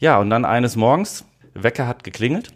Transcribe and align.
Ja, 0.00 0.18
und 0.18 0.30
dann 0.30 0.44
eines 0.46 0.76
Morgens, 0.76 1.24
Wecker 1.54 1.86
hat 1.86 2.04
geklingelt, 2.04 2.54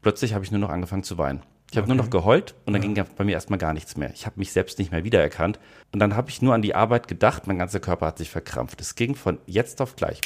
plötzlich 0.00 0.32
habe 0.34 0.44
ich 0.44 0.50
nur 0.50 0.60
noch 0.60 0.70
angefangen 0.70 1.02
zu 1.02 1.18
weinen. 1.18 1.42
Ich 1.70 1.76
habe 1.76 1.84
Okay. 1.86 1.94
nur 1.94 2.02
noch 2.04 2.10
geheult 2.10 2.54
und 2.64 2.72
dann 2.72 2.80
ging 2.80 2.94
ja 2.96 3.04
bei 3.16 3.24
mir 3.24 3.32
erstmal 3.32 3.58
gar 3.58 3.72
nichts 3.74 3.96
mehr. 3.96 4.10
Ich 4.14 4.24
habe 4.24 4.38
mich 4.38 4.52
selbst 4.52 4.78
nicht 4.78 4.92
mehr 4.92 5.04
wiedererkannt. 5.04 5.58
Und 5.92 5.98
dann 6.00 6.16
habe 6.16 6.30
ich 6.30 6.40
nur 6.40 6.54
an 6.54 6.62
die 6.62 6.74
Arbeit 6.74 7.06
gedacht, 7.06 7.46
mein 7.46 7.58
ganzer 7.58 7.80
Körper 7.80 8.06
hat 8.06 8.18
sich 8.18 8.30
verkrampft. 8.30 8.80
Es 8.80 8.94
ging 8.94 9.14
von 9.14 9.38
jetzt 9.46 9.82
auf 9.82 9.94
gleich, 9.96 10.20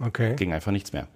Okay. 0.00 0.34
ging 0.36 0.52
einfach 0.54 0.72
nichts 0.72 0.92
mehr. 0.94 1.08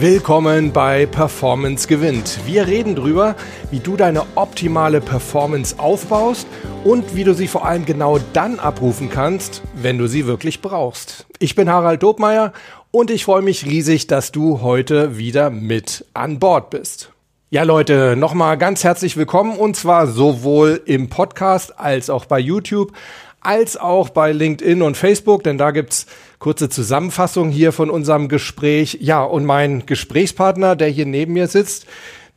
Willkommen 0.00 0.72
bei 0.72 1.06
Performance 1.06 1.88
gewinnt. 1.88 2.38
Wir 2.46 2.68
reden 2.68 2.94
drüber, 2.94 3.34
wie 3.72 3.80
du 3.80 3.96
deine 3.96 4.22
optimale 4.36 5.00
Performance 5.00 5.76
aufbaust 5.76 6.46
und 6.84 7.16
wie 7.16 7.24
du 7.24 7.34
sie 7.34 7.48
vor 7.48 7.64
allem 7.64 7.84
genau 7.84 8.20
dann 8.32 8.60
abrufen 8.60 9.10
kannst, 9.10 9.60
wenn 9.74 9.98
du 9.98 10.06
sie 10.06 10.24
wirklich 10.24 10.62
brauchst. 10.62 11.26
Ich 11.40 11.56
bin 11.56 11.68
Harald 11.68 12.04
Dobmeier 12.04 12.52
und 12.92 13.10
ich 13.10 13.24
freue 13.24 13.42
mich 13.42 13.66
riesig, 13.66 14.06
dass 14.06 14.30
du 14.30 14.60
heute 14.60 15.18
wieder 15.18 15.50
mit 15.50 16.04
an 16.14 16.38
Bord 16.38 16.70
bist. 16.70 17.10
Ja, 17.50 17.64
Leute, 17.64 18.14
nochmal 18.14 18.56
ganz 18.56 18.84
herzlich 18.84 19.16
willkommen 19.16 19.56
und 19.56 19.74
zwar 19.74 20.06
sowohl 20.06 20.80
im 20.84 21.08
Podcast 21.08 21.76
als 21.76 22.08
auch 22.08 22.26
bei 22.26 22.38
YouTube, 22.38 22.92
als 23.40 23.76
auch 23.76 24.10
bei 24.10 24.30
LinkedIn 24.30 24.80
und 24.80 24.96
Facebook, 24.96 25.42
denn 25.42 25.58
da 25.58 25.72
gibt's 25.72 26.06
kurze 26.38 26.68
Zusammenfassung 26.68 27.50
hier 27.50 27.72
von 27.72 27.90
unserem 27.90 28.28
Gespräch. 28.28 28.98
Ja, 29.00 29.22
und 29.22 29.44
mein 29.44 29.86
Gesprächspartner, 29.86 30.76
der 30.76 30.88
hier 30.88 31.06
neben 31.06 31.32
mir 31.32 31.48
sitzt, 31.48 31.86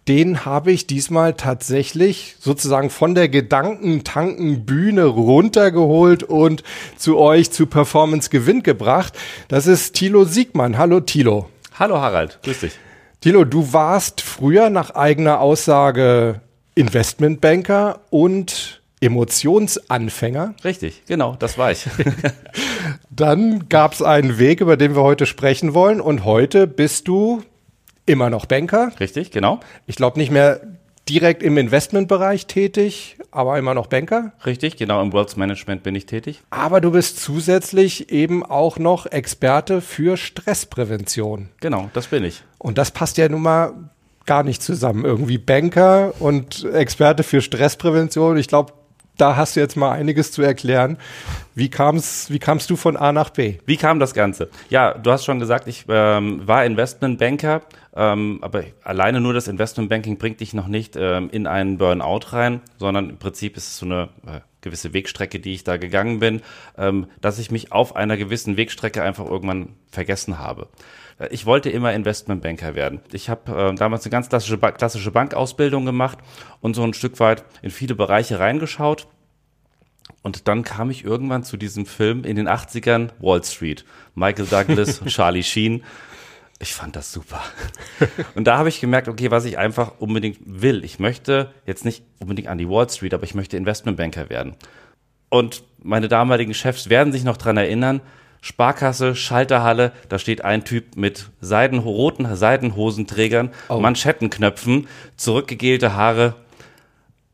den 0.07 0.45
habe 0.45 0.71
ich 0.71 0.87
diesmal 0.87 1.35
tatsächlich 1.35 2.35
sozusagen 2.39 2.89
von 2.89 3.13
der 3.13 3.29
Gedankentankenbühne 3.29 5.05
runtergeholt 5.05 6.23
und 6.23 6.63
zu 6.97 7.17
euch 7.17 7.51
zu 7.51 7.67
Performance 7.67 8.31
Gewinn 8.31 8.63
gebracht. 8.63 9.13
Das 9.47 9.67
ist 9.67 9.93
Thilo 9.93 10.23
Siegmann. 10.23 10.77
Hallo 10.77 11.01
Thilo. 11.01 11.49
Hallo 11.77 11.99
Harald, 11.99 12.39
grüß 12.43 12.61
dich. 12.61 12.73
Thilo, 13.21 13.45
du 13.45 13.73
warst 13.73 14.21
früher 14.21 14.71
nach 14.71 14.95
eigener 14.95 15.39
Aussage 15.39 16.41
Investmentbanker 16.73 18.01
und 18.09 18.81
Emotionsanfänger. 19.01 20.55
Richtig, 20.63 21.03
genau, 21.05 21.35
das 21.37 21.57
war 21.57 21.71
ich. 21.71 21.85
Dann 23.09 23.69
gab 23.69 23.93
es 23.93 24.01
einen 24.01 24.37
Weg, 24.37 24.61
über 24.61 24.77
den 24.77 24.95
wir 24.95 25.03
heute 25.03 25.25
sprechen 25.25 25.73
wollen. 25.73 26.01
Und 26.01 26.25
heute 26.25 26.67
bist 26.67 27.07
du 27.07 27.43
immer 28.05 28.29
noch 28.29 28.45
Banker. 28.45 28.91
Richtig, 28.99 29.31
genau. 29.31 29.59
Ich 29.85 29.95
glaube 29.95 30.19
nicht 30.19 30.31
mehr 30.31 30.61
direkt 31.09 31.43
im 31.43 31.57
Investmentbereich 31.57 32.47
tätig, 32.47 33.17
aber 33.31 33.57
immer 33.57 33.73
noch 33.73 33.87
Banker. 33.87 34.33
Richtig, 34.45 34.77
genau, 34.77 35.01
im 35.01 35.13
Wealth 35.13 35.35
Management 35.37 35.83
bin 35.83 35.95
ich 35.95 36.05
tätig. 36.05 36.41
Aber 36.49 36.81
du 36.81 36.91
bist 36.91 37.19
zusätzlich 37.19 38.11
eben 38.11 38.45
auch 38.45 38.77
noch 38.77 39.05
Experte 39.07 39.81
für 39.81 40.17
Stressprävention. 40.17 41.49
Genau, 41.59 41.89
das 41.93 42.07
bin 42.07 42.23
ich. 42.23 42.43
Und 42.57 42.77
das 42.77 42.91
passt 42.91 43.17
ja 43.17 43.27
nun 43.29 43.41
mal 43.41 43.73
gar 44.25 44.43
nicht 44.43 44.61
zusammen. 44.61 45.03
Irgendwie 45.03 45.37
Banker 45.37 46.13
und 46.19 46.63
Experte 46.65 47.23
für 47.23 47.41
Stressprävention. 47.41 48.37
Ich 48.37 48.47
glaube, 48.47 48.73
da 49.21 49.35
hast 49.35 49.55
du 49.55 49.59
jetzt 49.59 49.77
mal 49.77 49.91
einiges 49.91 50.31
zu 50.31 50.41
erklären. 50.41 50.97
Wie 51.53 51.69
kam's, 51.69 52.31
wie 52.31 52.39
kamst 52.39 52.69
du 52.71 52.75
von 52.75 52.97
A 52.97 53.11
nach 53.11 53.29
B? 53.29 53.59
Wie 53.67 53.77
kam 53.77 53.99
das 53.99 54.13
Ganze? 54.15 54.49
Ja, 54.69 54.95
du 54.95 55.11
hast 55.11 55.25
schon 55.25 55.39
gesagt, 55.39 55.67
ich 55.67 55.85
ähm, 55.89 56.47
war 56.47 56.65
Investmentbanker, 56.65 57.61
ähm, 57.95 58.39
aber 58.41 58.63
alleine 58.83 59.21
nur 59.21 59.33
das 59.33 59.47
Investmentbanking 59.47 60.17
bringt 60.17 60.39
dich 60.39 60.53
noch 60.53 60.67
nicht 60.67 60.95
ähm, 60.97 61.29
in 61.31 61.45
einen 61.45 61.77
Burnout 61.77 62.31
rein, 62.33 62.61
sondern 62.79 63.11
im 63.11 63.17
Prinzip 63.17 63.57
ist 63.57 63.67
es 63.67 63.77
so 63.77 63.85
eine 63.85 64.09
äh, 64.25 64.39
gewisse 64.61 64.93
Wegstrecke, 64.93 65.39
die 65.39 65.53
ich 65.53 65.63
da 65.63 65.77
gegangen 65.77 66.19
bin, 66.19 66.41
ähm, 66.77 67.07
dass 67.19 67.37
ich 67.37 67.51
mich 67.51 67.71
auf 67.71 67.95
einer 67.95 68.17
gewissen 68.17 68.57
Wegstrecke 68.57 69.03
einfach 69.03 69.25
irgendwann 69.25 69.69
vergessen 69.91 70.39
habe. 70.39 70.67
Äh, 71.19 71.27
Ich 71.31 71.45
wollte 71.45 71.69
immer 71.69 71.93
Investmentbanker 71.93 72.75
werden. 72.75 73.01
Ich 73.11 73.29
habe 73.29 73.71
äh, 73.71 73.75
damals 73.75 74.05
eine 74.05 74.11
ganz 74.11 74.29
klassische, 74.29 74.57
ba 74.57 74.71
klassische 74.71 75.11
Bankausbildung 75.11 75.85
gemacht 75.85 76.19
und 76.61 76.75
so 76.75 76.83
ein 76.83 76.93
Stück 76.93 77.19
weit 77.19 77.43
in 77.61 77.71
viele 77.71 77.93
Bereiche 77.95 78.39
reingeschaut. 78.39 79.07
Und 80.21 80.47
dann 80.47 80.63
kam 80.63 80.91
ich 80.91 81.03
irgendwann 81.03 81.43
zu 81.43 81.57
diesem 81.57 81.85
Film 81.85 82.23
in 82.23 82.35
den 82.35 82.47
80ern, 82.47 83.09
Wall 83.19 83.43
Street. 83.43 83.85
Michael 84.15 84.45
Douglas, 84.45 85.01
Charlie 85.07 85.43
Sheen. 85.43 85.83
Ich 86.59 86.75
fand 86.75 86.95
das 86.95 87.11
super. 87.11 87.41
Und 88.35 88.45
da 88.45 88.57
habe 88.59 88.69
ich 88.69 88.81
gemerkt, 88.81 89.07
okay, 89.07 89.31
was 89.31 89.45
ich 89.45 89.57
einfach 89.57 89.93
unbedingt 89.97 90.37
will. 90.45 90.83
Ich 90.85 90.99
möchte 90.99 91.51
jetzt 91.65 91.85
nicht 91.85 92.03
unbedingt 92.19 92.49
an 92.49 92.59
die 92.59 92.69
Wall 92.69 92.87
Street, 92.87 93.15
aber 93.15 93.23
ich 93.23 93.33
möchte 93.33 93.57
Investmentbanker 93.57 94.29
werden. 94.29 94.55
Und 95.29 95.63
meine 95.81 96.07
damaligen 96.07 96.53
Chefs 96.53 96.89
werden 96.89 97.11
sich 97.11 97.23
noch 97.23 97.37
dran 97.37 97.57
erinnern, 97.57 98.01
Sparkasse, 98.41 99.15
Schalterhalle, 99.15 99.91
da 100.09 100.19
steht 100.19 100.43
ein 100.43 100.63
Typ 100.63 100.97
mit 100.97 101.29
Seiden, 101.41 101.79
roten 101.79 102.35
Seidenhosenträgern, 102.35 103.51
Manschettenknöpfen, 103.69 104.87
zurückgegelte 105.15 105.93
Haare 105.93 106.35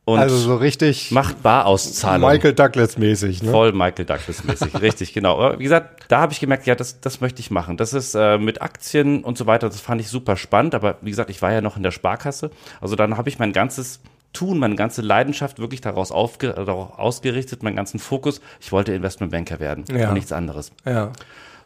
und 0.07 0.19
Also 0.19 0.37
so 0.37 0.55
richtig 0.55 1.11
macht 1.11 1.43
Barauszahlung. 1.43 2.29
Michael 2.31 2.53
Douglas 2.53 2.97
mäßig, 2.97 3.43
ne? 3.43 3.51
Voll 3.51 3.73
Michael 3.73 4.05
Douglas-mäßig, 4.05 4.73
richtig, 4.81 5.13
genau. 5.13 5.33
Aber 5.37 5.59
wie 5.59 5.63
gesagt, 5.63 6.05
da 6.07 6.21
habe 6.21 6.31
ich 6.31 6.39
gemerkt, 6.39 6.65
ja, 6.65 6.75
das, 6.75 7.01
das 7.01 7.19
möchte 7.19 7.41
ich 7.41 7.51
machen. 7.51 7.75
Das 7.75 7.91
ist 7.91 8.15
äh, 8.15 8.37
mit 8.37 8.61
Aktien 8.61 9.23
und 9.25 9.37
so 9.37 9.47
weiter, 9.47 9.67
das 9.67 9.81
fand 9.81 9.99
ich 9.99 10.07
super 10.07 10.37
spannend, 10.37 10.75
aber 10.75 10.95
wie 11.01 11.09
gesagt, 11.09 11.29
ich 11.29 11.41
war 11.41 11.51
ja 11.51 11.59
noch 11.59 11.75
in 11.75 11.83
der 11.83 11.91
Sparkasse. 11.91 12.51
Also 12.79 12.95
dann 12.95 13.17
habe 13.17 13.27
ich 13.27 13.37
mein 13.37 13.51
ganzes 13.51 13.99
Tun, 14.31 14.59
meine 14.59 14.75
ganze 14.75 15.01
Leidenschaft 15.01 15.59
wirklich 15.59 15.81
daraus 15.81 16.11
aufge 16.13 16.53
darauf 16.53 16.97
ausgerichtet, 16.97 17.61
meinen 17.63 17.75
ganzen 17.75 17.99
Fokus. 17.99 18.39
Ich 18.61 18.71
wollte 18.71 18.93
Investmentbanker 18.93 19.59
werden 19.59 19.83
Ja. 19.91 20.07
und 20.07 20.13
nichts 20.13 20.31
anderes. 20.31 20.71
Ja. 20.85 21.11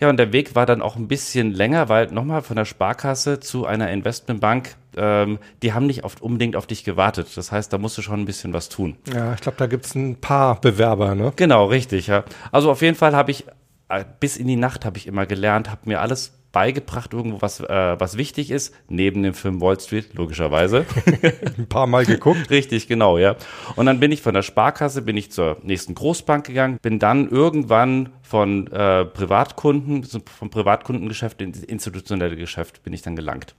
Ja, 0.01 0.09
und 0.09 0.17
der 0.17 0.34
Weg 0.34 0.56
war 0.56 0.66
dann 0.66 0.81
auch 0.81 0.95
ein 0.95 1.07
bisschen 1.07 1.53
länger, 1.53 1.88
weil 1.88 2.07
nochmal 2.07 2.41
von 2.41 2.56
der 2.56 2.66
Sparkasse 2.66 3.39
zu 3.39 3.67
einer 3.67 3.91
Investmentbank, 3.91 4.75
ähm, 4.97 5.38
die 5.62 5.73
haben 5.73 5.85
nicht 5.85 6.03
oft 6.03 6.22
unbedingt 6.22 6.56
auf 6.56 6.66
dich 6.66 6.84
gewartet. 6.84 7.28
Das 7.35 7.51
heißt, 7.51 7.72
da 7.72 7.78
musst 7.78 8.00
du 8.00 8.01
schon 8.01 8.19
ein 8.19 8.25
bisschen 8.25 8.51
was 8.51 8.67
tun. 8.67 8.97
Ja, 9.13 9.34
ich 9.35 9.41
glaube, 9.41 9.59
da 9.59 9.67
gibt's 9.67 9.94
ein 9.94 10.16
paar 10.16 10.59
Bewerber, 10.59 11.13
ne? 11.13 11.34
Genau, 11.35 11.66
richtig, 11.66 12.07
ja. 12.07 12.23
Also 12.51 12.72
auf 12.72 12.81
jeden 12.81 12.97
Fall 12.97 13.16
habe 13.16 13.29
ich 13.29 13.45
äh, 13.89 14.06
bis 14.19 14.38
in 14.38 14.47
die 14.47 14.56
Nacht 14.56 14.85
habe 14.85 14.97
ich 14.97 15.06
immer 15.06 15.25
gelernt, 15.25 15.69
habe 15.69 15.81
mir 15.85 16.01
alles 16.01 16.33
beigebracht, 16.51 17.13
irgendwo 17.13 17.41
was, 17.41 17.59
äh, 17.62 18.00
was 18.00 18.17
wichtig 18.17 18.51
ist, 18.51 18.73
neben 18.89 19.23
dem 19.23 19.34
Film 19.34 19.62
Wall 19.62 19.79
Street, 19.79 20.13
logischerweise. 20.13 20.85
Ein 21.57 21.67
paar 21.67 21.88
Mal 21.88 22.06
geguckt. 22.06 22.50
Richtig, 22.50 22.88
genau, 22.88 23.17
ja. 23.17 23.35
Und 23.75 23.85
dann 23.85 24.00
bin 24.00 24.12
ich 24.12 24.22
von 24.22 24.34
der 24.34 24.41
Sparkasse, 24.41 25.01
bin 25.01 25.17
ich 25.17 25.31
zur 25.31 25.57
nächsten 25.63 25.95
Großbank 25.95 26.45
gegangen, 26.45 26.78
bin 26.81 27.00
dann 27.00 27.29
irgendwann 27.29 28.09
von 28.22 28.67
äh, 28.67 29.06
Privatkunden, 29.06 30.03
vom 30.03 30.50
Privatkundengeschäft 30.50 31.41
ins 31.41 31.63
institutionelle 31.63 32.35
Geschäft 32.35 32.83
bin 32.83 32.94
ich 32.94 33.01
dann 33.01 33.16
gelangt. 33.16 33.56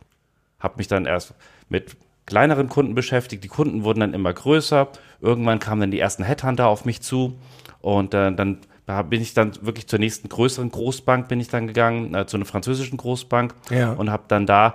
Habe 0.59 0.74
mich 0.76 0.88
dann 0.88 1.06
erst 1.06 1.34
mit 1.69 1.97
kleineren 2.26 2.69
Kunden 2.69 2.94
beschäftigt, 2.94 3.42
die 3.42 3.48
Kunden 3.48 3.84
wurden 3.84 4.00
dann 4.00 4.14
immer 4.14 4.32
größer, 4.32 4.88
irgendwann 5.20 5.59
kamen 5.59 5.80
dann 5.80 5.91
die 5.91 5.98
ersten 5.98 6.22
Headhunter 6.22 6.69
auf 6.69 6.84
mich 6.84 7.00
zu 7.00 7.38
und 7.80 8.14
äh, 8.14 8.32
dann 8.32 8.36
da 8.36 8.56
bin 8.87 9.22
ich 9.22 9.34
dann 9.34 9.53
wirklich 9.62 9.87
zur 9.87 9.98
nächsten 9.98 10.28
größeren 10.28 10.70
Großbank 10.70 11.28
bin 11.28 11.41
ich 11.41 11.48
dann 11.48 11.66
gegangen, 11.66 12.15
äh, 12.15 12.26
zu 12.26 12.37
einer 12.37 12.47
französischen 12.47 12.97
Großbank 12.98 13.54
Ja. 13.70 13.93
und 13.93 14.10
habe 14.10 14.25
dann 14.28 14.47
da 14.47 14.75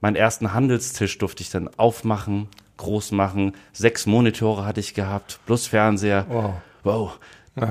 meinen 0.00 0.16
ersten 0.16 0.54
Handelstisch 0.54 1.18
durfte 1.18 1.42
ich 1.42 1.50
dann 1.50 1.68
aufmachen, 1.76 2.48
groß 2.78 3.12
machen. 3.12 3.54
Sechs 3.72 4.06
Monitore 4.06 4.64
hatte 4.64 4.80
ich 4.80 4.94
gehabt, 4.94 5.40
plus 5.46 5.66
Fernseher. 5.66 6.26
Wow. 6.28 6.54
Wow. 6.82 7.18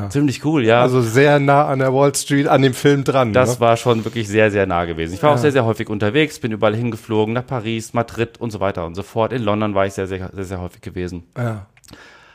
Ziemlich 0.10 0.46
cool, 0.46 0.66
ja. 0.66 0.82
Also 0.82 1.02
sehr 1.02 1.40
nah 1.40 1.66
an 1.66 1.80
der 1.80 1.94
Wall 1.94 2.14
Street, 2.14 2.48
an 2.48 2.62
dem 2.62 2.74
Film 2.74 3.04
dran. 3.04 3.34
das 3.34 3.56
ne? 3.56 3.60
war 3.62 3.78
schon 3.78 4.04
wirklich 4.06 4.28
sehr, 4.28 4.52
sehr 4.52 4.68
nah 4.68 4.86
gewesen. 4.86 5.14
Ich 5.14 5.24
war 5.24 5.34
auch 5.34 5.38
sehr, 5.38 5.52
sehr 5.52 5.66
häufig 5.66 5.90
unterwegs, 5.90 6.40
bin 6.40 6.52
überall 6.52 6.76
hingeflogen, 6.76 7.34
nach 7.34 7.48
Paris, 7.48 7.94
Madrid 7.94 8.40
und 8.40 8.52
so 8.52 8.60
weiter 8.60 8.86
und 8.86 8.94
so 8.94 9.02
fort. 9.02 9.34
In 9.34 9.42
London 9.42 9.74
war 9.74 9.88
ich 9.88 9.94
sehr, 9.94 10.06
sehr, 10.06 10.30
sehr, 10.34 10.44
sehr 10.44 10.62
häufig 10.62 10.82
gewesen. 10.82 11.24
Ja. 11.36 11.66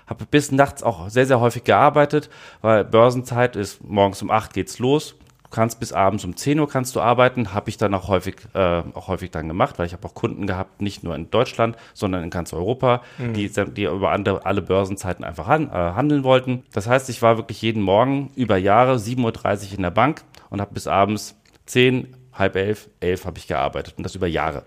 Habe 0.06 0.26
bis 0.26 0.52
nachts 0.52 0.82
auch 0.82 1.08
sehr, 1.08 1.26
sehr 1.26 1.40
häufig 1.40 1.64
gearbeitet, 1.64 2.30
weil 2.60 2.84
Börsenzeit 2.84 3.56
ist, 3.56 3.82
morgens 3.84 4.22
um 4.22 4.30
8 4.30 4.52
geht's 4.52 4.78
los. 4.78 5.16
Du 5.44 5.50
kannst 5.50 5.78
bis 5.78 5.92
abends 5.92 6.24
um 6.24 6.36
10 6.36 6.58
Uhr 6.58 6.68
kannst 6.68 6.96
du 6.96 7.00
arbeiten, 7.00 7.54
habe 7.54 7.70
ich 7.70 7.76
dann 7.76 7.94
auch 7.94 8.08
häufig, 8.08 8.36
äh, 8.54 8.82
auch 8.92 9.06
häufig 9.06 9.30
dann 9.30 9.46
gemacht, 9.46 9.78
weil 9.78 9.86
ich 9.86 9.92
habe 9.92 10.06
auch 10.06 10.14
Kunden 10.14 10.46
gehabt, 10.48 10.82
nicht 10.82 11.04
nur 11.04 11.14
in 11.14 11.30
Deutschland, 11.30 11.76
sondern 11.94 12.24
in 12.24 12.30
ganz 12.30 12.52
Europa, 12.52 13.02
die, 13.18 13.48
die 13.48 13.84
über 13.84 14.10
andere, 14.10 14.44
alle 14.44 14.62
Börsenzeiten 14.62 15.24
einfach 15.24 15.46
han, 15.46 15.68
äh, 15.68 15.72
handeln 15.72 16.24
wollten. 16.24 16.64
Das 16.72 16.88
heißt, 16.88 17.08
ich 17.08 17.22
war 17.22 17.36
wirklich 17.36 17.62
jeden 17.62 17.82
Morgen 17.82 18.32
über 18.34 18.56
Jahre 18.56 18.96
7.30 18.96 19.70
Uhr 19.70 19.76
in 19.76 19.82
der 19.82 19.90
Bank 19.90 20.22
und 20.50 20.60
habe 20.60 20.74
bis 20.74 20.88
abends 20.88 21.36
10, 21.66 22.16
halb 22.32 22.56
elf, 22.56 22.88
elf 23.00 23.24
habe 23.24 23.38
ich 23.38 23.46
gearbeitet 23.46 23.94
und 23.96 24.02
das 24.04 24.14
über 24.14 24.26
Jahre. 24.26 24.64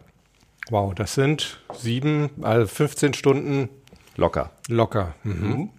Wow, 0.69 0.93
das 0.93 1.13
sind 1.13 1.59
sieben, 1.73 2.29
also 2.41 2.67
15 2.67 3.13
Stunden 3.13 3.69
Locker. 4.17 4.51
locker. 4.67 5.13
Mhm. 5.23 5.69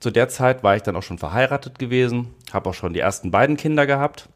Zu 0.00 0.10
der 0.10 0.28
Zeit 0.28 0.64
war 0.64 0.74
ich 0.74 0.82
dann 0.82 0.96
auch 0.96 1.02
schon 1.02 1.18
verheiratet 1.18 1.78
gewesen, 1.78 2.34
habe 2.52 2.70
auch 2.70 2.74
schon 2.74 2.92
die 2.92 3.00
ersten 3.00 3.30
beiden 3.30 3.56
Kinder 3.56 3.86
gehabt. 3.86 4.28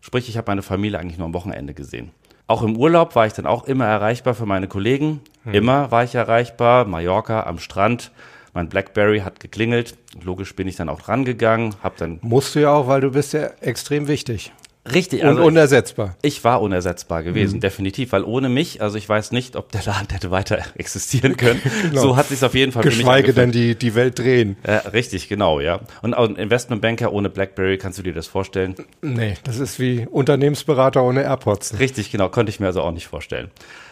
Sprich, 0.00 0.28
ich 0.28 0.36
habe 0.36 0.50
meine 0.50 0.62
Familie 0.62 0.98
eigentlich 0.98 1.18
nur 1.18 1.26
am 1.26 1.34
Wochenende 1.34 1.72
gesehen. 1.72 2.10
Auch 2.46 2.62
im 2.62 2.76
Urlaub 2.76 3.14
war 3.14 3.26
ich 3.26 3.32
dann 3.32 3.46
auch 3.46 3.64
immer 3.64 3.86
erreichbar 3.86 4.34
für 4.34 4.44
meine 4.44 4.68
Kollegen. 4.68 5.20
Immer 5.50 5.90
war 5.90 6.04
ich 6.04 6.14
erreichbar. 6.14 6.84
Mallorca 6.84 7.44
am 7.44 7.58
Strand, 7.58 8.10
Mein 8.52 8.68
Blackberry 8.68 9.20
hat 9.20 9.40
geklingelt. 9.40 9.96
Logisch 10.22 10.54
bin 10.54 10.68
ich 10.68 10.76
dann 10.76 10.88
auch 10.88 11.08
rangegangen, 11.08 11.74
habe 11.82 11.94
dann 11.98 12.18
Musst 12.22 12.54
du 12.54 12.60
ja 12.60 12.72
auch, 12.72 12.86
weil 12.86 13.00
du 13.00 13.12
bist 13.12 13.32
ja 13.32 13.46
extrem 13.60 14.08
wichtig. 14.08 14.52
Richtig 14.92 15.22
Und 15.22 15.28
also 15.28 15.44
unersetzbar. 15.44 16.16
ich 16.22 16.42
war 16.44 16.60
unersetzbar 16.60 17.20
Mhm. 17.20 17.24
gewesen, 17.24 17.60
definitiv, 17.60 18.12
weil 18.12 18.24
ohne 18.24 18.48
mich, 18.48 18.82
also 18.82 18.96
ich 18.98 19.08
weiß 19.08 19.32
nicht, 19.32 19.56
ob 19.56 19.72
der 19.72 19.82
Laden 19.84 20.08
hätte 20.10 20.30
weiter 20.30 20.58
existieren 20.76 21.36
können. 21.36 21.60
Genau. 21.90 22.00
So 22.00 22.16
hat 22.16 22.26
sich 22.28 22.42
auf 22.44 22.54
jeden 22.54 22.72
Fall 22.72 22.82
Geschweige 22.82 23.32
denn 23.34 23.52
die, 23.52 23.74
die 23.76 23.94
Welt 23.94 24.18
drehen. 24.18 24.56
Äh, 24.62 24.72
richtig, 24.88 25.28
genau, 25.28 25.60
ja. 25.60 25.80
Und 26.02 26.14
auch 26.14 26.28
ein 26.28 26.36
Investmentbanker 26.36 27.12
ohne 27.12 27.28
Blackberry, 27.30 27.78
kannst 27.78 27.98
du 27.98 28.02
dir 28.02 28.12
das 28.14 28.26
vorstellen? 28.26 28.74
Nee, 29.02 29.34
das 29.44 29.58
ist 29.58 29.78
wie 29.78 30.06
Unternehmensberater 30.10 31.02
ohne 31.02 31.22
AirPods. 31.22 31.78
Richtig, 31.78 32.10
genau, 32.10 32.28
konnte 32.28 32.50
ich 32.50 32.60
mir 32.60 32.66
also 32.66 32.82
auch 32.82 32.92
nicht 32.92 33.06
vorstellen. 33.06 33.50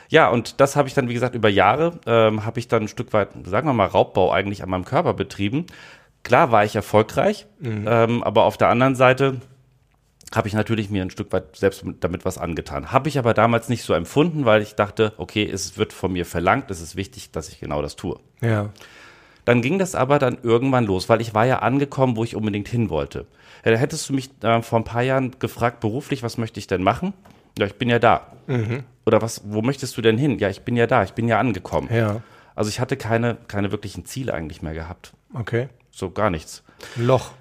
Ja, 0.08 0.28
und 0.28 0.60
das 0.60 0.76
habe 0.76 0.88
ich 0.88 0.94
dann, 0.94 1.08
wie 1.08 1.14
gesagt, 1.14 1.34
über 1.34 1.48
Jahre, 1.48 1.98
ähm, 2.06 2.44
habe 2.44 2.58
ich 2.58 2.68
dann 2.68 2.82
ein 2.82 2.88
Stück 2.88 3.12
weit, 3.14 3.28
sagen 3.46 3.66
wir 3.66 3.72
mal, 3.72 3.86
Raubbau 3.86 4.30
eigentlich 4.30 4.62
an 4.62 4.68
meinem 4.68 4.84
Körper 4.84 5.14
betrieben. 5.14 5.64
Klar 6.22 6.52
war 6.52 6.64
ich 6.64 6.76
erfolgreich, 6.76 7.46
ähm, 7.64 8.22
aber 8.22 8.44
auf 8.44 8.56
der 8.56 8.68
anderen 8.68 8.94
Seite 8.94 9.36
habe 10.34 10.48
ich 10.48 10.54
natürlich 10.54 10.90
mir 10.90 11.02
ein 11.02 11.10
Stück 11.10 11.32
weit 11.32 11.56
selbst 11.56 11.84
mit- 11.84 12.02
damit 12.02 12.24
was 12.24 12.38
angetan. 12.38 12.90
Habe 12.92 13.08
ich 13.08 13.18
aber 13.18 13.34
damals 13.34 13.68
nicht 13.68 13.82
so 13.84 13.92
empfunden, 13.92 14.44
weil 14.44 14.62
ich 14.62 14.74
dachte, 14.74 15.12
okay, 15.18 15.48
es 15.48 15.76
wird 15.76 15.92
von 15.92 16.12
mir 16.12 16.24
verlangt, 16.26 16.70
es 16.70 16.80
ist 16.80 16.96
wichtig, 16.96 17.30
dass 17.30 17.48
ich 17.48 17.60
genau 17.60 17.82
das 17.82 17.96
tue. 17.96 18.18
Ja. 18.40 18.70
Dann 19.44 19.60
ging 19.60 19.78
das 19.78 19.94
aber 19.94 20.18
dann 20.18 20.38
irgendwann 20.42 20.84
los, 20.86 21.08
weil 21.08 21.20
ich 21.20 21.34
war 21.34 21.44
ja 21.46 21.58
angekommen, 21.58 22.16
wo 22.16 22.24
ich 22.24 22.36
unbedingt 22.36 22.68
hin 22.68 22.90
wollte. 22.90 23.26
Hättest 23.64 24.08
du 24.08 24.12
mich 24.14 24.30
äh, 24.42 24.62
vor 24.62 24.78
ein 24.80 24.84
paar 24.84 25.02
Jahren 25.02 25.38
gefragt, 25.38 25.80
beruflich, 25.80 26.22
was 26.22 26.38
möchte 26.38 26.58
ich 26.60 26.66
denn 26.66 26.82
machen? 26.82 27.12
Ja, 27.58 27.66
ich 27.66 27.74
bin 27.74 27.88
ja 27.88 27.98
da. 27.98 28.28
Oder 29.04 29.20
was, 29.22 29.42
wo 29.44 29.62
möchtest 29.62 29.96
du 29.96 30.02
denn 30.02 30.16
hin? 30.18 30.38
Ja, 30.38 30.48
ich 30.48 30.62
bin 30.62 30.76
ja 30.76 30.86
da, 30.86 31.02
ich 31.04 31.12
bin 31.12 31.28
ja 31.28 31.38
angekommen. 31.38 31.88
Ja. 31.92 32.22
Also 32.54 32.68
ich 32.70 32.80
hatte 32.80 32.96
keine, 32.96 33.36
keine 33.48 33.70
wirklichen 33.72 34.04
Ziele 34.04 34.32
eigentlich 34.34 34.62
mehr 34.62 34.74
gehabt. 34.74 35.12
Okay. 35.34 35.68
So 35.90 36.10
gar 36.10 36.30
nichts. 36.30 36.62
Loch 36.96 37.32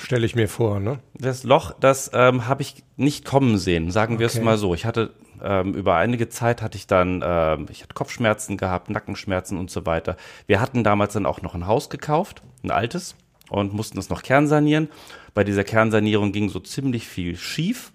stelle 0.00 0.26
ich 0.26 0.34
mir 0.34 0.48
vor, 0.48 0.80
ne? 0.80 0.98
Das 1.14 1.44
Loch, 1.44 1.72
das 1.78 2.10
ähm, 2.14 2.46
habe 2.46 2.62
ich 2.62 2.82
nicht 2.96 3.24
kommen 3.24 3.58
sehen, 3.58 3.90
sagen 3.90 4.18
wir 4.18 4.26
es 4.26 4.36
Okay. 4.36 4.44
mal 4.44 4.56
so. 4.58 4.74
Ich 4.74 4.84
hatte 4.86 5.10
ähm, 5.42 5.74
über 5.74 5.96
einige 5.96 6.28
Zeit 6.28 6.60
hatte 6.62 6.76
ich 6.76 6.86
dann, 6.86 7.22
ähm, 7.24 7.66
ich 7.70 7.82
hatte 7.82 7.94
Kopfschmerzen 7.94 8.56
gehabt, 8.56 8.90
Nackenschmerzen 8.90 9.56
und 9.58 9.70
so 9.70 9.86
weiter. 9.86 10.16
Wir 10.46 10.60
hatten 10.60 10.84
damals 10.84 11.14
dann 11.14 11.24
auch 11.26 11.40
noch 11.42 11.54
ein 11.54 11.66
Haus 11.66 11.88
gekauft, 11.88 12.42
ein 12.62 12.70
altes, 12.70 13.14
und 13.48 13.72
mussten 13.72 13.98
es 13.98 14.10
noch 14.10 14.22
kernsanieren. 14.22 14.88
Bei 15.34 15.42
dieser 15.44 15.64
Kernsanierung 15.64 16.32
ging 16.32 16.48
so 16.50 16.60
ziemlich 16.60 17.08
viel 17.08 17.36
schief. 17.36 17.92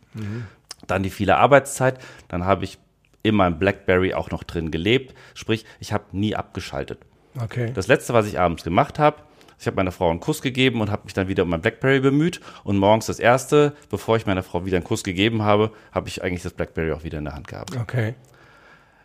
Dann 0.87 1.03
die 1.03 1.09
viele 1.09 1.37
Arbeitszeit. 1.37 1.99
Dann 2.29 2.45
habe 2.45 2.63
ich 2.65 2.77
in 3.23 3.35
meinem 3.35 3.57
Blackberry 3.59 4.13
auch 4.13 4.31
noch 4.31 4.43
drin 4.43 4.71
gelebt. 4.71 5.13
Sprich, 5.33 5.65
ich 5.79 5.93
habe 5.93 6.05
nie 6.11 6.35
abgeschaltet. 6.35 6.99
Okay. 7.41 7.71
Das 7.73 7.87
letzte, 7.87 8.13
was 8.13 8.27
ich 8.27 8.39
abends 8.39 8.63
gemacht 8.63 8.99
habe, 8.99 9.17
ich 9.59 9.67
habe 9.67 9.75
meiner 9.77 9.91
Frau 9.91 10.09
einen 10.09 10.19
Kuss 10.19 10.41
gegeben 10.41 10.81
und 10.81 10.91
habe 10.91 11.03
mich 11.05 11.13
dann 11.13 11.27
wieder 11.27 11.43
um 11.43 11.49
mein 11.49 11.61
Blackberry 11.61 11.99
bemüht. 11.99 12.41
Und 12.63 12.77
morgens 12.77 13.05
das 13.05 13.19
erste, 13.19 13.73
bevor 13.89 14.17
ich 14.17 14.25
meiner 14.25 14.43
Frau 14.43 14.65
wieder 14.65 14.77
einen 14.77 14.83
Kuss 14.83 15.03
gegeben 15.03 15.41
habe, 15.43 15.71
habe 15.91 16.07
ich 16.09 16.23
eigentlich 16.23 16.43
das 16.43 16.53
Blackberry 16.53 16.91
auch 16.91 17.03
wieder 17.03 17.17
in 17.19 17.25
der 17.25 17.33
Hand 17.35 17.47
gehabt. 17.47 17.75
okay. 17.77 18.15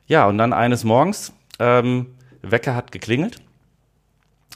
Ja, 0.07 0.27
und 0.27 0.39
dann 0.39 0.53
eines 0.53 0.83
Morgens, 0.83 1.33
ähm, 1.61 2.17
Wecker 2.43 2.75
hat 2.75 2.91
geklingelt, 2.91 3.37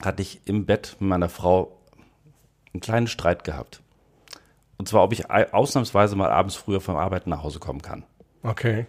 hatte 0.05 0.21
ich 0.23 0.41
im 0.47 0.67
Bett 0.67 0.97
mit 0.99 1.09
meiner 1.09 1.29
Frau 1.29 1.79
einen 2.73 2.81
kleinen 2.81 3.07
Streit 3.07 3.45
gehabt. 3.45 3.81
Und 4.79 4.89
zwar, 4.89 5.05
ob 5.05 5.13
ich 5.13 5.31
ei- 5.31 5.53
ausnahmsweise 5.53 6.17
mal 6.17 6.31
abends 6.33 6.57
früher 6.57 6.81
vom 6.81 6.97
Arbeiten 6.97 7.31
nach 7.31 7.45
Hause 7.45 7.61
kommen 7.61 7.83
kann. 7.83 8.03
Okay. 8.43 8.87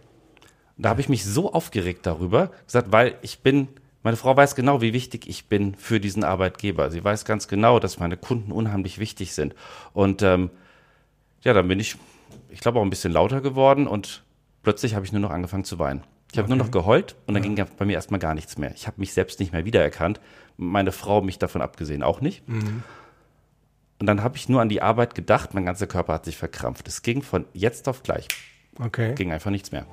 Da 0.77 0.89
habe 0.89 1.01
ich 1.01 1.07
mich 1.09 1.23
so 1.23 1.53
aufgeregt 1.53 2.05
darüber, 2.07 2.49
gesagt, 2.65 2.91
weil 2.91 3.15
ich 3.21 3.39
bin, 3.41 3.67
meine 4.05 4.17
Frau 4.17 4.37
weiß 4.37 4.53
genau, 4.53 4.81
wie 4.81 4.93
wichtig 4.93 5.27
ich 5.27 5.47
bin 5.49 5.73
für 5.73 5.99
diesen 5.99 6.23
Arbeitgeber. 6.23 6.91
Sie 6.91 7.03
weiß 7.03 7.25
ganz 7.25 7.47
genau, 7.47 7.79
dass 7.79 7.99
meine 7.99 8.17
Kunden 8.17 8.51
unheimlich 8.51 8.99
wichtig 8.99 9.33
sind. 9.33 9.55
Und 9.93 10.21
ähm, 10.21 10.51
ja, 11.41 11.53
dann 11.53 11.67
bin 11.67 11.79
ich, 11.79 11.97
ich 12.49 12.59
glaube, 12.59 12.77
auch 12.79 12.83
ein 12.83 12.91
bisschen 12.91 13.11
lauter 13.11 13.41
geworden 13.41 13.87
und 13.87 14.23
plötzlich 14.61 14.93
habe 14.93 15.05
ich 15.05 15.11
nur 15.11 15.21
noch 15.21 15.31
angefangen 15.31 15.63
zu 15.63 15.79
weinen. 15.79 16.03
Ich 16.31 16.37
habe 16.37 16.47
nur 16.49 16.57
noch 16.57 16.69
geheult 16.69 17.15
und 17.25 17.33
dann 17.33 17.41
ging 17.41 17.57
ja 17.57 17.65
bei 17.79 17.85
mir 17.85 17.93
erstmal 17.93 18.19
gar 18.19 18.35
nichts 18.35 18.59
mehr. 18.59 18.71
Ich 18.75 18.85
habe 18.85 18.99
mich 18.99 19.11
selbst 19.11 19.39
nicht 19.39 19.51
mehr 19.53 19.65
wiedererkannt. 19.65 20.21
Meine 20.55 20.91
Frau 20.91 21.21
mich 21.21 21.39
davon 21.39 21.63
abgesehen 21.63 22.03
auch 22.03 22.21
nicht. 22.21 22.43
Und 22.47 24.05
dann 24.05 24.21
habe 24.21 24.37
ich 24.37 24.47
nur 24.49 24.61
an 24.61 24.69
die 24.69 24.83
Arbeit 24.83 25.15
gedacht, 25.15 25.55
mein 25.55 25.65
ganzer 25.65 25.87
Körper 25.87 26.13
hat 26.13 26.25
sich 26.25 26.37
verkrampft. 26.37 26.87
Es 26.87 27.01
ging 27.01 27.23
von 27.23 27.45
jetzt 27.53 27.87
auf 27.87 28.03
gleich, 28.03 28.27
Okay. 28.79 29.15
ging 29.15 29.31
einfach 29.31 29.49
nichts 29.49 29.71
mehr. 29.71 29.87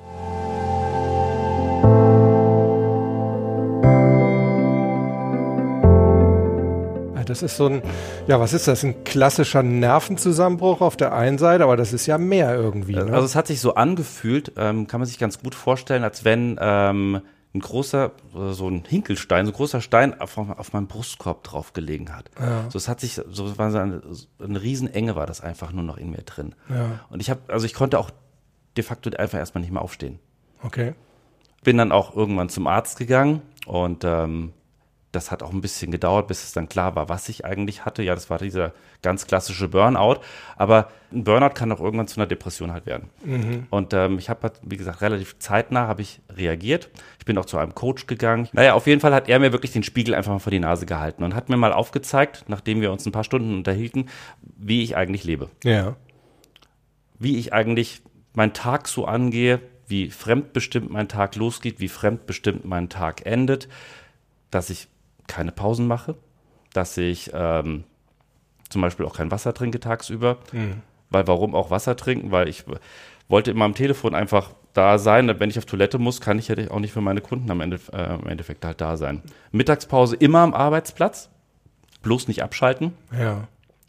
Das 7.32 7.43
ist 7.43 7.56
so 7.56 7.67
ein, 7.67 7.82
ja, 8.26 8.38
was 8.38 8.52
ist 8.52 8.69
das? 8.69 8.84
Ein 8.84 9.05
klassischer 9.05 9.62
Nervenzusammenbruch 9.62 10.82
auf 10.82 10.99
der 10.99 11.14
einen 11.14 11.38
Seite, 11.38 11.64
aber 11.64 11.79
das 11.79 11.94
ist 11.94 12.05
ja 12.05 12.19
mehr 12.19 12.55
irgendwie. 12.55 12.94
Ne? 12.94 13.11
Also 13.11 13.25
es 13.25 13.34
hat 13.34 13.46
sich 13.46 13.58
so 13.62 13.75
angefühlt, 13.75 14.52
ähm, 14.58 14.87
kann 14.87 15.00
man 15.00 15.06
sich 15.06 15.19
ganz 15.19 15.38
gut 15.38 15.55
vorstellen, 15.55 16.05
als 16.05 16.26
wenn 16.26 16.58
ähm, 16.61 17.23
ein 17.55 17.61
großer, 17.61 18.12
so 18.50 18.69
ein 18.69 18.84
Hinkelstein, 18.87 19.46
so 19.46 19.52
ein 19.52 19.56
großer 19.56 19.81
Stein 19.81 20.20
auf, 20.20 20.37
auf 20.37 20.75
meinem 20.75 20.88
Brustkorb 20.88 21.43
drauf 21.43 21.73
gelegen 21.73 22.14
hat. 22.14 22.31
So 22.69 22.76
es 22.76 22.87
hat 22.87 23.00
sich, 23.00 23.14
so 23.31 23.56
war 23.56 23.70
so 23.70 23.78
eine, 23.78 24.02
eine 24.38 24.61
Riesenenge 24.61 25.17
war 25.17 25.26
das 25.26 25.40
einfach 25.40 25.73
nur 25.73 25.85
noch 25.85 25.96
in 25.96 26.11
mir 26.11 26.23
drin. 26.23 26.55
Ja. 26.69 27.00
Und 27.08 27.23
ich 27.23 27.31
habe, 27.31 27.40
also 27.49 27.64
ich 27.64 27.73
konnte 27.73 27.99
auch 27.99 28.11
de 28.76 28.85
facto 28.85 29.08
einfach 29.17 29.38
erstmal 29.38 29.62
nicht 29.62 29.73
mehr 29.73 29.82
aufstehen. 29.82 30.19
okay. 30.62 30.93
Bin 31.64 31.78
dann 31.78 31.93
auch 31.93 32.14
irgendwann 32.14 32.50
zum 32.50 32.67
Arzt 32.67 32.99
gegangen 32.99 33.40
und 33.67 34.02
ähm, 34.05 34.52
das 35.12 35.31
hat 35.31 35.43
auch 35.43 35.53
ein 35.53 35.61
bisschen 35.61 35.91
gedauert, 35.91 36.26
bis 36.26 36.43
es 36.43 36.53
dann 36.53 36.69
klar 36.70 36.97
war, 36.97 37.09
was 37.11 37.29
ich 37.29 37.44
eigentlich 37.44 37.85
hatte. 37.85 38.03
Ja, 38.03 38.14
das 38.14 38.31
war 38.31 38.38
dieser 38.38 38.73
ganz 39.03 39.26
klassische 39.26 39.69
Burnout. 39.69 40.20
Aber 40.56 40.88
ein 41.12 41.23
Burnout 41.25 41.50
kann 41.50 41.70
auch 41.70 41.81
irgendwann 41.81 42.09
zu 42.09 42.19
einer 42.19 42.26
Depression 42.26 42.73
halt 42.73 42.87
werden. 42.87 43.11
Und 43.70 43.93
ähm, 43.93 44.19
ich 44.19 44.31
habe, 44.31 44.43
halt, 44.44 44.55
wie 44.62 44.79
gesagt, 44.79 45.03
relativ 45.03 45.38
zeitnah 45.38 45.87
habe 45.87 46.00
ich 46.03 46.20
reagiert. 46.31 46.88
Ich 47.19 47.26
bin 47.26 47.37
auch 47.37 47.44
zu 47.44 47.59
einem 47.59 47.75
Coach 47.75 48.06
gegangen. 48.06 48.49
Naja, 48.53 48.73
auf 48.73 48.87
jeden 48.87 49.00
Fall 49.03 49.12
hat 49.12 49.29
er 49.29 49.38
mir 49.38 49.53
wirklich 49.53 49.73
den 49.73 49.82
Spiegel 49.82 50.14
einfach 50.14 50.32
mal 50.32 50.38
vor 50.38 50.50
die 50.50 50.59
Nase 50.61 50.87
gehalten 50.87 51.25
und 51.25 51.35
hat 51.35 51.50
mir 51.50 51.59
mal 51.59 51.75
aufgezeigt, 51.75 52.44
nachdem 52.49 52.81
wir 52.81 52.91
uns 52.91 53.05
ein 53.05 53.12
paar 53.12 53.25
Stunden 53.25 53.55
unterhielten, 53.55 54.09
wie 54.56 54.82
ich 54.82 54.97
eigentlich 54.97 55.25
lebe 55.25 55.50
Ja. 55.62 55.97
wie 57.19 57.37
ich 57.38 57.53
eigentlich 57.53 58.00
meinen 58.35 58.55
Tag 58.55 58.88
so 58.88 59.05
angehe, 59.05 59.61
wie 59.87 60.11
fremdbestimmt 60.11 60.91
mein 60.91 61.09
Tag 61.09 61.37
losgeht, 61.37 61.81
wie 61.81 61.88
fremdbestimmt 61.88 62.64
mein 62.64 62.88
Tag 62.88 63.26
endet, 63.26 63.69
dass 64.50 64.70
ich 64.70 64.88
keine 65.26 65.52
Pausen 65.52 65.86
mache, 65.86 66.16
dass 66.72 66.96
ich 66.96 67.30
ähm, 67.34 67.84
zum 68.69 68.82
Beispiel 68.82 69.06
auch 69.06 69.16
kein 69.16 69.30
Wasser 69.30 69.54
trinke 69.54 69.80
tagsüber. 69.80 70.38
Weil 71.10 71.26
warum 71.26 71.54
auch 71.54 71.70
Wasser 71.70 71.96
trinken? 71.96 72.30
Weil 72.30 72.48
ich 72.48 72.64
wollte 73.28 73.50
immer 73.50 73.64
am 73.66 73.75
Telefon 73.75 74.14
einfach 74.14 74.50
da 74.73 74.99
sein. 74.99 75.28
Wenn 75.38 75.50
ich 75.50 75.58
auf 75.58 75.66
Toilette 75.66 75.99
muss, 75.99 76.20
kann 76.20 76.38
ich 76.38 76.49
ja 76.49 76.56
auch 76.70 76.80
nicht 76.80 76.92
für 76.92 77.00
meine 77.02 77.20
Kunden 77.20 77.50
am, 77.50 77.61
Ende, 77.61 77.78
äh, 77.92 78.14
im 78.14 78.26
Endeffekt 78.26 78.64
halt 78.64 78.80
da 78.80 78.97
sein. 78.97 79.23
Mittagspause 79.50 80.16
immer 80.16 80.38
am 80.40 80.54
Arbeitsplatz, 80.54 81.28
bloß 82.02 82.28
nicht 82.28 82.42
abschalten 82.42 82.92
Ja. 83.18 83.47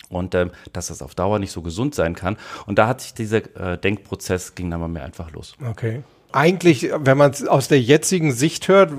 und 0.09 0.35
ähm, 0.35 0.51
dass 0.73 0.87
das 0.87 1.01
auf 1.01 1.15
Dauer 1.15 1.39
nicht 1.39 1.51
so 1.51 1.61
gesund 1.61 1.95
sein 1.95 2.15
kann. 2.15 2.35
Und 2.65 2.77
da 2.77 2.87
hat 2.87 2.99
sich 2.99 3.13
dieser 3.13 3.37
äh, 3.55 3.77
Denkprozess 3.77 4.55
ging 4.55 4.69
dann 4.69 4.81
mal 4.81 4.89
mehr 4.89 5.05
einfach 5.05 5.31
los. 5.31 5.55
Okay. 5.69 6.03
Eigentlich, 6.33 6.89
wenn 6.93 7.17
man 7.17 7.31
es 7.31 7.47
aus 7.47 7.67
der 7.69 7.79
jetzigen 7.79 8.31
Sicht 8.33 8.67
hört, 8.67 8.91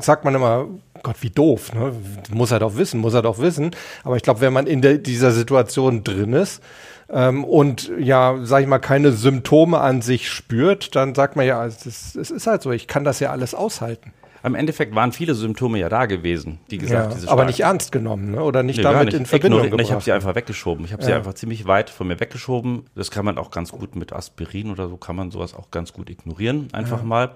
sagt 0.00 0.24
man 0.24 0.34
immer, 0.34 0.66
Gott, 1.02 1.16
wie 1.20 1.30
doof. 1.30 1.72
Ne? 1.74 1.92
Muss 2.30 2.50
er 2.50 2.58
doch 2.58 2.76
wissen, 2.76 3.00
muss 3.00 3.14
er 3.14 3.22
doch 3.22 3.38
wissen. 3.38 3.70
Aber 4.04 4.16
ich 4.16 4.22
glaube, 4.22 4.40
wenn 4.40 4.52
man 4.52 4.66
in 4.66 4.82
der, 4.82 4.98
dieser 4.98 5.30
Situation 5.32 6.04
drin 6.04 6.32
ist 6.32 6.62
ähm, 7.10 7.44
und 7.44 7.90
ja, 7.98 8.36
sag 8.42 8.62
ich 8.62 8.66
mal, 8.68 8.78
keine 8.78 9.12
Symptome 9.12 9.78
an 9.80 10.02
sich 10.02 10.28
spürt, 10.30 10.94
dann 10.96 11.14
sagt 11.14 11.36
man 11.36 11.46
ja, 11.46 11.64
es 11.64 11.86
ist, 11.86 12.16
es 12.16 12.30
ist 12.30 12.46
halt 12.46 12.62
so, 12.62 12.70
ich 12.72 12.86
kann 12.86 13.04
das 13.04 13.20
ja 13.20 13.30
alles 13.30 13.54
aushalten. 13.54 14.12
Am 14.40 14.54
Endeffekt 14.54 14.94
waren 14.94 15.10
viele 15.10 15.34
Symptome 15.34 15.80
ja 15.80 15.88
da 15.88 16.06
gewesen, 16.06 16.60
wie 16.68 16.78
gesagt, 16.78 17.22
Ja, 17.24 17.28
aber 17.30 17.44
nicht 17.44 17.58
ernst 17.60 17.90
genommen 17.90 18.30
ne? 18.30 18.42
oder 18.42 18.62
nicht 18.62 18.76
Nee, 18.76 18.82
damit 18.84 19.06
nicht. 19.06 19.14
in 19.14 19.26
Verbindung 19.26 19.60
Ignori- 19.62 19.70
gebracht. 19.70 19.80
Ich 19.86 19.90
habe 19.92 20.00
sie 20.02 20.12
einfach 20.12 20.36
weggeschoben. 20.36 20.84
Ich 20.84 20.92
habe 20.92 21.02
sie 21.02 21.10
Ja. 21.10 21.16
einfach 21.16 21.34
ziemlich 21.34 21.66
weit 21.66 21.90
von 21.90 22.06
mir 22.06 22.20
weggeschoben. 22.20 22.84
Das 22.94 23.10
kann 23.10 23.24
man 23.24 23.36
auch 23.36 23.50
ganz 23.50 23.72
gut 23.72 23.96
mit 23.96 24.12
Aspirin 24.12 24.70
oder 24.70 24.88
so, 24.88 24.96
kann 24.96 25.16
man 25.16 25.32
sowas 25.32 25.54
auch 25.54 25.72
ganz 25.72 25.92
gut 25.92 26.08
ignorieren, 26.08 26.68
einfach 26.72 27.02
mal. 27.02 27.32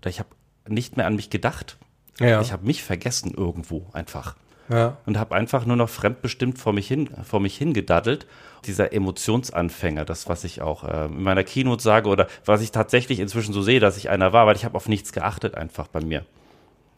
Oder 0.00 0.10
ich 0.10 0.20
habe 0.20 0.28
nicht 0.68 0.96
mehr 0.96 1.06
an 1.06 1.16
mich 1.16 1.28
gedacht. 1.28 1.76
Ja. 2.20 2.40
Ich 2.40 2.52
habe 2.52 2.66
mich 2.66 2.82
vergessen 2.82 3.32
irgendwo 3.36 3.86
einfach. 3.92 4.34
ja. 4.68 4.96
und 5.06 5.18
habe 5.18 5.34
einfach 5.34 5.64
nur 5.66 5.76
noch 5.76 5.88
fremdbestimmt 5.88 6.58
vor 6.58 6.72
mich 6.72 6.88
hin 6.88 7.08
vor 7.24 7.40
mich 7.40 7.56
hingedaddelt. 7.56 8.26
Dieser 8.66 8.92
Emotionsanfänger, 8.92 10.04
das 10.04 10.28
was 10.28 10.44
ich 10.44 10.60
auch 10.62 10.84
äh, 10.84 11.06
in 11.06 11.22
meiner 11.22 11.44
Keynote 11.44 11.82
sage 11.82 12.08
oder 12.08 12.26
was 12.44 12.60
ich 12.60 12.72
tatsächlich 12.72 13.20
inzwischen 13.20 13.52
so 13.54 13.62
sehe, 13.62 13.80
dass 13.80 13.96
ich 13.96 14.10
einer 14.10 14.32
war, 14.32 14.46
weil 14.46 14.56
ich 14.56 14.64
habe 14.64 14.74
auf 14.76 14.88
nichts 14.88 15.12
geachtet 15.12 15.54
einfach 15.54 15.86
bei 15.88 16.00
mir. 16.00 16.24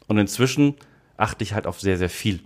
Und 0.09 0.19
inzwischen 0.19 0.75
achte 1.17 1.45
ich 1.45 1.53
halt 1.55 1.67
auf 1.67 1.81
sehr 1.81 1.99
sehr 1.99 2.09
viel. 2.09 2.41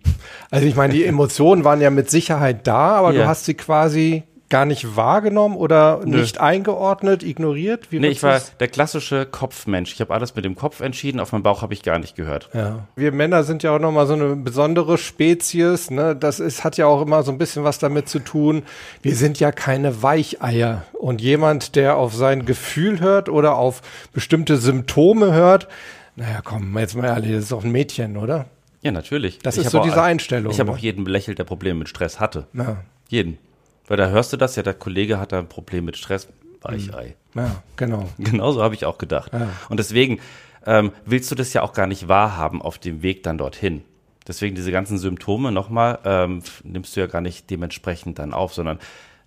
Also 0.50 0.66
ich 0.66 0.74
meine, 0.74 0.92
die 0.92 1.04
Emotionen 1.04 1.62
waren 1.64 1.80
ja 1.80 1.90
mit 1.90 2.10
Sicherheit 2.10 2.66
da, 2.66 2.96
aber 2.96 3.12
du 3.12 3.20
Ja. 3.20 3.26
hast 3.28 3.44
sie 3.44 3.54
quasi 3.54 4.24
gar 4.50 4.66
nicht 4.66 4.96
wahrgenommen 4.96 5.56
oder 5.56 6.00
Nö. 6.04 6.18
nicht 6.20 6.40
eingeordnet, 6.40 7.22
ignoriert? 7.22 7.90
Wie 7.90 7.98
nee, 7.98 8.08
ich 8.08 8.22
war 8.22 8.40
der 8.60 8.68
klassische 8.68 9.26
Kopfmensch. 9.26 9.92
Ich 9.92 10.00
habe 10.00 10.12
alles 10.12 10.34
mit 10.36 10.44
dem 10.44 10.54
Kopf 10.54 10.80
entschieden, 10.80 11.20
auf 11.20 11.32
meinen 11.32 11.42
Bauch 11.42 11.62
habe 11.62 11.74
ich 11.74 11.82
gar 11.82 11.98
nicht 11.98 12.14
gehört. 12.14 12.50
Ja. 12.52 12.86
Wir 12.94 13.12
Männer 13.12 13.42
sind 13.44 13.62
ja 13.62 13.74
auch 13.74 13.78
nochmal 13.78 14.06
so 14.06 14.14
eine 14.14 14.36
besondere 14.36 14.98
Spezies. 14.98 15.90
Ne? 15.90 16.14
Das 16.14 16.40
ist, 16.40 16.62
hat 16.62 16.76
ja 16.76 16.86
auch 16.86 17.02
immer 17.02 17.22
so 17.22 17.32
ein 17.32 17.38
bisschen 17.38 17.64
was 17.64 17.78
damit 17.78 18.08
zu 18.08 18.18
tun. 18.18 18.62
Wir 19.02 19.16
sind 19.16 19.40
ja 19.40 19.50
keine 19.50 20.02
Weicheier. 20.02 20.84
Und 20.92 21.20
jemand, 21.20 21.74
der 21.74 21.96
auf 21.96 22.14
sein 22.14 22.44
Gefühl 22.44 23.00
hört 23.00 23.28
oder 23.28 23.56
auf 23.56 23.82
bestimmte 24.12 24.56
Symptome 24.58 25.32
hört, 25.32 25.68
naja, 26.16 26.40
komm, 26.44 26.78
jetzt 26.78 26.94
mal 26.94 27.06
ehrlich, 27.06 27.32
das 27.32 27.44
ist 27.44 27.52
auch 27.52 27.64
ein 27.64 27.72
Mädchen, 27.72 28.16
oder? 28.16 28.46
Ja, 28.82 28.92
natürlich. 28.92 29.38
Das 29.40 29.56
ich 29.56 29.64
ist 29.64 29.72
so 29.72 29.82
diese 29.82 30.02
Einstellung. 30.02 30.52
Ich 30.52 30.60
habe 30.60 30.70
ne? 30.70 30.76
auch 30.76 30.80
jeden 30.80 31.04
belächelt, 31.04 31.38
der 31.38 31.44
Probleme 31.44 31.78
mit 31.78 31.88
Stress 31.88 32.20
hatte. 32.20 32.46
Ja. 32.52 32.76
Jeden. 33.08 33.38
Weil 33.86 33.96
da 33.96 34.08
hörst 34.08 34.32
du 34.32 34.36
das 34.36 34.56
ja, 34.56 34.62
der 34.62 34.74
Kollege 34.74 35.18
hat 35.18 35.32
da 35.32 35.38
ein 35.38 35.48
Problem 35.48 35.84
mit 35.84 35.96
Stress. 35.96 36.28
Weichei. 36.62 37.16
Hm. 37.34 37.42
Ja, 37.42 37.62
genau. 37.76 38.08
Genauso 38.18 38.62
habe 38.62 38.74
ich 38.74 38.86
auch 38.86 38.98
gedacht. 38.98 39.32
Ja. 39.32 39.48
Und 39.68 39.78
deswegen 39.78 40.20
ähm, 40.66 40.92
willst 41.04 41.30
du 41.30 41.34
das 41.34 41.52
ja 41.52 41.62
auch 41.62 41.74
gar 41.74 41.86
nicht 41.86 42.08
wahrhaben 42.08 42.62
auf 42.62 42.78
dem 42.78 43.02
Weg 43.02 43.22
dann 43.22 43.38
dorthin. 43.38 43.84
Deswegen 44.26 44.54
diese 44.54 44.72
ganzen 44.72 44.96
Symptome 44.96 45.52
nochmal, 45.52 45.98
ähm, 46.04 46.42
nimmst 46.62 46.96
du 46.96 47.00
ja 47.00 47.06
gar 47.06 47.20
nicht 47.20 47.50
dementsprechend 47.50 48.18
dann 48.18 48.32
auf, 48.32 48.54
sondern 48.54 48.78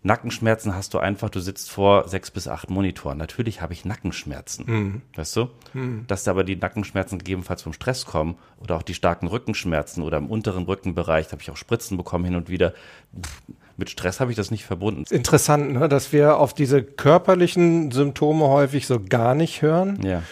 Nackenschmerzen 0.03 0.75
hast 0.75 0.93
du 0.93 0.99
einfach, 0.99 1.29
du 1.29 1.39
sitzt 1.39 1.69
vor 1.69 2.07
sechs 2.07 2.31
bis 2.31 2.47
acht 2.47 2.69
Monitoren. 2.69 3.17
Natürlich 3.17 3.61
habe 3.61 3.73
ich 3.73 3.85
Nackenschmerzen, 3.85 4.65
mhm. 4.67 5.01
weißt 5.15 5.35
du? 5.35 5.49
Mhm. 5.73 6.05
Dass 6.07 6.27
aber 6.27 6.43
die 6.43 6.55
Nackenschmerzen 6.55 7.19
gegebenenfalls 7.19 7.61
vom 7.61 7.73
Stress 7.73 8.05
kommen 8.05 8.37
oder 8.59 8.75
auch 8.77 8.83
die 8.83 8.93
starken 8.93 9.27
Rückenschmerzen 9.27 10.03
oder 10.03 10.17
im 10.17 10.27
unteren 10.27 10.63
Rückenbereich, 10.63 11.27
da 11.27 11.33
habe 11.33 11.41
ich 11.41 11.51
auch 11.51 11.57
Spritzen 11.57 11.97
bekommen 11.97 12.25
hin 12.25 12.35
und 12.35 12.49
wieder. 12.49 12.73
Mit 13.77 13.89
Stress 13.89 14.19
habe 14.19 14.31
ich 14.31 14.37
das 14.37 14.51
nicht 14.51 14.65
verbunden. 14.65 15.05
Interessant, 15.09 15.73
ne? 15.73 15.87
dass 15.87 16.11
wir 16.11 16.37
auf 16.37 16.53
diese 16.53 16.83
körperlichen 16.83 17.91
Symptome 17.91 18.47
häufig 18.47 18.87
so 18.87 18.99
gar 18.99 19.35
nicht 19.35 19.61
hören. 19.61 19.99
Ja. 20.03 20.23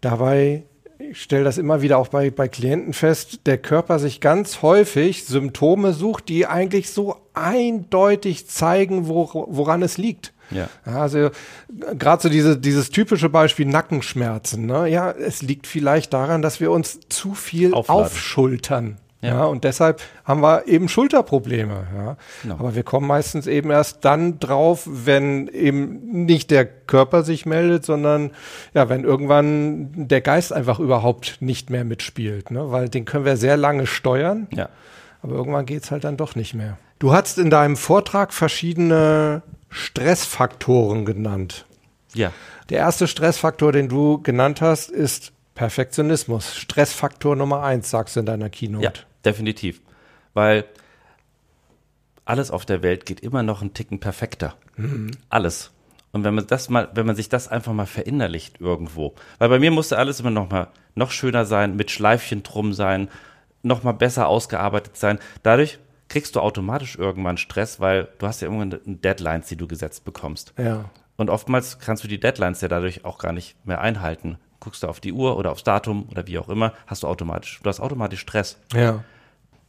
Dabei 0.00 0.64
ich 0.98 1.22
stelle 1.22 1.44
das 1.44 1.58
immer 1.58 1.82
wieder 1.82 1.98
auch 1.98 2.08
bei, 2.08 2.30
bei 2.30 2.48
Klienten 2.48 2.92
fest, 2.92 3.40
der 3.46 3.58
Körper 3.58 3.98
sich 3.98 4.20
ganz 4.20 4.62
häufig 4.62 5.24
Symptome 5.24 5.92
sucht, 5.92 6.28
die 6.28 6.46
eigentlich 6.46 6.90
so 6.90 7.16
eindeutig 7.34 8.48
zeigen, 8.48 9.08
wo, 9.08 9.46
woran 9.48 9.82
es 9.82 9.98
liegt. 9.98 10.32
Ja. 10.50 10.68
Also 10.84 11.30
gerade 11.98 12.22
so 12.22 12.28
diese, 12.28 12.58
dieses 12.58 12.90
typische 12.90 13.28
Beispiel 13.28 13.66
Nackenschmerzen. 13.66 14.66
Ne? 14.66 14.88
Ja, 14.88 15.10
es 15.10 15.42
liegt 15.42 15.66
vielleicht 15.66 16.12
daran, 16.12 16.42
dass 16.42 16.60
wir 16.60 16.70
uns 16.70 17.00
zu 17.08 17.34
viel 17.34 17.74
Aufladen. 17.74 18.04
aufschultern. 18.04 18.96
Ja. 19.24 19.34
ja. 19.34 19.44
und 19.44 19.64
deshalb 19.64 20.02
haben 20.24 20.40
wir 20.42 20.66
eben 20.68 20.88
Schulterprobleme. 20.88 21.86
Ja. 21.96 22.16
Genau. 22.42 22.54
Aber 22.54 22.74
wir 22.74 22.82
kommen 22.82 23.06
meistens 23.06 23.46
eben 23.46 23.70
erst 23.70 24.04
dann 24.04 24.38
drauf, 24.38 24.82
wenn 24.86 25.48
eben 25.48 26.24
nicht 26.24 26.50
der 26.50 26.64
Körper 26.64 27.22
sich 27.22 27.46
meldet, 27.46 27.84
sondern 27.84 28.30
ja, 28.74 28.88
wenn 28.88 29.04
irgendwann 29.04 30.08
der 30.08 30.20
Geist 30.20 30.52
einfach 30.52 30.78
überhaupt 30.78 31.38
nicht 31.40 31.70
mehr 31.70 31.84
mitspielt. 31.84 32.50
Ne? 32.50 32.70
Weil 32.70 32.88
den 32.88 33.04
können 33.04 33.24
wir 33.24 33.36
sehr 33.36 33.56
lange 33.56 33.86
steuern. 33.86 34.46
Ja. 34.52 34.68
Aber 35.22 35.36
irgendwann 35.36 35.66
geht's 35.66 35.90
halt 35.90 36.04
dann 36.04 36.16
doch 36.16 36.34
nicht 36.34 36.54
mehr. 36.54 36.76
Du 36.98 37.12
hast 37.12 37.38
in 37.38 37.50
deinem 37.50 37.76
Vortrag 37.76 38.32
verschiedene 38.32 39.42
Stressfaktoren 39.70 41.04
genannt. 41.04 41.64
Ja. 42.14 42.30
Der 42.70 42.78
erste 42.78 43.08
Stressfaktor, 43.08 43.72
den 43.72 43.88
du 43.88 44.22
genannt 44.22 44.60
hast, 44.60 44.90
ist 44.90 45.32
Perfektionismus. 45.54 46.54
Stressfaktor 46.56 47.36
Nummer 47.36 47.62
eins, 47.62 47.90
sagst 47.90 48.16
du 48.16 48.20
in 48.20 48.26
deiner 48.26 48.50
Keynote. 48.50 48.84
Ja 48.84 49.13
definitiv. 49.24 49.80
Weil 50.32 50.64
alles 52.24 52.50
auf 52.50 52.64
der 52.64 52.82
Welt 52.82 53.06
geht 53.06 53.20
immer 53.20 53.42
noch 53.42 53.60
einen 53.60 53.74
Ticken 53.74 54.00
perfekter. 54.00 54.54
Mhm. 54.76 55.12
Alles. 55.28 55.70
Und 56.12 56.24
wenn 56.24 56.34
man 56.34 56.46
das 56.46 56.68
mal, 56.68 56.88
wenn 56.94 57.06
man 57.06 57.16
sich 57.16 57.28
das 57.28 57.48
einfach 57.48 57.72
mal 57.72 57.86
verinnerlicht 57.86 58.60
irgendwo, 58.60 59.14
weil 59.38 59.48
bei 59.48 59.58
mir 59.58 59.70
musste 59.70 59.98
alles 59.98 60.20
immer 60.20 60.30
noch 60.30 60.50
mal 60.50 60.68
noch 60.94 61.10
schöner 61.10 61.44
sein, 61.44 61.74
mit 61.74 61.90
Schleifchen 61.90 62.44
drum 62.44 62.72
sein, 62.72 63.08
noch 63.62 63.82
mal 63.82 63.92
besser 63.92 64.28
ausgearbeitet 64.28 64.96
sein. 64.96 65.18
Dadurch 65.42 65.78
kriegst 66.08 66.36
du 66.36 66.40
automatisch 66.40 66.96
irgendwann 66.96 67.36
Stress, 67.36 67.80
weil 67.80 68.08
du 68.18 68.28
hast 68.28 68.42
ja 68.42 68.48
irgendwann 68.48 68.80
Deadlines, 68.84 69.48
die 69.48 69.56
du 69.56 69.66
gesetzt 69.66 70.04
bekommst. 70.04 70.54
Ja. 70.56 70.84
Und 71.16 71.30
oftmals 71.30 71.80
kannst 71.80 72.04
du 72.04 72.08
die 72.08 72.20
Deadlines 72.20 72.60
ja 72.60 72.68
dadurch 72.68 73.04
auch 73.04 73.18
gar 73.18 73.32
nicht 73.32 73.56
mehr 73.66 73.80
einhalten. 73.80 74.38
Guckst 74.60 74.84
du 74.84 74.86
auf 74.86 75.00
die 75.00 75.12
Uhr 75.12 75.36
oder 75.36 75.50
aufs 75.50 75.64
Datum 75.64 76.08
oder 76.10 76.28
wie 76.28 76.38
auch 76.38 76.48
immer, 76.48 76.74
hast 76.86 77.02
du 77.02 77.08
automatisch, 77.08 77.58
du 77.60 77.68
hast 77.68 77.80
automatisch 77.80 78.20
Stress. 78.20 78.58
Ja 78.72 79.02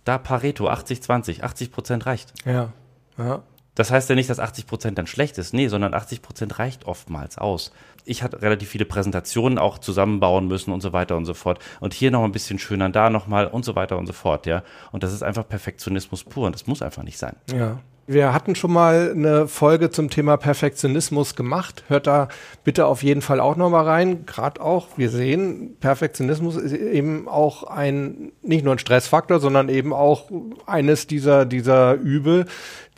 da 0.06 0.18
Pareto 0.18 0.70
80-20, 0.70 1.44
80 1.44 1.72
Prozent 1.72 2.06
reicht. 2.06 2.34
Ja. 2.46 2.72
ja. 3.18 3.44
Das 3.76 3.92
heißt 3.92 4.10
ja 4.10 4.16
nicht, 4.16 4.30
dass 4.30 4.40
80 4.40 4.68
Prozent 4.68 4.98
dann 4.98 5.08
schlecht 5.08 5.38
ist. 5.38 5.54
Nee, 5.54 5.68
sondern 5.68 5.94
80 5.94 6.22
Prozent 6.22 6.60
reicht 6.60 6.86
oftmals 6.86 7.38
aus. 7.38 7.74
Ich 8.06 8.24
hatte 8.24 8.42
relativ 8.42 8.70
viele 8.70 8.86
Präsentationen 8.86 9.58
auch 9.58 9.80
zusammenbauen 9.80 10.48
müssen 10.48 10.72
und 10.72 10.82
so 10.82 10.94
weiter 10.94 11.18
und 11.18 11.26
so 11.26 11.34
fort. 11.34 11.60
Und 11.82 11.94
hier 11.94 12.12
noch 12.12 12.24
ein 12.24 12.32
bisschen 12.32 12.58
schöner, 12.58 12.90
da 12.90 13.10
nochmal 13.10 13.48
und 13.48 13.66
so 13.66 13.76
weiter 13.76 13.98
und 13.98 14.06
so 14.06 14.14
fort, 14.14 14.46
ja. 14.46 14.64
Und 14.92 15.04
das 15.04 15.12
ist 15.12 15.24
einfach 15.24 15.48
Perfektionismus 15.48 16.24
pur 16.24 16.46
und 16.46 16.56
das 16.56 16.68
muss 16.68 16.82
einfach 16.82 17.04
nicht 17.04 17.18
sein. 17.18 17.36
Ja. 17.52 17.80
Wir 18.08 18.34
hatten 18.34 18.54
schon 18.54 18.72
mal 18.72 19.14
eine 19.16 19.48
Folge 19.48 19.90
zum 19.90 20.12
Thema 20.12 20.38
Perfektionismus 20.38 21.36
gemacht. 21.36 21.84
Hört 21.88 22.06
da 22.06 22.28
bitte 22.64 22.86
auf 22.86 23.02
jeden 23.02 23.24
Fall 23.24 23.40
auch 23.40 23.56
nochmal 23.56 23.86
rein. 23.86 24.28
Gerade 24.28 24.62
auch, 24.62 24.90
wir 24.96 25.10
sehen, 25.10 25.76
Perfektionismus 25.80 26.56
ist 26.56 26.74
eben 26.74 27.28
auch 27.28 27.64
ein, 27.64 28.32
nicht 28.44 28.64
nur 28.64 28.76
ein 28.76 28.80
Stressfaktor, 28.80 29.40
sondern 29.40 29.70
eben 29.70 29.92
auch 29.92 30.30
eines 30.68 31.08
dieser, 31.08 31.48
dieser 31.48 31.96
Übel, 31.96 32.46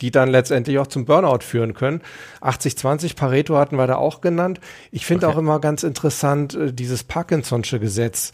die 0.02 0.10
dann 0.10 0.28
letztendlich 0.28 0.78
auch 0.78 0.88
zum 0.88 1.06
Burnout 1.06 1.40
führen 1.40 1.72
können. 1.72 2.02
80-20 2.42 3.16
Pareto 3.16 3.56
hatten 3.56 3.76
wir 3.76 3.86
da 3.86 3.96
auch 3.96 4.20
genannt. 4.20 4.60
Ich 4.92 5.06
finde 5.06 5.26
okay. 5.26 5.34
auch 5.34 5.38
immer 5.38 5.58
ganz 5.58 5.84
interessant, 5.84 6.54
äh, 6.54 6.70
dieses 6.70 7.08
Parkinson'sche 7.08 7.78
Gesetz. 7.78 8.32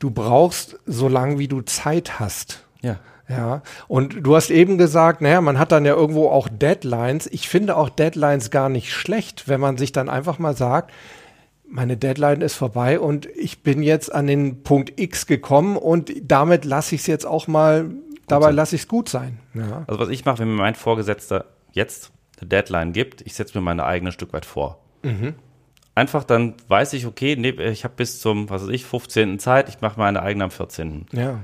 Du 0.00 0.10
brauchst 0.10 0.80
so 0.86 1.06
lange, 1.06 1.38
wie 1.38 1.46
du 1.46 1.60
Zeit 1.60 2.18
hast. 2.18 2.64
Ja. 2.82 2.98
Ja, 3.28 3.62
und 3.88 4.24
du 4.24 4.36
hast 4.36 4.50
eben 4.50 4.78
gesagt, 4.78 5.20
naja, 5.20 5.40
man 5.40 5.58
hat 5.58 5.72
dann 5.72 5.84
ja 5.84 5.94
irgendwo 5.94 6.28
auch 6.28 6.48
Deadlines. 6.48 7.26
Ich 7.26 7.48
finde 7.48 7.76
auch 7.76 7.88
Deadlines 7.88 8.50
gar 8.50 8.68
nicht 8.68 8.92
schlecht, 8.92 9.48
wenn 9.48 9.60
man 9.60 9.76
sich 9.76 9.90
dann 9.90 10.08
einfach 10.08 10.38
mal 10.38 10.56
sagt, 10.56 10.92
meine 11.68 11.96
Deadline 11.96 12.40
ist 12.40 12.54
vorbei 12.54 13.00
und 13.00 13.26
ich 13.26 13.62
bin 13.64 13.82
jetzt 13.82 14.14
an 14.14 14.28
den 14.28 14.62
Punkt 14.62 15.00
X 15.00 15.26
gekommen 15.26 15.76
und 15.76 16.12
damit 16.22 16.64
lasse 16.64 16.94
ich 16.94 17.00
es 17.00 17.06
jetzt 17.08 17.26
auch 17.26 17.48
mal, 17.48 17.90
dabei 18.28 18.52
lasse 18.52 18.76
ich 18.76 18.82
es 18.82 18.88
gut 18.88 19.08
sein. 19.08 19.40
Ja. 19.54 19.84
Also 19.88 20.00
was 20.00 20.08
ich 20.08 20.24
mache, 20.24 20.38
wenn 20.38 20.48
mir 20.48 20.62
mein 20.62 20.76
Vorgesetzter 20.76 21.46
jetzt 21.72 22.12
eine 22.38 22.48
Deadline 22.48 22.92
gibt, 22.92 23.22
ich 23.22 23.34
setze 23.34 23.58
mir 23.58 23.62
meine 23.62 23.84
eigene 23.84 24.12
Stück 24.12 24.32
weit 24.32 24.46
vor. 24.46 24.78
Mhm. 25.02 25.34
Einfach 25.96 26.24
dann 26.24 26.54
weiß 26.68 26.92
ich, 26.92 27.06
okay, 27.06 27.36
nee, 27.36 27.50
ich 27.50 27.84
habe 27.84 27.94
bis 27.96 28.20
zum, 28.20 28.50
was 28.50 28.62
weiß 28.62 28.68
ich, 28.68 28.84
15. 28.84 29.38
Zeit, 29.38 29.68
ich 29.68 29.80
mache 29.80 29.98
meine 29.98 30.22
eigene 30.22 30.44
am 30.44 30.50
14. 30.50 31.06
Ja. 31.12 31.40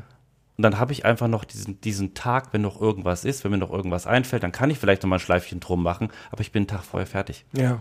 Und 0.56 0.62
dann 0.62 0.78
habe 0.78 0.92
ich 0.92 1.04
einfach 1.04 1.28
noch 1.28 1.44
diesen, 1.44 1.80
diesen 1.80 2.14
Tag, 2.14 2.52
wenn 2.52 2.60
noch 2.60 2.80
irgendwas 2.80 3.24
ist, 3.24 3.42
wenn 3.42 3.52
mir 3.52 3.58
noch 3.58 3.70
irgendwas 3.70 4.06
einfällt, 4.06 4.42
dann 4.42 4.52
kann 4.52 4.70
ich 4.70 4.78
vielleicht 4.78 5.02
noch 5.02 5.08
mal 5.08 5.16
ein 5.16 5.20
Schleifchen 5.20 5.60
drum 5.60 5.82
machen, 5.82 6.10
aber 6.30 6.42
ich 6.42 6.52
bin 6.52 6.60
einen 6.60 6.68
Tag 6.68 6.84
vorher 6.84 7.06
fertig. 7.06 7.44
Ja. 7.52 7.80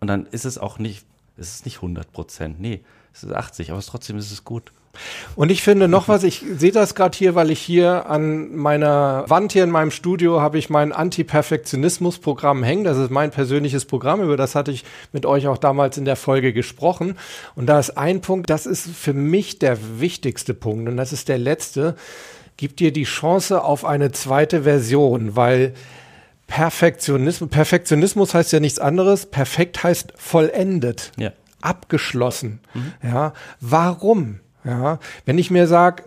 Und 0.00 0.08
dann 0.08 0.26
ist 0.26 0.44
es 0.44 0.58
auch 0.58 0.78
nicht, 0.78 1.04
ist 1.36 1.54
es 1.54 1.64
nicht 1.64 1.76
100 1.76 2.10
Prozent, 2.12 2.60
nee, 2.60 2.80
es 3.12 3.24
ist 3.24 3.32
80, 3.32 3.72
aber 3.72 3.80
trotzdem 3.80 4.16
ist 4.16 4.30
es 4.30 4.44
gut. 4.44 4.72
Und 5.36 5.50
ich 5.50 5.62
finde 5.62 5.88
noch 5.88 6.08
was, 6.08 6.24
ich 6.24 6.44
sehe 6.56 6.72
das 6.72 6.94
gerade 6.94 7.16
hier, 7.16 7.34
weil 7.34 7.50
ich 7.50 7.60
hier 7.60 8.06
an 8.10 8.56
meiner 8.56 9.24
Wand 9.28 9.52
hier 9.52 9.64
in 9.64 9.70
meinem 9.70 9.90
Studio 9.90 10.40
habe 10.40 10.58
ich 10.58 10.70
mein 10.70 10.92
Anti-Perfektionismus-Programm 10.92 12.62
hängen. 12.62 12.84
Das 12.84 12.98
ist 12.98 13.10
mein 13.10 13.30
persönliches 13.30 13.84
Programm, 13.84 14.22
über 14.22 14.36
das 14.36 14.54
hatte 14.54 14.72
ich 14.72 14.84
mit 15.12 15.26
euch 15.26 15.46
auch 15.46 15.58
damals 15.58 15.98
in 15.98 16.04
der 16.04 16.16
Folge 16.16 16.52
gesprochen. 16.52 17.16
Und 17.54 17.66
da 17.66 17.78
ist 17.78 17.96
ein 17.96 18.20
Punkt, 18.20 18.50
das 18.50 18.66
ist 18.66 18.88
für 18.88 19.14
mich 19.14 19.58
der 19.58 19.78
wichtigste 20.00 20.54
Punkt 20.54 20.88
und 20.88 20.96
das 20.96 21.12
ist 21.12 21.28
der 21.28 21.38
letzte. 21.38 21.94
Gibt 22.56 22.80
dir 22.80 22.92
die 22.92 23.04
Chance 23.04 23.62
auf 23.62 23.84
eine 23.84 24.10
zweite 24.10 24.64
Version, 24.64 25.36
weil 25.36 25.74
Perfektionismus, 26.48 27.50
Perfektionismus 27.50 28.34
heißt 28.34 28.52
ja 28.52 28.58
nichts 28.58 28.80
anderes. 28.80 29.26
Perfekt 29.26 29.84
heißt 29.84 30.14
vollendet. 30.16 31.12
Ja. 31.16 31.32
Abgeschlossen. 31.60 32.60
Mhm. 32.74 32.92
Ja. 33.02 33.32
Warum? 33.60 34.40
Ja, 34.64 34.98
wenn 35.24 35.38
ich 35.38 35.50
mir 35.50 35.66
sage, 35.66 36.04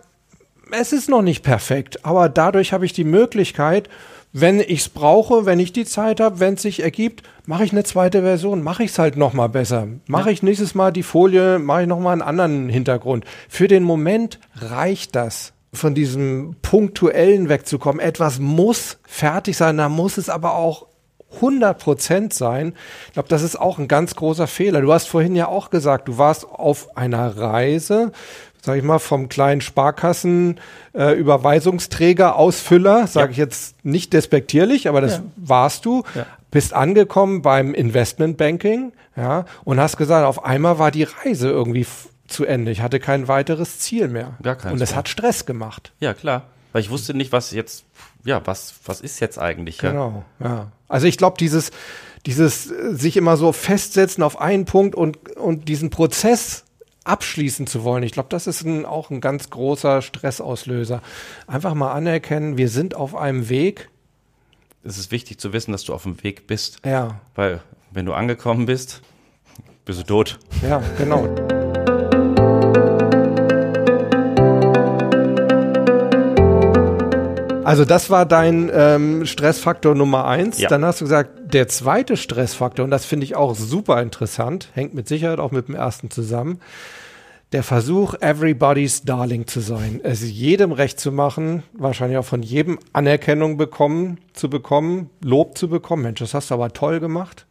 es 0.70 0.92
ist 0.92 1.08
noch 1.08 1.22
nicht 1.22 1.42
perfekt, 1.42 2.04
aber 2.04 2.28
dadurch 2.28 2.72
habe 2.72 2.86
ich 2.86 2.92
die 2.92 3.04
Möglichkeit, 3.04 3.88
wenn 4.32 4.60
ich 4.60 4.80
es 4.80 4.88
brauche, 4.88 5.44
wenn 5.44 5.60
ich 5.60 5.72
die 5.72 5.84
Zeit 5.84 6.20
habe, 6.20 6.40
wenn 6.40 6.54
es 6.54 6.62
sich 6.62 6.82
ergibt, 6.82 7.22
mache 7.44 7.64
ich 7.64 7.72
eine 7.72 7.84
zweite 7.84 8.22
Version, 8.22 8.62
mache 8.62 8.82
ich 8.82 8.92
es 8.92 8.98
halt 8.98 9.16
noch 9.16 9.34
mal 9.34 9.48
besser. 9.48 9.88
Mache 10.06 10.28
ja. 10.28 10.32
ich 10.32 10.42
nächstes 10.42 10.74
Mal 10.74 10.90
die 10.90 11.02
Folie, 11.02 11.58
mache 11.58 11.82
ich 11.82 11.88
noch 11.88 12.00
mal 12.00 12.12
einen 12.12 12.22
anderen 12.22 12.68
Hintergrund. 12.70 13.24
Für 13.48 13.68
den 13.68 13.82
Moment 13.82 14.38
reicht 14.56 15.14
das, 15.14 15.52
von 15.74 15.94
diesem 15.94 16.56
punktuellen 16.62 17.48
wegzukommen. 17.48 18.00
Etwas 18.00 18.38
muss 18.38 18.98
fertig 19.04 19.56
sein, 19.56 19.76
da 19.76 19.88
muss 19.88 20.16
es 20.16 20.30
aber 20.30 20.54
auch 20.54 20.86
100 21.34 21.78
Prozent 21.78 22.34
sein. 22.34 22.74
Ich 23.06 23.14
glaube, 23.14 23.28
das 23.28 23.42
ist 23.42 23.56
auch 23.56 23.78
ein 23.78 23.88
ganz 23.88 24.14
großer 24.14 24.46
Fehler. 24.46 24.80
Du 24.80 24.92
hast 24.92 25.08
vorhin 25.08 25.34
ja 25.34 25.48
auch 25.48 25.70
gesagt, 25.70 26.08
du 26.08 26.18
warst 26.18 26.44
auf 26.44 26.96
einer 26.96 27.36
Reise, 27.36 28.12
sag 28.62 28.76
ich 28.76 28.84
mal, 28.84 28.98
vom 28.98 29.28
kleinen 29.28 29.60
Sparkassen 29.60 30.60
äh, 30.94 31.12
Überweisungsträger, 31.12 32.36
Ausfüller, 32.36 33.06
sage 33.06 33.26
ja. 33.26 33.30
ich 33.32 33.36
jetzt 33.38 33.84
nicht 33.84 34.12
despektierlich, 34.12 34.88
aber 34.88 35.00
das 35.00 35.16
ja. 35.16 35.22
warst 35.36 35.84
du. 35.84 36.04
Ja. 36.14 36.26
bist 36.50 36.74
angekommen 36.74 37.42
beim 37.42 37.74
Investmentbanking, 37.74 38.92
ja, 39.16 39.44
und 39.64 39.80
hast 39.80 39.96
gesagt, 39.96 40.26
auf 40.26 40.44
einmal 40.44 40.78
war 40.78 40.90
die 40.90 41.04
Reise 41.04 41.48
irgendwie 41.48 41.86
zu 42.28 42.44
Ende. 42.44 42.70
Ich 42.70 42.80
hatte 42.80 42.98
kein 42.98 43.28
weiteres 43.28 43.78
Ziel 43.78 44.08
mehr. 44.08 44.34
Gar 44.42 44.56
keins 44.56 44.72
und 44.72 44.80
es 44.80 44.94
hat 44.94 45.08
Stress 45.08 45.46
gemacht. 45.46 45.92
Ja, 46.00 46.14
klar. 46.14 46.44
Weil 46.72 46.82
ich 46.82 46.90
wusste 46.90 47.14
nicht, 47.14 47.32
was 47.32 47.50
jetzt, 47.52 47.84
ja, 48.24 48.44
was, 48.46 48.74
was 48.84 49.00
ist 49.00 49.20
jetzt 49.20 49.38
eigentlich? 49.38 49.80
Ja? 49.82 49.90
Genau, 49.90 50.24
ja. 50.40 50.72
Also 50.88 51.06
ich 51.06 51.18
glaube, 51.18 51.36
dieses, 51.38 51.70
dieses 52.26 52.70
äh, 52.70 52.94
sich 52.94 53.16
immer 53.16 53.36
so 53.36 53.52
festsetzen 53.52 54.22
auf 54.22 54.40
einen 54.40 54.64
Punkt 54.64 54.94
und, 54.94 55.36
und 55.36 55.68
diesen 55.68 55.90
Prozess 55.90 56.64
abschließen 57.04 57.66
zu 57.66 57.82
wollen, 57.82 58.04
ich 58.04 58.12
glaube, 58.12 58.28
das 58.28 58.46
ist 58.46 58.62
ein, 58.62 58.86
auch 58.86 59.10
ein 59.10 59.20
ganz 59.20 59.50
großer 59.50 60.02
Stressauslöser. 60.02 61.02
Einfach 61.46 61.74
mal 61.74 61.92
anerkennen, 61.92 62.56
wir 62.56 62.68
sind 62.68 62.94
auf 62.94 63.14
einem 63.14 63.48
Weg. 63.48 63.90
Es 64.84 64.98
ist 64.98 65.10
wichtig 65.10 65.38
zu 65.38 65.52
wissen, 65.52 65.72
dass 65.72 65.84
du 65.84 65.94
auf 65.94 66.04
dem 66.04 66.22
Weg 66.22 66.46
bist. 66.46 66.78
Ja, 66.84 67.20
Weil, 67.34 67.60
wenn 67.90 68.06
du 68.06 68.14
angekommen 68.14 68.66
bist, 68.66 69.02
bist 69.84 70.00
du 70.00 70.04
tot. 70.04 70.38
ja, 70.62 70.82
genau. 70.96 71.28
Also 77.64 77.84
das 77.84 78.10
war 78.10 78.26
dein 78.26 78.70
ähm, 78.74 79.24
Stressfaktor 79.24 79.94
Nummer 79.94 80.26
eins. 80.26 80.58
Ja. 80.58 80.68
Dann 80.68 80.84
hast 80.84 81.00
du 81.00 81.04
gesagt, 81.04 81.54
der 81.54 81.68
zweite 81.68 82.16
Stressfaktor, 82.16 82.84
und 82.84 82.90
das 82.90 83.04
finde 83.04 83.24
ich 83.24 83.36
auch 83.36 83.54
super 83.54 84.02
interessant, 84.02 84.70
hängt 84.74 84.94
mit 84.94 85.06
Sicherheit 85.06 85.38
auch 85.38 85.52
mit 85.52 85.68
dem 85.68 85.76
ersten 85.76 86.10
zusammen, 86.10 86.60
der 87.52 87.62
Versuch, 87.62 88.14
everybody's 88.20 89.02
darling 89.02 89.46
zu 89.46 89.60
sein. 89.60 90.00
Es 90.02 90.22
jedem 90.22 90.72
recht 90.72 90.98
zu 90.98 91.12
machen, 91.12 91.62
wahrscheinlich 91.72 92.18
auch 92.18 92.24
von 92.24 92.42
jedem 92.42 92.78
Anerkennung 92.92 93.58
bekommen, 93.58 94.18
zu 94.32 94.50
bekommen, 94.50 95.10
Lob 95.22 95.56
zu 95.56 95.68
bekommen. 95.68 96.02
Mensch, 96.02 96.18
das 96.18 96.34
hast 96.34 96.50
du 96.50 96.54
aber 96.54 96.72
toll 96.72 96.98
gemacht. 96.98 97.46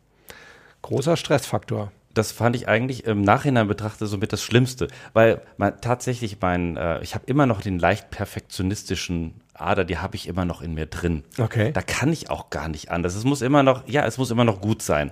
Großer 0.81 1.15
Stressfaktor. 1.15 1.91
das 2.13 2.31
fand 2.31 2.55
ich 2.55 2.67
eigentlich 2.67 3.05
im 3.05 3.21
Nachhinein 3.21 3.67
betrachtet 3.67 4.09
somit 4.09 4.33
das 4.33 4.43
Schlimmste, 4.43 4.87
weil 5.13 5.41
man 5.57 5.79
tatsächlich 5.81 6.37
mein, 6.41 6.75
äh, 6.75 7.01
ich 7.01 7.15
habe 7.15 7.25
immer 7.27 7.45
noch 7.45 7.61
den 7.61 7.79
leicht 7.79 8.09
perfektionistischen 8.11 9.35
Ader, 9.61 9.85
die 9.85 9.97
habe 9.97 10.15
ich 10.15 10.27
immer 10.27 10.45
noch 10.45 10.61
in 10.61 10.73
mir 10.73 10.85
drin. 10.85 11.23
Okay. 11.37 11.71
Da 11.71 11.81
kann 11.81 12.11
ich 12.11 12.29
auch 12.29 12.49
gar 12.49 12.67
nicht 12.67 12.91
anders. 12.91 13.15
Es 13.15 13.23
muss 13.23 13.41
immer 13.41 13.63
noch, 13.63 13.87
ja, 13.87 14.05
es 14.05 14.17
muss 14.17 14.31
immer 14.31 14.43
noch 14.43 14.61
gut 14.61 14.81
sein. 14.81 15.11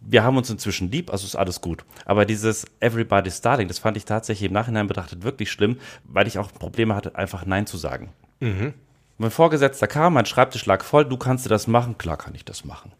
Wir 0.00 0.22
haben 0.22 0.36
uns 0.36 0.50
inzwischen 0.50 0.90
lieb, 0.90 1.10
also 1.10 1.26
ist 1.26 1.36
alles 1.36 1.60
gut. 1.60 1.84
Aber 2.04 2.26
dieses 2.26 2.66
Everybody's 2.80 3.38
Starting, 3.38 3.66
das 3.66 3.78
fand 3.78 3.96
ich 3.96 4.04
tatsächlich 4.04 4.48
im 4.48 4.52
Nachhinein 4.52 4.86
betrachtet 4.86 5.22
wirklich 5.22 5.50
schlimm, 5.50 5.78
weil 6.04 6.26
ich 6.26 6.38
auch 6.38 6.52
Probleme 6.52 6.94
hatte, 6.94 7.16
einfach 7.16 7.46
Nein 7.46 7.66
zu 7.66 7.76
sagen. 7.76 8.10
Mein 9.18 9.30
Vorgesetzter 9.30 9.86
kam, 9.86 10.14
mein 10.14 10.26
Schreibtisch 10.26 10.66
lag 10.66 10.84
voll, 10.84 11.06
du 11.06 11.16
kannst 11.16 11.46
dir 11.46 11.48
das 11.48 11.66
machen, 11.66 11.96
klar 11.98 12.18
kann 12.18 12.34
ich 12.34 12.44
das 12.44 12.64
machen. 12.64 12.92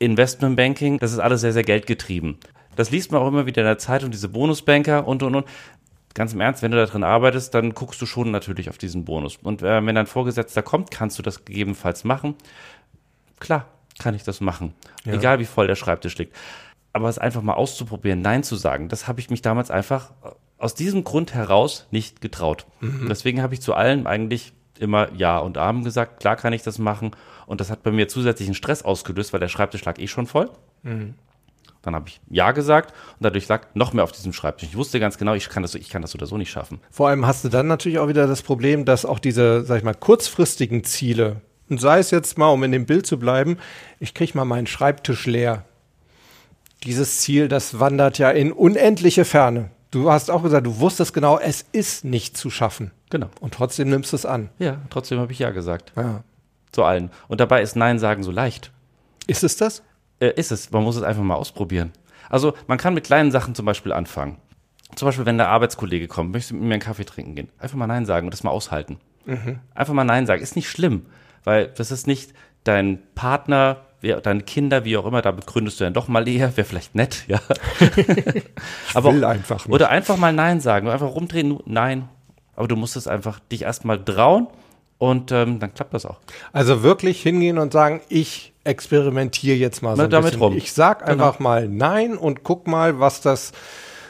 Investmentbanking, 0.00 0.98
das 0.98 1.12
ist 1.12 1.18
alles 1.18 1.40
sehr, 1.40 1.52
sehr 1.52 1.64
geldgetrieben. 1.64 2.38
Das 2.76 2.90
liest 2.90 3.10
man 3.10 3.20
auch 3.20 3.28
immer 3.28 3.46
wieder 3.46 3.62
in 3.62 3.66
der 3.66 3.78
Zeitung, 3.78 4.10
diese 4.10 4.28
Bonusbanker 4.28 5.06
und, 5.06 5.22
und, 5.22 5.34
und. 5.34 5.46
Ganz 6.18 6.32
im 6.32 6.40
Ernst, 6.40 6.62
wenn 6.62 6.72
du 6.72 6.76
da 6.76 6.86
drin 6.86 7.04
arbeitest, 7.04 7.54
dann 7.54 7.74
guckst 7.74 8.02
du 8.02 8.06
schon 8.06 8.32
natürlich 8.32 8.68
auf 8.68 8.76
diesen 8.76 9.04
Bonus. 9.04 9.36
Und 9.40 9.62
äh, 9.62 9.86
wenn 9.86 9.94
dein 9.94 10.08
Vorgesetzter 10.08 10.62
kommt, 10.62 10.90
kannst 10.90 11.16
du 11.16 11.22
das 11.22 11.44
gegebenenfalls 11.44 12.02
machen. 12.02 12.34
Klar, 13.38 13.66
kann 14.00 14.14
ich 14.16 14.24
das 14.24 14.40
machen. 14.40 14.74
Egal 15.14 15.38
wie 15.38 15.44
voll 15.44 15.68
der 15.68 15.76
Schreibtisch 15.76 16.18
liegt. 16.18 16.34
Aber 16.92 17.08
es 17.08 17.18
einfach 17.18 17.40
mal 17.42 17.52
auszuprobieren, 17.52 18.20
Nein 18.20 18.42
zu 18.42 18.56
sagen, 18.56 18.88
das 18.88 19.06
habe 19.06 19.20
ich 19.20 19.30
mich 19.30 19.42
damals 19.42 19.70
einfach 19.70 20.10
äh, 20.24 20.30
aus 20.58 20.74
diesem 20.74 21.04
Grund 21.04 21.34
heraus 21.34 21.86
nicht 21.92 22.20
getraut. 22.20 22.66
Deswegen 23.08 23.40
habe 23.40 23.54
ich 23.54 23.60
zu 23.60 23.74
allem 23.74 24.08
eigentlich 24.08 24.52
immer 24.80 25.12
Ja 25.14 25.38
und 25.38 25.56
Amen 25.56 25.84
gesagt. 25.84 26.18
Klar 26.18 26.34
kann 26.34 26.52
ich 26.52 26.62
das 26.62 26.80
machen. 26.80 27.12
Und 27.46 27.60
das 27.60 27.70
hat 27.70 27.84
bei 27.84 27.92
mir 27.92 28.08
zusätzlichen 28.08 28.54
Stress 28.54 28.82
ausgelöst, 28.82 29.32
weil 29.32 29.38
der 29.38 29.46
Schreibtisch 29.46 29.84
lag 29.84 30.00
eh 30.00 30.08
schon 30.08 30.26
voll. 30.26 30.50
Dann 31.88 31.94
habe 31.94 32.08
ich 32.08 32.20
Ja 32.28 32.52
gesagt 32.52 32.92
und 32.92 33.24
dadurch 33.24 33.48
lag 33.48 33.62
noch 33.72 33.94
mehr 33.94 34.04
auf 34.04 34.12
diesem 34.12 34.34
Schreibtisch. 34.34 34.68
Ich 34.68 34.76
wusste 34.76 35.00
ganz 35.00 35.16
genau, 35.16 35.32
ich 35.32 35.48
kann 35.48 35.62
das, 35.62 35.74
ich 35.74 35.88
kann 35.88 36.02
das 36.02 36.14
oder 36.14 36.26
so 36.26 36.36
nicht 36.36 36.50
schaffen. 36.50 36.80
Vor 36.90 37.08
allem 37.08 37.26
hast 37.26 37.44
du 37.44 37.48
dann 37.48 37.66
natürlich 37.66 37.98
auch 37.98 38.08
wieder 38.08 38.26
das 38.26 38.42
Problem, 38.42 38.84
dass 38.84 39.06
auch 39.06 39.18
diese, 39.18 39.64
sag 39.64 39.78
ich 39.78 39.84
mal, 39.84 39.94
kurzfristigen 39.94 40.84
Ziele, 40.84 41.40
und 41.70 41.80
sei 41.80 41.98
es 41.98 42.10
jetzt 42.10 42.36
mal, 42.36 42.48
um 42.48 42.62
in 42.62 42.72
dem 42.72 42.84
Bild 42.84 43.06
zu 43.06 43.18
bleiben, 43.18 43.58
ich 44.00 44.12
krieg 44.12 44.34
mal 44.34 44.44
meinen 44.44 44.66
Schreibtisch 44.66 45.26
leer. 45.26 45.64
Dieses 46.84 47.20
Ziel, 47.20 47.48
das 47.48 47.80
wandert 47.80 48.18
ja 48.18 48.30
in 48.30 48.52
unendliche 48.52 49.24
Ferne. 49.24 49.70
Du 49.90 50.10
hast 50.10 50.30
auch 50.30 50.42
gesagt, 50.42 50.66
du 50.66 50.80
wusstest 50.80 51.14
genau, 51.14 51.38
es 51.38 51.64
ist 51.72 52.04
nicht 52.04 52.36
zu 52.36 52.50
schaffen. 52.50 52.90
Genau. 53.08 53.28
Und 53.40 53.54
trotzdem 53.54 53.88
nimmst 53.88 54.12
du 54.12 54.16
es 54.16 54.26
an. 54.26 54.50
Ja, 54.58 54.78
trotzdem 54.90 55.18
habe 55.18 55.32
ich 55.32 55.38
Ja 55.38 55.50
gesagt. 55.50 55.92
Ja. 55.96 56.22
Zu 56.70 56.84
allen. 56.84 57.10
Und 57.28 57.40
dabei 57.40 57.62
ist 57.62 57.76
Nein 57.76 57.98
sagen 57.98 58.22
so 58.22 58.30
leicht. 58.30 58.70
Ist 59.26 59.42
es 59.42 59.56
das? 59.56 59.82
Äh, 60.20 60.32
ist 60.36 60.52
es. 60.52 60.70
Man 60.70 60.82
muss 60.82 60.96
es 60.96 61.02
einfach 61.02 61.22
mal 61.22 61.34
ausprobieren. 61.34 61.92
Also 62.30 62.54
man 62.66 62.78
kann 62.78 62.94
mit 62.94 63.04
kleinen 63.04 63.30
Sachen 63.30 63.54
zum 63.54 63.66
Beispiel 63.66 63.92
anfangen. 63.92 64.38
Zum 64.94 65.06
Beispiel, 65.06 65.26
wenn 65.26 65.38
der 65.38 65.48
Arbeitskollege 65.48 66.08
kommt, 66.08 66.32
möchtest 66.32 66.52
du 66.52 66.54
mit 66.54 66.64
mir 66.64 66.74
einen 66.74 66.82
Kaffee 66.82 67.04
trinken 67.04 67.34
gehen. 67.34 67.48
Einfach 67.58 67.76
mal 67.76 67.86
Nein 67.86 68.06
sagen 68.06 68.26
und 68.26 68.32
das 68.32 68.42
mal 68.42 68.50
aushalten. 68.50 68.98
Einfach 69.74 69.92
mal 69.92 70.04
Nein 70.04 70.26
sagen. 70.26 70.42
Ist 70.42 70.56
nicht 70.56 70.70
schlimm, 70.70 71.06
weil 71.44 71.68
das 71.68 71.90
ist 71.90 72.06
nicht 72.06 72.32
dein 72.64 73.00
Partner, 73.14 73.84
deine 74.00 74.42
Kinder, 74.42 74.84
wie 74.84 74.96
auch 74.96 75.06
immer, 75.06 75.22
da 75.22 75.30
begründest 75.30 75.80
du 75.80 75.84
dann 75.84 75.92
doch 75.92 76.08
mal 76.08 76.26
eher, 76.26 76.56
wäre 76.56 76.66
vielleicht 76.66 76.94
nett, 76.94 77.24
ja. 77.28 77.40
Aber 78.94 79.12
will 79.12 79.24
einfach 79.24 79.66
nicht. 79.66 79.74
Oder 79.74 79.90
einfach 79.90 80.16
mal 80.16 80.32
Nein 80.32 80.60
sagen, 80.60 80.88
einfach 80.88 81.14
rumdrehen, 81.14 81.58
Nein. 81.66 82.08
Aber 82.56 82.68
du 82.68 82.76
musst 82.76 82.96
es 82.96 83.06
einfach 83.06 83.38
dich 83.38 83.62
erstmal 83.62 84.02
trauen 84.02 84.48
und 84.98 85.30
ähm, 85.30 85.60
dann 85.60 85.74
klappt 85.74 85.94
das 85.94 86.06
auch. 86.06 86.18
Also 86.52 86.82
wirklich 86.82 87.22
hingehen 87.22 87.58
und 87.58 87.72
sagen, 87.72 88.00
ich 88.08 88.52
experimentiere 88.68 89.56
jetzt 89.56 89.82
mal 89.82 89.92
so 89.92 89.96
Mal 89.98 90.04
ein 90.04 90.10
damit 90.10 90.26
bisschen. 90.32 90.42
rum. 90.42 90.56
Ich 90.56 90.72
sag 90.72 91.00
Genau. 91.00 91.10
einfach 91.12 91.38
mal 91.40 91.68
nein 91.68 92.16
und 92.16 92.44
guck 92.44 92.66
mal, 92.68 93.00
was 93.00 93.20
das 93.20 93.52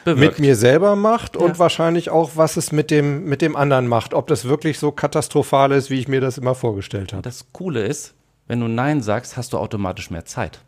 Bewirkt. 0.04 0.38
mit 0.38 0.38
mir 0.40 0.56
selber 0.56 0.96
macht 0.96 1.36
und 1.36 1.48
Ja. 1.52 1.58
wahrscheinlich 1.58 2.10
auch, 2.10 2.32
was 2.34 2.56
es 2.56 2.72
mit 2.72 2.90
dem, 2.90 3.24
mit 3.24 3.40
dem 3.42 3.56
anderen 3.56 3.86
macht. 3.86 4.12
Ob 4.14 4.26
das 4.26 4.44
wirklich 4.46 4.78
so 4.78 4.90
katastrophal 4.92 5.72
ist, 5.72 5.90
wie 5.90 5.98
ich 5.98 6.08
mir 6.08 6.20
das 6.20 6.38
immer 6.38 6.54
vorgestellt 6.54 7.12
habe. 7.12 7.22
Das 7.22 7.46
Coole 7.52 7.82
ist, 7.86 8.14
wenn 8.46 8.60
du 8.60 8.68
Nein 8.68 9.00
sagst, 9.02 9.36
hast 9.36 9.52
du 9.52 9.58
automatisch 9.58 10.10
mehr 10.10 10.24
Zeit. 10.24 10.60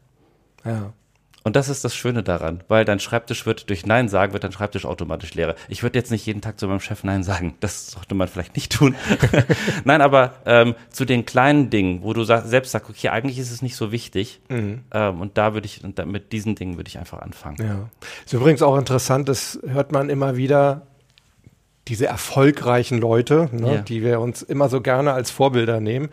Ja. 0.65 0.93
Und 1.43 1.57
das 1.57 1.71
ist 1.71 1.85
das 1.85 1.95
Schöne 1.95 2.23
daran, 2.23 2.63
weil 2.69 2.85
dein 2.85 3.01
Schreibtisch 3.01 3.47
wird 3.47 3.71
durch 3.71 3.87
Nein 3.87 4.09
sagen, 4.11 4.35
wird 4.35 4.45
dein 4.45 4.53
Schreibtisch 4.53 4.85
automatisch 4.85 5.33
leerer. 5.35 5.55
Ich 5.69 5.83
würde 5.83 5.99
jetzt 5.99 6.11
nicht 6.11 6.27
jeden 6.27 6.43
Tag 6.43 6.61
zu 6.61 6.69
meinem 6.69 6.81
Chef 6.81 7.03
Nein 7.03 7.23
sagen. 7.23 7.55
Das 7.61 7.93
sollte 7.93 8.15
man 8.15 8.29
vielleicht 8.29 8.57
nicht 8.57 8.73
tun. 8.73 8.95
Nein, 9.85 10.03
aber 10.03 10.35
ähm, 10.45 10.75
zu 10.91 11.05
den 11.07 11.25
kleinen 11.25 11.71
Dingen, 11.71 12.03
wo 12.03 12.13
du 12.13 12.25
sag, 12.25 12.45
selbst 12.45 12.73
sagst, 12.73 12.91
okay, 12.91 13.09
eigentlich 13.09 13.39
ist 13.39 13.51
es 13.51 13.63
nicht 13.63 13.77
so 13.77 13.91
wichtig. 13.91 14.41
Ähm, 14.51 14.83
und 14.93 15.39
da 15.39 15.55
würde 15.55 15.65
ich, 15.67 15.81
da, 15.95 16.05
mit 16.05 16.33
diesen 16.33 16.57
Dingen 16.57 16.77
würde 16.77 16.89
ich 16.89 16.99
einfach 16.99 17.21
anfangen. 17.21 17.57
ja. 17.59 17.89
Ist 18.25 18.35
übrigens 18.35 18.61
auch 18.63 18.77
interessant, 18.77 19.29
das 19.29 19.59
hört 19.67 19.93
man 19.93 20.11
immer 20.11 20.37
wieder, 20.37 20.87
diese 21.89 22.07
erfolgreichen 22.07 22.99
Leute, 22.99 23.49
ne, 23.53 23.75
Ja. 23.77 23.81
die 23.81 24.03
wir 24.03 24.21
uns 24.21 24.43
immer 24.43 24.69
so 24.69 24.81
gerne 24.81 25.13
als 25.15 25.31
Vorbilder 25.31 25.81
nehmen. 25.81 26.11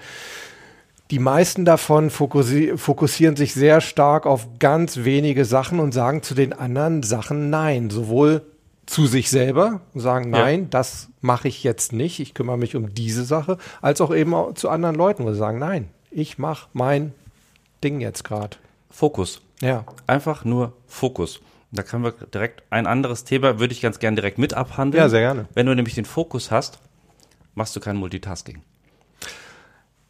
Die 1.11 1.19
meisten 1.19 1.63
davon 1.63 2.09
fokussi 2.09 2.73
fokussieren 2.75 3.35
sich 3.35 3.53
sehr 3.53 3.79
stark 3.81 4.25
auf 4.25 4.47
ganz 4.59 4.97
wenige 5.05 5.45
Sachen 5.45 5.79
und 5.79 5.93
sagen 5.93 6.21
zu 6.21 6.35
den 6.35 6.51
anderen 6.53 7.01
Sachen 7.03 7.49
Nein. 7.49 7.89
Sowohl 7.89 8.41
zu 8.85 9.05
sich 9.05 9.29
selber 9.29 9.81
und 9.93 10.01
sagen, 10.01 10.33
Ja. 10.33 10.39
nein, 10.41 10.69
das 10.69 11.09
mache 11.21 11.47
ich 11.47 11.63
jetzt 11.63 11.91
nicht, 11.93 12.19
ich 12.19 12.33
kümmere 12.33 12.57
mich 12.57 12.75
um 12.75 12.93
diese 12.93 13.25
Sache, 13.25 13.57
als 13.81 14.01
auch 14.01 14.13
eben 14.15 14.33
auch 14.33 14.53
zu 14.53 14.69
anderen 14.69 14.95
Leuten, 14.95 15.25
wo 15.25 15.31
sie 15.31 15.37
sagen, 15.37 15.59
nein, 15.59 15.89
ich 16.09 16.37
mache 16.37 16.67
mein 16.73 17.13
Ding 17.83 17.99
jetzt 17.99 18.23
gerade. 18.23 18.57
Fokus. 18.89 19.41
Ja. 19.61 19.85
Einfach 20.07 20.45
nur 20.45 20.73
Fokus. 20.87 21.41
Da 21.71 21.83
können 21.83 22.03
wir 22.05 22.11
direkt 22.33 22.63
ein 22.69 22.87
anderes 22.87 23.25
Thema, 23.25 23.59
würde 23.59 23.73
ich 23.73 23.81
ganz 23.81 23.99
gern 23.99 24.15
direkt 24.15 24.37
mit 24.37 24.53
abhandeln. 24.53 25.03
Ja, 25.03 25.09
sehr 25.09 25.19
gerne. 25.19 25.47
Wenn 25.53 25.65
du 25.65 25.75
nämlich 25.75 25.95
den 25.95 26.05
Fokus 26.05 26.49
hast, 26.49 26.79
machst 27.55 27.75
du 27.75 27.81
kein 27.81 27.97
Multitasking. 27.97 28.61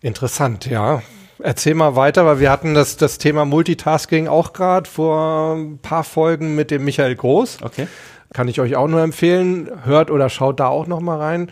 Interessant, 0.01 0.65
ja. 0.65 1.01
Erzähl 1.39 1.75
mal 1.75 1.95
weiter, 1.95 2.25
weil 2.25 2.39
wir 2.39 2.49
hatten 2.49 2.73
das, 2.73 2.97
das 2.97 3.17
Thema 3.17 3.45
Multitasking 3.45 4.27
auch 4.27 4.53
gerade 4.53 4.89
vor 4.89 5.55
ein 5.55 5.77
paar 5.79 6.03
Folgen 6.03 6.55
mit 6.55 6.71
dem 6.71 6.83
Michael 6.83 7.15
Groß. 7.15 7.60
Okay. 7.62 7.88
Kann 8.33 8.47
ich 8.47 8.60
euch 8.60 8.75
auch 8.75 8.88
nur 8.88 9.01
empfehlen. 9.01 9.69
Hört 9.83 10.12
oder 10.12 10.29
schaut 10.29 10.60
da 10.60 10.67
auch 10.67 10.88
noch 10.88 10.99
mal 10.99 11.17
rein. 11.17 11.51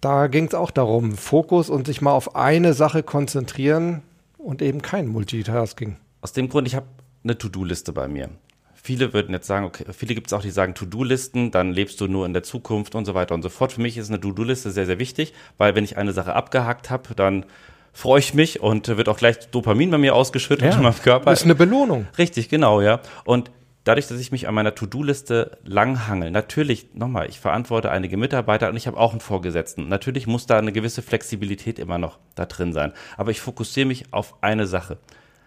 Da 0.00 0.26
ging 0.26 0.46
es 0.46 0.54
auch 0.54 0.70
darum, 0.70 1.16
Fokus 1.16 1.70
und 1.70 1.86
sich 1.86 2.00
mal 2.00 2.12
auf 2.12 2.34
eine 2.34 2.72
Sache 2.74 3.02
konzentrieren 3.02 4.02
und 4.38 4.62
eben 4.62 4.82
kein 4.82 5.06
Multitasking. 5.06 5.96
Aus 6.22 6.32
dem 6.32 6.48
Grund, 6.48 6.66
ich 6.66 6.74
habe 6.74 6.86
eine 7.22 7.36
To-Do-Liste 7.36 7.92
bei 7.92 8.08
mir. 8.08 8.30
Viele 8.74 9.12
würden 9.12 9.34
jetzt 9.34 9.46
sagen, 9.46 9.66
okay, 9.66 9.84
viele 9.92 10.14
gibt 10.14 10.28
es 10.28 10.32
auch, 10.32 10.40
die 10.40 10.50
sagen 10.50 10.74
To-Do-Listen, 10.74 11.50
dann 11.50 11.72
lebst 11.72 12.00
du 12.00 12.06
nur 12.06 12.24
in 12.24 12.32
der 12.32 12.42
Zukunft 12.42 12.94
und 12.94 13.04
so 13.04 13.14
weiter 13.14 13.34
und 13.34 13.42
so 13.42 13.50
fort. 13.50 13.72
Für 13.72 13.82
mich 13.82 13.98
ist 13.98 14.08
eine 14.08 14.20
To-Do-Liste 14.20 14.70
sehr, 14.70 14.86
sehr 14.86 14.98
wichtig, 14.98 15.34
weil 15.58 15.74
wenn 15.74 15.84
ich 15.84 15.98
eine 15.98 16.12
Sache 16.12 16.34
abgehakt 16.34 16.88
habe, 16.88 17.14
dann 17.14 17.44
freue 17.92 18.20
ich 18.20 18.34
mich 18.34 18.60
und 18.60 18.88
wird 18.88 19.08
auch 19.08 19.16
gleich 19.16 19.38
Dopamin 19.50 19.90
bei 19.90 19.98
mir 19.98 20.14
ausgeschüttet 20.14 20.74
in 20.74 20.82
meinem 20.82 20.94
Körper. 20.94 21.32
ist 21.32 21.44
eine 21.44 21.54
Belohnung. 21.54 22.06
Richtig, 22.18 22.48
genau, 22.48 22.80
ja. 22.80 23.00
Und 23.24 23.50
dadurch, 23.84 24.06
dass 24.06 24.20
ich 24.20 24.32
mich 24.32 24.48
an 24.48 24.54
meiner 24.54 24.74
To-Do-Liste 24.74 25.58
langhangel, 25.64 26.30
natürlich, 26.30 26.94
nochmal, 26.94 27.28
ich 27.28 27.40
verantworte 27.40 27.90
einige 27.90 28.16
Mitarbeiter 28.16 28.68
und 28.68 28.76
ich 28.76 28.86
habe 28.86 28.96
auch 28.98 29.12
einen 29.12 29.20
Vorgesetzten. 29.20 29.88
Natürlich 29.88 30.26
muss 30.26 30.46
da 30.46 30.58
eine 30.58 30.72
gewisse 30.72 31.02
Flexibilität 31.02 31.78
immer 31.78 31.98
noch 31.98 32.18
da 32.34 32.46
drin 32.46 32.72
sein. 32.72 32.92
Aber 33.16 33.30
ich 33.30 33.40
fokussiere 33.40 33.86
mich 33.86 34.12
auf 34.12 34.34
eine 34.42 34.66
Sache. 34.66 34.98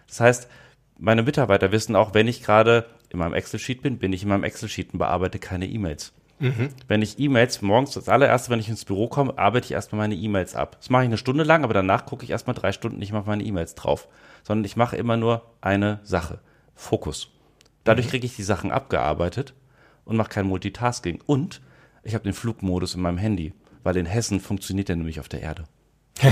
Das 0.06 0.20
heißt, 0.20 0.48
meine 0.98 1.22
Mitarbeiter 1.22 1.72
wissen 1.72 1.96
auch, 1.96 2.14
wenn 2.14 2.28
ich 2.28 2.42
gerade 2.42 2.86
in 3.10 3.18
meinem 3.18 3.34
Excel-Sheet 3.34 3.82
bin, 3.82 3.98
bin 3.98 4.12
ich 4.12 4.22
in 4.22 4.28
meinem 4.28 4.44
Excel-Sheet 4.44 4.92
und 4.92 4.98
bearbeite 4.98 5.38
keine 5.38 5.66
E-Mails. 5.66 6.12
Mhm. 6.38 6.68
Wenn 6.88 7.02
ich 7.02 7.18
E-Mails 7.18 7.62
morgens, 7.62 7.92
das 7.92 8.08
allererste, 8.08 8.50
wenn 8.50 8.60
ich 8.60 8.68
ins 8.68 8.84
Büro 8.84 9.08
komme, 9.08 9.38
arbeite 9.38 9.66
ich 9.66 9.72
erstmal 9.72 10.00
meine 10.00 10.14
E-Mails 10.14 10.54
ab. 10.54 10.76
Das 10.80 10.90
mache 10.90 11.04
ich 11.04 11.08
eine 11.08 11.18
Stunde 11.18 11.44
lang, 11.44 11.64
aber 11.64 11.74
danach 11.74 12.06
gucke 12.06 12.24
ich 12.24 12.30
erstmal 12.30 12.54
drei 12.54 12.72
Stunden 12.72 12.98
nicht 12.98 13.12
mal 13.12 13.20
auf 13.20 13.26
meine 13.26 13.44
E-Mails 13.44 13.74
drauf. 13.74 14.08
Sondern 14.42 14.64
ich 14.64 14.76
mache 14.76 14.96
immer 14.96 15.16
nur 15.16 15.42
eine 15.60 16.00
Sache. 16.02 16.40
Fokus. 16.74 17.30
Dadurch 17.84 18.06
mhm. 18.06 18.10
kriege 18.10 18.26
ich 18.26 18.36
die 18.36 18.42
Sachen 18.42 18.72
abgearbeitet 18.72 19.54
und 20.04 20.16
mache 20.16 20.30
kein 20.30 20.46
Multitasking. 20.46 21.22
Und 21.24 21.60
ich 22.02 22.14
habe 22.14 22.24
den 22.24 22.34
Flugmodus 22.34 22.94
in 22.94 23.02
meinem 23.02 23.18
Handy, 23.18 23.54
weil 23.82 23.96
in 23.96 24.06
Hessen 24.06 24.40
funktioniert 24.40 24.88
der 24.88 24.96
nämlich 24.96 25.20
auf 25.20 25.28
der 25.28 25.42
Erde. 25.42 25.64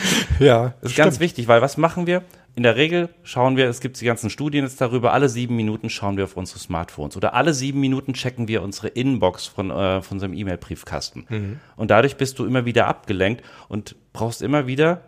ja. 0.38 0.74
Das 0.80 0.82
ist 0.82 0.92
stimmt. 0.92 0.96
ganz 0.96 1.20
wichtig, 1.20 1.48
weil 1.48 1.62
was 1.62 1.76
machen 1.76 2.06
wir? 2.06 2.22
In 2.54 2.64
der 2.64 2.76
Regel 2.76 3.08
schauen 3.22 3.56
wir, 3.56 3.66
es 3.68 3.80
gibt 3.80 3.98
die 4.00 4.04
ganzen 4.04 4.28
Studien 4.28 4.64
jetzt 4.64 4.80
darüber, 4.80 5.14
alle 5.14 5.30
sieben 5.30 5.56
Minuten 5.56 5.88
schauen 5.88 6.18
wir 6.18 6.24
auf 6.24 6.36
unsere 6.36 6.58
Smartphones 6.58 7.16
oder 7.16 7.32
alle 7.32 7.54
sieben 7.54 7.80
Minuten 7.80 8.12
checken 8.12 8.46
wir 8.46 8.62
unsere 8.62 8.88
Inbox 8.88 9.46
von, 9.46 9.70
äh, 9.70 10.02
von 10.02 10.16
unserem 10.16 10.34
E-Mail-Briefkasten. 10.34 11.26
Mhm. 11.28 11.60
Und 11.76 11.90
dadurch 11.90 12.16
bist 12.16 12.38
du 12.38 12.44
immer 12.44 12.66
wieder 12.66 12.88
abgelenkt 12.88 13.42
und 13.68 13.96
brauchst 14.12 14.42
immer 14.42 14.66
wieder 14.66 15.02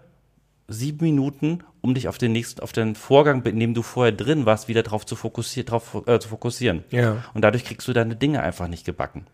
sieben 0.69 1.05
Minuten, 1.05 1.59
um 1.83 1.93
dich 1.93 2.09
auf 2.09 2.17
den 2.17 2.33
nächsten, 2.33 2.61
auf 2.61 2.73
den 2.73 2.95
Vorgang, 2.95 3.43
in 3.45 3.61
dem 3.61 3.75
du 3.75 3.83
vorher 3.83 4.13
drin 4.13 4.47
warst, 4.47 4.69
wieder 4.69 4.83
drauf 4.83 5.05
zu 5.05 5.15
fokussieren, 5.15 5.67
drauf, 5.67 6.03
äh, 6.07 6.19
zu 6.19 6.31
fokussieren. 6.31 6.85
Ja. 6.91 7.25
Und 7.35 7.43
dadurch 7.43 7.65
kriegst 7.65 7.87
du 7.87 7.93
deine 7.93 8.17
Dinge 8.17 8.43
einfach 8.43 8.69
nicht 8.69 8.87
gebacken. 8.87 9.27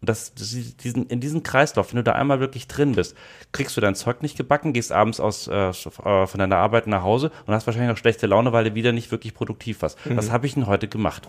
Und 0.00 0.08
das, 0.08 0.32
diesen, 0.34 1.06
in 1.08 1.20
diesem 1.20 1.42
Kreislauf, 1.42 1.92
wenn 1.92 1.98
du 1.98 2.02
da 2.02 2.12
einmal 2.12 2.40
wirklich 2.40 2.66
drin 2.66 2.92
bist, 2.92 3.14
kriegst 3.52 3.76
du 3.76 3.82
dein 3.82 3.94
Zeug 3.94 4.22
nicht 4.22 4.36
gebacken, 4.36 4.72
gehst 4.72 4.92
abends 4.92 5.20
aus, 5.20 5.46
äh, 5.46 5.68
äh, 5.68 5.72
von 5.72 6.38
deiner 6.38 6.56
Arbeit 6.56 6.86
nach 6.86 7.02
Hause 7.02 7.30
und 7.46 7.52
hast 7.52 7.66
wahrscheinlich 7.66 7.90
noch 7.90 7.98
schlechte 7.98 8.26
Laune, 8.26 8.52
weil 8.52 8.64
du 8.64 8.74
wieder 8.74 8.92
nicht 8.92 9.10
wirklich 9.10 9.34
produktiv 9.34 9.82
warst. 9.82 9.98
Mhm. 10.06 10.16
Was 10.16 10.30
habe 10.30 10.46
ich 10.46 10.54
denn 10.54 10.66
heute 10.66 10.88
gemacht? 10.88 11.28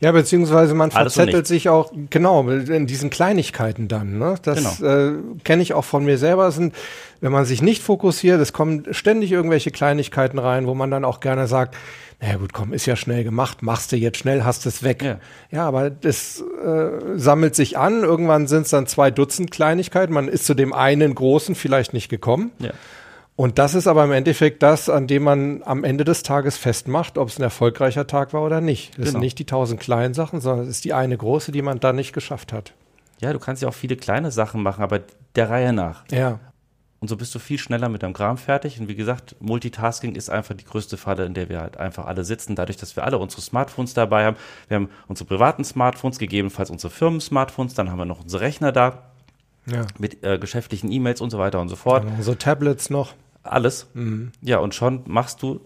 Ja, 0.00 0.10
beziehungsweise 0.10 0.74
man 0.74 0.90
Alles 0.90 1.14
verzettelt 1.14 1.46
sich 1.46 1.68
auch, 1.68 1.92
genau, 2.10 2.48
in 2.48 2.88
diesen 2.88 3.10
Kleinigkeiten 3.10 3.86
dann. 3.86 4.18
Ne? 4.18 4.34
Das 4.42 4.78
genau. 4.78 4.92
äh, 4.92 5.12
kenne 5.44 5.62
ich 5.62 5.74
auch 5.74 5.84
von 5.84 6.04
mir 6.04 6.18
selber. 6.18 6.50
Sind, 6.50 6.74
wenn 7.20 7.30
man 7.30 7.44
sich 7.44 7.62
nicht 7.62 7.82
fokussiert, 7.82 8.40
es 8.40 8.52
kommen 8.52 8.84
ständig 8.90 9.30
irgendwelche 9.30 9.70
Kleinigkeiten 9.70 10.40
rein, 10.40 10.66
wo 10.66 10.74
man 10.74 10.90
dann 10.90 11.04
auch 11.04 11.20
gerne 11.20 11.46
sagt, 11.46 11.76
naja 12.20 12.36
gut, 12.36 12.52
komm, 12.52 12.72
ist 12.72 12.86
ja 12.86 12.96
schnell 12.96 13.22
gemacht, 13.22 13.62
machst 13.62 13.92
du 13.92 13.96
jetzt 13.96 14.18
schnell, 14.18 14.44
hast 14.44 14.66
es 14.66 14.82
weg. 14.82 15.02
Ja, 15.02 15.20
ja 15.50 15.68
aber 15.68 15.88
das 15.88 16.42
äh, 16.64 17.16
sammelt 17.16 17.54
sich 17.54 17.78
an, 17.78 18.02
irgendwann 18.02 18.48
sind 18.48 18.62
es 18.62 18.70
dann 18.70 18.86
zwei 18.86 19.10
Dutzend 19.10 19.52
Kleinigkeiten, 19.52 20.12
man 20.12 20.26
ist 20.26 20.44
zu 20.44 20.54
dem 20.54 20.72
einen 20.72 21.14
großen 21.14 21.54
vielleicht 21.54 21.92
nicht 21.92 22.08
gekommen. 22.08 22.50
Ja. 22.58 22.70
Und 23.36 23.60
das 23.60 23.76
ist 23.76 23.86
aber 23.86 24.02
im 24.02 24.10
Endeffekt 24.10 24.64
das, 24.64 24.88
an 24.88 25.06
dem 25.06 25.22
man 25.22 25.62
am 25.64 25.84
Ende 25.84 26.02
des 26.02 26.24
Tages 26.24 26.56
festmacht, 26.56 27.18
ob 27.18 27.28
es 27.28 27.38
ein 27.38 27.44
erfolgreicher 27.44 28.08
Tag 28.08 28.32
war 28.32 28.42
oder 28.42 28.60
nicht. 28.60 28.90
Das 28.90 28.96
genau. 28.96 29.10
sind 29.12 29.20
nicht 29.20 29.38
die 29.38 29.46
tausend 29.46 29.78
kleinen 29.78 30.12
Sachen, 30.12 30.40
sondern 30.40 30.64
es 30.66 30.70
ist 30.70 30.84
die 30.84 30.92
eine 30.92 31.16
große, 31.16 31.52
die 31.52 31.62
man 31.62 31.78
dann 31.78 31.94
nicht 31.94 32.12
geschafft 32.12 32.52
hat. 32.52 32.72
Ja, 33.20 33.32
du 33.32 33.38
kannst 33.38 33.62
ja 33.62 33.68
auch 33.68 33.74
viele 33.74 33.94
kleine 33.94 34.32
Sachen 34.32 34.60
machen, 34.60 34.82
aber 34.82 35.00
der 35.36 35.50
Reihe 35.50 35.72
nach. 35.72 36.02
Ja. 36.10 36.40
Und 37.00 37.08
so 37.08 37.16
bist 37.16 37.32
du 37.34 37.38
viel 37.38 37.58
schneller 37.58 37.88
mit 37.88 38.02
deinem 38.02 38.12
Kram 38.12 38.38
fertig. 38.38 38.80
Und 38.80 38.88
wie 38.88 38.96
gesagt, 38.96 39.36
Multitasking 39.40 40.16
ist 40.16 40.30
einfach 40.30 40.56
die 40.56 40.64
größte 40.64 40.96
Falle, 40.96 41.26
in 41.26 41.34
der 41.34 41.48
wir 41.48 41.60
halt 41.60 41.76
einfach 41.76 42.06
alle 42.06 42.24
sitzen. 42.24 42.56
Dadurch, 42.56 42.76
dass 42.76 42.96
wir 42.96 43.04
alle 43.04 43.18
unsere 43.18 43.40
Smartphones 43.40 43.94
dabei 43.94 44.24
haben. 44.24 44.36
Wir 44.66 44.76
haben 44.76 44.90
unsere 45.06 45.28
privaten 45.28 45.62
Smartphones, 45.62 46.18
gegebenenfalls 46.18 46.70
unsere 46.70 46.92
Firmen-Smartphones. 46.92 47.74
Dann 47.74 47.90
haben 47.90 47.98
wir 47.98 48.04
noch 48.04 48.22
unsere 48.22 48.42
Rechner 48.42 48.72
da. 48.72 49.12
Ja. 49.66 49.86
Mit 49.98 50.24
äh, 50.24 50.38
geschäftlichen 50.38 50.90
E-Mails 50.90 51.20
und 51.20 51.30
so 51.30 51.38
weiter 51.38 51.60
und 51.60 51.68
so 51.68 51.76
fort. 51.76 52.04
Ja, 52.04 52.22
so 52.22 52.34
Tablets 52.34 52.90
noch. 52.90 53.14
Alles. 53.44 53.86
Mhm. 53.94 54.32
Ja, 54.40 54.58
und 54.58 54.74
schon 54.74 55.02
machst 55.06 55.42
du 55.42 55.60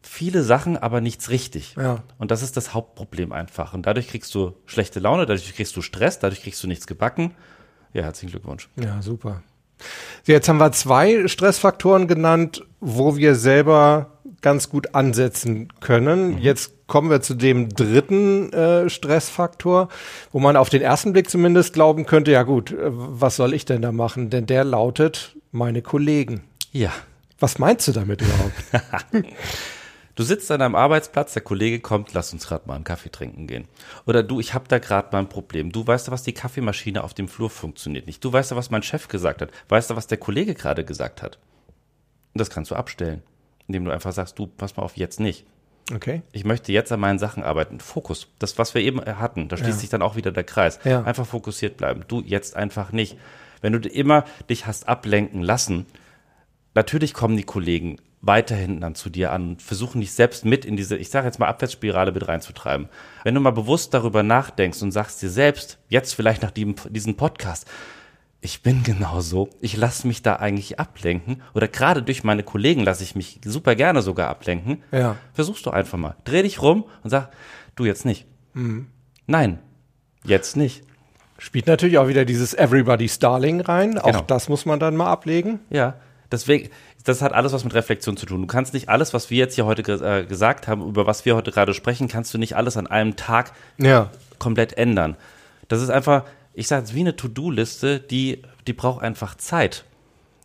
viele 0.00 0.42
Sachen, 0.42 0.76
aber 0.76 1.00
nichts 1.00 1.28
richtig. 1.30 1.74
Ja. 1.76 2.04
Und 2.18 2.30
das 2.30 2.42
ist 2.42 2.56
das 2.56 2.72
Hauptproblem 2.72 3.32
einfach. 3.32 3.74
Und 3.74 3.86
dadurch 3.86 4.08
kriegst 4.08 4.34
du 4.34 4.54
schlechte 4.66 5.00
Laune, 5.00 5.26
dadurch 5.26 5.52
kriegst 5.54 5.76
du 5.76 5.82
Stress, 5.82 6.18
dadurch 6.18 6.42
kriegst 6.42 6.62
du 6.62 6.68
nichts 6.68 6.86
gebacken. 6.86 7.34
Ja, 7.92 8.02
herzlichen 8.02 8.30
Glückwunsch. 8.30 8.68
Ja, 8.76 9.02
super. 9.02 9.42
Jetzt 10.24 10.48
haben 10.48 10.58
wir 10.58 10.72
zwei 10.72 11.26
Stressfaktoren 11.28 12.06
genannt, 12.06 12.64
wo 12.80 13.16
wir 13.16 13.34
selber 13.34 14.18
ganz 14.40 14.68
gut 14.68 14.94
ansetzen 14.94 15.68
können. 15.80 16.36
Mhm. 16.36 16.38
Jetzt 16.38 16.72
kommen 16.86 17.10
wir 17.10 17.20
zu 17.20 17.34
dem 17.34 17.68
dritten 17.68 18.52
äh, 18.52 18.88
Stressfaktor, 18.88 19.88
wo 20.32 20.38
man 20.38 20.56
auf 20.56 20.70
den 20.70 20.82
ersten 20.82 21.12
Blick 21.12 21.28
zumindest 21.30 21.74
glauben 21.74 22.06
könnte, 22.06 22.30
ja 22.32 22.42
gut, 22.42 22.72
äh, 22.72 22.76
was 22.80 23.36
soll 23.36 23.54
ich 23.54 23.64
denn 23.64 23.82
da 23.82 23.92
machen? 23.92 24.30
Denn 24.30 24.46
der 24.46 24.64
lautet 24.64 25.36
meine 25.52 25.82
Kollegen. 25.82 26.42
Ja. 26.72 26.92
Was 27.40 27.58
meinst 27.58 27.86
du 27.86 27.92
damit 27.92 28.22
überhaupt? 28.22 29.24
Du 30.18 30.24
sitzt 30.24 30.50
an 30.50 30.58
deinem 30.58 30.74
Arbeitsplatz, 30.74 31.34
der 31.34 31.42
Kollege 31.42 31.78
kommt, 31.78 32.12
lass 32.12 32.32
uns 32.32 32.48
gerade 32.48 32.66
mal 32.66 32.74
einen 32.74 32.82
Kaffee 32.82 33.08
trinken 33.08 33.46
gehen. 33.46 33.68
Oder 34.04 34.24
du, 34.24 34.40
ich 34.40 34.52
habe 34.52 34.64
da 34.66 34.80
gerade 34.80 35.10
mal 35.12 35.20
ein 35.20 35.28
Problem. 35.28 35.70
Du 35.70 35.86
weißt 35.86 36.08
ja, 36.08 36.12
was 36.12 36.24
die 36.24 36.32
Kaffeemaschine 36.32 37.04
auf 37.04 37.14
dem 37.14 37.28
Flur 37.28 37.48
funktioniert 37.50 38.08
nicht. 38.08 38.24
Du 38.24 38.32
weißt 38.32 38.50
ja, 38.50 38.56
was 38.56 38.72
mein 38.72 38.82
Chef 38.82 39.06
gesagt 39.06 39.42
hat. 39.42 39.52
Weißt 39.68 39.90
du, 39.90 39.94
was 39.94 40.08
der 40.08 40.18
Kollege 40.18 40.56
gerade 40.56 40.84
gesagt 40.84 41.22
hat. 41.22 41.38
Und 42.34 42.40
das 42.40 42.50
kannst 42.50 42.72
du 42.72 42.74
abstellen, 42.74 43.22
indem 43.68 43.84
du 43.84 43.92
einfach 43.92 44.10
sagst, 44.10 44.36
du, 44.40 44.48
pass 44.48 44.76
mal 44.76 44.82
auf, 44.82 44.96
jetzt 44.96 45.20
nicht. 45.20 45.46
Okay. 45.94 46.22
Ich 46.32 46.44
möchte 46.44 46.72
jetzt 46.72 46.90
an 46.90 46.98
meinen 46.98 47.20
Sachen 47.20 47.44
arbeiten. 47.44 47.78
Fokus. 47.78 48.26
Das, 48.40 48.58
was 48.58 48.74
wir 48.74 48.82
eben 48.82 49.00
hatten, 49.00 49.48
da 49.48 49.56
schließt 49.56 49.70
ja. 49.70 49.80
sich 49.82 49.88
dann 49.88 50.02
auch 50.02 50.16
wieder 50.16 50.32
der 50.32 50.42
Kreis. 50.42 50.80
Ja. 50.82 51.04
Einfach 51.04 51.26
fokussiert 51.26 51.76
bleiben. 51.76 52.04
Du 52.08 52.22
jetzt 52.22 52.56
einfach 52.56 52.90
nicht. 52.90 53.16
Wenn 53.60 53.72
du 53.72 53.88
immer 53.88 54.24
dich 54.50 54.66
hast 54.66 54.88
ablenken 54.88 55.42
lassen, 55.42 55.86
natürlich 56.74 57.14
kommen 57.14 57.36
die 57.36 57.44
Kollegen 57.44 57.98
weiterhin 58.20 58.80
dann 58.80 58.94
zu 58.94 59.10
dir 59.10 59.32
an 59.32 59.50
und 59.50 59.62
versuchen 59.62 60.00
dich 60.00 60.12
selbst 60.12 60.44
mit 60.44 60.64
in 60.64 60.76
diese, 60.76 60.96
ich 60.96 61.10
sage 61.10 61.26
jetzt 61.26 61.38
mal, 61.38 61.46
Abwärtsspirale 61.46 62.12
mit 62.12 62.26
reinzutreiben. 62.26 62.88
Wenn 63.24 63.34
du 63.34 63.40
mal 63.40 63.52
bewusst 63.52 63.94
darüber 63.94 64.22
nachdenkst 64.22 64.82
und 64.82 64.90
sagst 64.90 65.22
dir 65.22 65.30
selbst, 65.30 65.78
jetzt 65.88 66.14
vielleicht 66.14 66.42
nach 66.42 66.50
diesem, 66.50 66.74
diesem 66.90 67.16
Podcast, 67.16 67.66
ich 68.40 68.62
bin 68.62 68.82
genauso, 68.82 69.50
ich 69.60 69.76
lasse 69.76 70.06
mich 70.06 70.22
da 70.22 70.36
eigentlich 70.36 70.78
ablenken 70.78 71.42
oder 71.54 71.66
gerade 71.66 72.02
durch 72.02 72.22
meine 72.22 72.44
Kollegen 72.44 72.84
lasse 72.84 73.02
ich 73.02 73.16
mich 73.16 73.40
super 73.44 73.74
gerne 73.74 74.02
sogar 74.02 74.28
ablenken. 74.28 74.82
Ja. 74.92 75.16
Versuchst 75.32 75.66
du 75.66 75.70
einfach 75.70 75.98
mal. 75.98 76.16
Dreh 76.24 76.42
dich 76.42 76.62
rum 76.62 76.84
und 77.02 77.10
sag, 77.10 77.30
du 77.74 77.84
jetzt 77.84 78.04
nicht. 78.04 78.26
Mhm. 78.54 78.88
Nein, 79.26 79.58
jetzt 80.24 80.56
nicht. 80.56 80.84
Spielt 81.38 81.66
natürlich 81.66 81.98
auch 81.98 82.08
wieder 82.08 82.24
dieses 82.24 82.54
Everybody's 82.54 83.18
Darling 83.18 83.60
rein. 83.60 83.98
Auch 83.98 84.06
genau. 84.06 84.20
das 84.22 84.48
muss 84.48 84.66
man 84.66 84.80
dann 84.80 84.96
mal 84.96 85.10
ablegen. 85.10 85.60
Ja, 85.70 85.94
deswegen, 86.32 86.68
das 87.04 87.22
hat 87.22 87.32
alles 87.32 87.52
was 87.52 87.64
mit 87.64 87.74
Reflexion 87.74 88.16
zu 88.16 88.26
tun. 88.26 88.42
Du 88.42 88.46
kannst 88.46 88.74
nicht 88.74 88.88
alles, 88.88 89.14
was 89.14 89.30
wir 89.30 89.38
jetzt 89.38 89.54
hier 89.54 89.66
heute 89.66 89.82
ge 89.82 90.00
äh, 90.02 90.24
gesagt 90.24 90.68
haben, 90.68 90.86
über 90.86 91.06
was 91.06 91.24
wir 91.24 91.36
heute 91.36 91.50
gerade 91.52 91.74
sprechen, 91.74 92.08
kannst 92.08 92.34
du 92.34 92.38
nicht 92.38 92.56
alles 92.56 92.76
an 92.76 92.86
einem 92.86 93.16
Tag 93.16 93.52
ja. 93.78 94.10
komplett 94.38 94.76
ändern. 94.76 95.16
Das 95.68 95.82
ist 95.82 95.90
einfach, 95.90 96.24
ich 96.54 96.68
sage 96.68 96.84
es 96.84 96.94
wie 96.94 97.00
eine 97.00 97.16
To-Do-Liste, 97.16 98.00
die, 98.00 98.42
die 98.66 98.72
braucht 98.72 99.02
einfach 99.02 99.36
Zeit. 99.36 99.84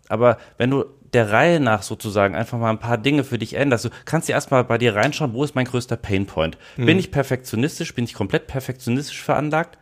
Aber 0.09 0.37
wenn 0.57 0.69
du 0.69 0.85
der 1.13 1.31
Reihe 1.31 1.59
nach 1.59 1.83
sozusagen 1.83 2.35
einfach 2.35 2.57
mal 2.57 2.69
ein 2.69 2.79
paar 2.79 2.97
Dinge 2.97 3.23
für 3.23 3.37
dich 3.37 3.53
änderst, 3.55 3.85
du 3.85 3.89
kannst 4.05 4.27
dir 4.27 4.33
erstmal 4.33 4.63
bei 4.63 4.77
dir 4.77 4.95
reinschauen, 4.95 5.33
wo 5.33 5.43
ist 5.43 5.55
mein 5.55 5.65
größter 5.65 5.95
Painpoint? 5.95 6.57
Mhm. 6.77 6.85
Bin 6.85 6.99
ich 6.99 7.11
perfektionistisch? 7.11 7.93
Bin 7.93 8.05
ich 8.05 8.13
komplett 8.13 8.47
perfektionistisch 8.47 9.21
veranlagt? 9.21 9.77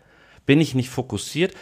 Bin 0.45 0.59
ich 0.59 0.75
nicht 0.75 0.89
fokussiert? 0.89 1.53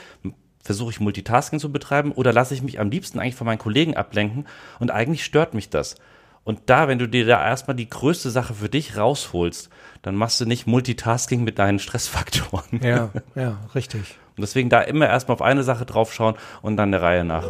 Versuche 0.64 0.92
ich 0.92 1.00
Multitasking 1.00 1.60
zu 1.60 1.72
betreiben 1.72 2.12
oder 2.12 2.34
lasse 2.34 2.54
ich 2.54 2.62
mich 2.62 2.80
am 2.80 2.90
liebsten 2.90 3.20
eigentlich 3.20 3.36
von 3.36 3.48
meinen 3.48 3.60
Kollegen 3.60 3.96
ablenken 3.96 4.46
und 4.80 4.92
eigentlich 4.92 5.24
stört 5.24 5.54
mich 5.54 5.70
das. 5.70 5.96
Und 6.44 6.62
da, 6.68 6.88
wenn 6.88 7.00
du 7.00 7.08
dir 7.08 7.26
da 7.26 7.46
erstmal 7.46 7.76
die 7.76 7.90
größte 7.90 8.30
Sache 8.30 8.54
für 8.54 8.70
dich 8.70 8.98
rausholst, 8.98 9.70
dann 10.02 10.16
machst 10.16 10.42
du 10.42 10.46
nicht 10.46 10.68
Multitasking 10.68 11.44
mit 11.44 11.60
deinen 11.60 11.80
Stressfaktoren. 11.80 12.82
Ja, 12.82 13.10
ja, 13.36 13.58
richtig. 13.76 14.18
Und 14.36 14.42
deswegen 14.42 14.70
da 14.70 14.82
immer 14.82 15.08
erstmal 15.08 15.36
auf 15.36 15.42
eine 15.42 15.64
Sache 15.64 15.86
draufschauen 15.86 16.36
und 16.62 16.78
dann 16.78 16.92
der 16.92 17.02
Reihe 17.02 17.26
nach. 17.26 17.46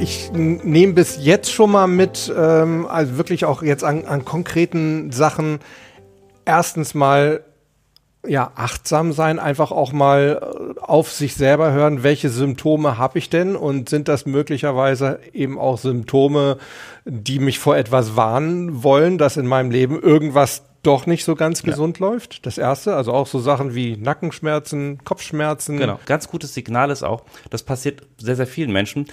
Ich 0.00 0.32
nehme 0.32 0.94
bis 0.94 1.18
jetzt 1.20 1.52
schon 1.52 1.70
mal 1.70 1.86
mit, 1.86 2.32
ähm, 2.36 2.86
also 2.86 3.16
wirklich 3.16 3.44
auch 3.44 3.62
jetzt 3.62 3.84
an, 3.84 4.04
an 4.04 4.24
konkreten 4.24 5.12
Sachen, 5.12 5.60
erstens 6.44 6.94
mal 6.94 7.44
ja, 8.26 8.52
achtsam 8.54 9.12
sein, 9.12 9.38
einfach 9.38 9.70
auch 9.70 9.92
mal 9.92 10.40
äh, 10.42 10.80
auf 10.80 11.10
sich 11.10 11.34
selber 11.34 11.72
hören, 11.72 12.02
welche 12.02 12.28
Symptome 12.28 12.98
habe 12.98 13.18
ich 13.18 13.30
denn 13.30 13.56
und 13.56 13.88
sind 13.88 14.08
das 14.08 14.26
möglicherweise 14.26 15.20
eben 15.32 15.58
auch 15.58 15.78
Symptome, 15.78 16.58
die 17.06 17.38
mich 17.38 17.58
vor 17.58 17.76
etwas 17.76 18.16
warnen 18.16 18.82
wollen, 18.82 19.16
dass 19.16 19.38
in 19.38 19.46
meinem 19.46 19.70
Leben 19.70 20.00
irgendwas 20.00 20.64
doch 20.82 21.06
nicht 21.06 21.24
so 21.24 21.34
ganz 21.34 21.62
gesund 21.62 21.98
ja. 21.98 22.06
läuft. 22.06 22.44
Das 22.46 22.58
erste, 22.58 22.94
also 22.94 23.12
auch 23.12 23.26
so 23.26 23.38
Sachen 23.38 23.74
wie 23.74 23.96
Nackenschmerzen, 23.96 24.98
Kopfschmerzen. 25.04 25.78
Genau, 25.78 25.98
ganz 26.06 26.28
gutes 26.28 26.54
Signal 26.54 26.90
ist 26.90 27.02
auch, 27.02 27.22
das 27.50 27.62
passiert 27.62 28.02
sehr, 28.18 28.36
sehr 28.36 28.46
vielen 28.46 28.72
Menschen, 28.72 29.06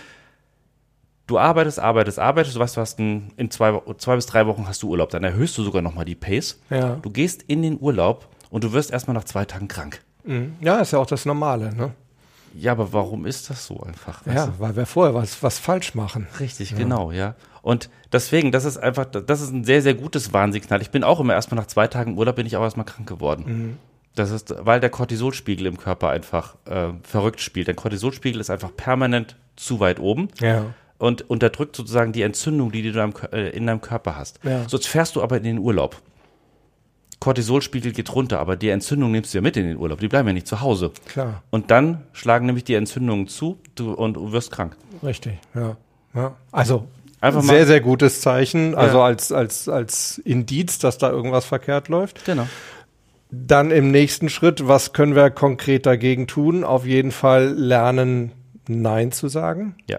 du 1.27 1.37
arbeitest, 1.37 1.79
arbeitest, 1.79 2.19
arbeitest, 2.19 2.55
du 2.55 2.59
weißt, 2.59 2.77
du 2.77 2.81
hast 2.81 2.99
ein, 2.99 3.31
in 3.37 3.51
zwei, 3.51 3.79
zwei 3.97 4.15
bis 4.15 4.25
drei 4.25 4.47
Wochen 4.47 4.67
hast 4.67 4.81
du 4.81 4.89
Urlaub, 4.89 5.09
dann 5.09 5.23
erhöhst 5.23 5.57
du 5.57 5.63
sogar 5.63 5.81
nochmal 5.81 6.05
die 6.05 6.15
Pace. 6.15 6.59
Ja. 6.69 6.95
Du 6.95 7.09
gehst 7.09 7.43
in 7.43 7.61
den 7.61 7.79
Urlaub 7.79 8.27
und 8.49 8.63
du 8.63 8.73
wirst 8.73 8.91
erstmal 8.91 9.13
nach 9.13 9.25
zwei 9.25 9.45
Tagen 9.45 9.67
krank. 9.67 10.01
Mhm. 10.23 10.55
Ja, 10.61 10.79
ist 10.79 10.91
ja 10.91 10.99
auch 10.99 11.05
das 11.05 11.25
Normale, 11.25 11.75
ne? 11.75 11.91
Ja, 12.53 12.71
aber 12.71 12.91
warum 12.91 13.25
ist 13.25 13.49
das 13.49 13.67
so 13.67 13.81
einfach? 13.81 14.25
Ja, 14.25 14.51
weil 14.57 14.75
wir 14.75 14.85
vorher 14.85 15.13
was, 15.13 15.43
was 15.43 15.59
falsch 15.59 15.93
machen. 15.93 16.27
Richtig, 16.39 16.75
genau, 16.75 17.11
ja. 17.11 17.35
Und 17.61 17.89
deswegen, 18.11 18.51
das 18.51 18.65
ist 18.65 18.77
einfach, 18.77 19.05
das 19.05 19.41
ist 19.41 19.51
ein 19.51 19.63
sehr, 19.63 19.81
sehr 19.81 19.93
gutes 19.93 20.33
Warnsignal. 20.33 20.81
Ich 20.81 20.89
bin 20.89 21.03
auch 21.03 21.19
immer 21.19 21.33
erstmal 21.33 21.59
nach 21.59 21.67
zwei 21.67 21.87
Tagen 21.87 22.17
Urlaub 22.17 22.37
bin 22.37 22.47
ich 22.47 22.55
auch 22.55 22.63
erstmal 22.63 22.85
krank 22.85 23.07
geworden. 23.07 23.77
Das 24.15 24.31
ist, 24.31 24.55
weil 24.59 24.79
der 24.79 24.89
Cortisolspiegel 24.89 25.67
im 25.67 25.77
Körper 25.77 26.09
einfach 26.09 26.55
äh, 26.65 26.93
verrückt 27.03 27.41
spielt. 27.41 27.67
Der 27.67 27.75
Cortisolspiegel 27.75 28.41
ist 28.41 28.49
einfach 28.49 28.75
permanent 28.75 29.35
zu 29.55 29.79
weit 29.79 29.99
oben 29.99 30.29
Ja. 30.39 30.65
Und 30.99 31.29
unterdrückt 31.29 31.75
sozusagen 31.75 32.11
die 32.11 32.21
Entzündung, 32.23 32.71
die 32.71 32.81
du 32.81 32.89
in 32.89 32.93
deinem, 32.95 33.11
Kö- 33.13 33.31
äh, 33.33 33.49
in 33.49 33.67
deinem 33.67 33.81
Körper 33.81 34.15
hast. 34.17 34.39
Ja. 34.43 34.67
So, 34.67 34.77
jetzt 34.77 34.87
fährst 34.87 35.15
du 35.15 35.21
aber 35.23 35.37
in 35.37 35.43
den 35.43 35.59
Urlaub. 35.59 36.01
Cortisolspiegel 37.19 37.93
geht 37.93 38.13
runter, 38.13 38.39
aber 38.39 38.55
die 38.55 38.69
Entzündung 38.69 39.11
nimmst 39.11 39.33
du 39.33 39.39
ja 39.39 39.41
mit 39.41 39.57
in 39.57 39.65
den 39.67 39.77
Urlaub. 39.77 39.99
Die 39.99 40.07
bleiben 40.07 40.27
ja 40.27 40.33
nicht 40.33 40.47
zu 40.47 40.61
Hause. 40.61 40.91
Klar, 41.07 41.41
Und 41.49 41.71
dann 41.71 42.03
schlagen 42.13 42.45
nämlich 42.45 42.63
die 42.63 42.75
Entzündungen 42.75 43.27
zu 43.27 43.57
du, 43.75 43.91
und 43.93 44.13
du 44.15 44.31
wirst 44.31 44.51
krank. 44.51 44.77
richtig. 45.03 45.33
Ja. 45.55 45.77
ja. 46.13 46.35
Also 46.51 46.87
Einfach 47.19 47.41
mal- 47.41 47.55
sehr, 47.55 47.65
sehr 47.65 47.81
gutes 47.81 48.21
Zeichen. 48.21 48.75
Also 48.75 48.97
Ja. 48.99 49.05
als, 49.05 49.31
als, 49.31 49.67
als 49.67 50.19
Indiz, 50.19 50.77
dass 50.77 50.99
da 50.99 51.09
irgendwas 51.09 51.45
verkehrt 51.45 51.87
läuft. 51.87 52.23
Genau. 52.25 52.47
Dann 53.31 53.71
im 53.71 53.89
nächsten 53.89 54.29
Schritt, 54.29 54.67
was 54.67 54.93
können 54.93 55.15
wir 55.15 55.31
konkret 55.31 55.87
dagegen 55.87 56.27
tun? 56.27 56.63
Auf 56.63 56.85
jeden 56.85 57.11
Fall 57.11 57.47
lernen, 57.55 58.31
Nein 58.67 59.11
zu 59.11 59.27
sagen. 59.27 59.75
Ja. 59.89 59.97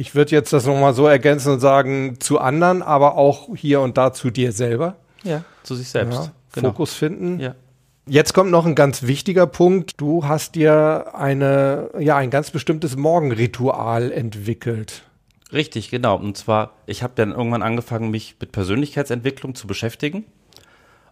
Ich 0.00 0.14
würde 0.14 0.30
jetzt 0.30 0.50
das 0.54 0.64
nochmal 0.64 0.94
so 0.94 1.06
ergänzen 1.06 1.52
und 1.52 1.60
sagen, 1.60 2.18
zu 2.20 2.38
anderen, 2.38 2.80
aber 2.80 3.16
auch 3.16 3.54
hier 3.54 3.82
und 3.82 3.98
da 3.98 4.14
zu 4.14 4.30
dir 4.30 4.50
selber. 4.52 4.96
Ja, 5.24 5.44
zu 5.62 5.74
sich 5.74 5.90
selbst. 5.90 6.16
Ja, 6.16 6.32
genau. 6.54 6.68
Fokus 6.70 6.94
finden. 6.94 7.38
Ja. 7.38 7.54
Jetzt 8.06 8.32
kommt 8.32 8.50
noch 8.50 8.64
ein 8.64 8.74
ganz 8.74 9.02
wichtiger 9.02 9.46
Punkt. 9.46 10.00
Du 10.00 10.26
hast 10.26 10.54
dir 10.54 11.12
eine, 11.12 11.90
ja, 11.98 12.16
ein 12.16 12.30
ganz 12.30 12.50
bestimmtes 12.50 12.96
Morgenritual 12.96 14.10
entwickelt. 14.10 15.02
Richtig, 15.52 15.90
genau. 15.90 16.16
Und 16.16 16.34
zwar, 16.34 16.72
ich 16.86 17.02
habe 17.02 17.12
dann 17.14 17.32
irgendwann 17.32 17.60
angefangen, 17.60 18.10
mich 18.10 18.36
mit 18.40 18.52
Persönlichkeitsentwicklung 18.52 19.54
zu 19.54 19.66
beschäftigen. 19.66 20.24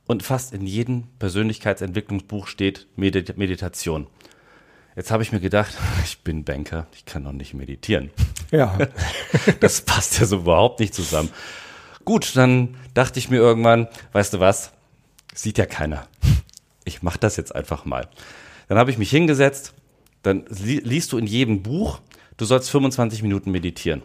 Und 0.07 0.23
fast 0.23 0.55
in 0.55 0.67
jedem 0.67 1.05
Persönlichkeitsentwicklungsbuch 1.19 2.47
steht 2.47 2.87
Medit 2.97 3.37
Meditation. 3.37 4.07
Jetzt 4.99 5.13
habe 5.13 5.23
ich 5.23 5.31
mir 5.31 5.39
gedacht, 5.39 5.79
ich 6.05 6.19
bin 6.25 6.43
Banker, 6.43 6.89
ich 6.93 7.05
kann 7.05 7.23
doch 7.23 7.31
nicht 7.31 7.55
meditieren. 7.55 8.11
Ja, 8.51 8.77
Das 9.61 9.83
passt 9.83 10.19
ja 10.19 10.27
so 10.27 10.39
überhaupt 10.39 10.81
nicht 10.81 10.93
zusammen. 10.93 11.31
Gut, 12.05 12.35
dann 12.35 12.77
dachte 12.95 13.21
ich 13.21 13.31
mir 13.31 13.37
irgendwann, 13.37 13.87
weißt 14.11 14.35
du 14.35 14.41
was, 14.41 14.73
sieht 15.33 15.57
ja 15.57 15.67
keiner. 15.67 16.09
Ich 16.85 17.01
mache 17.01 17.19
das 17.21 17.37
jetzt 17.37 17.55
einfach 17.55 17.85
mal. 17.85 18.09
Dann 18.67 18.77
habe 18.77 18.91
ich 18.91 18.99
mich 18.99 19.11
hingesetzt, 19.11 19.73
dann 20.23 20.47
li 20.49 20.81
liest 20.83 21.13
du 21.13 21.19
in 21.19 21.27
jedem 21.27 21.63
Buch, 21.63 22.01
du 22.37 22.45
sollst 22.45 22.69
25 22.69 23.23
Minuten 23.23 23.53
meditieren. 23.53 24.03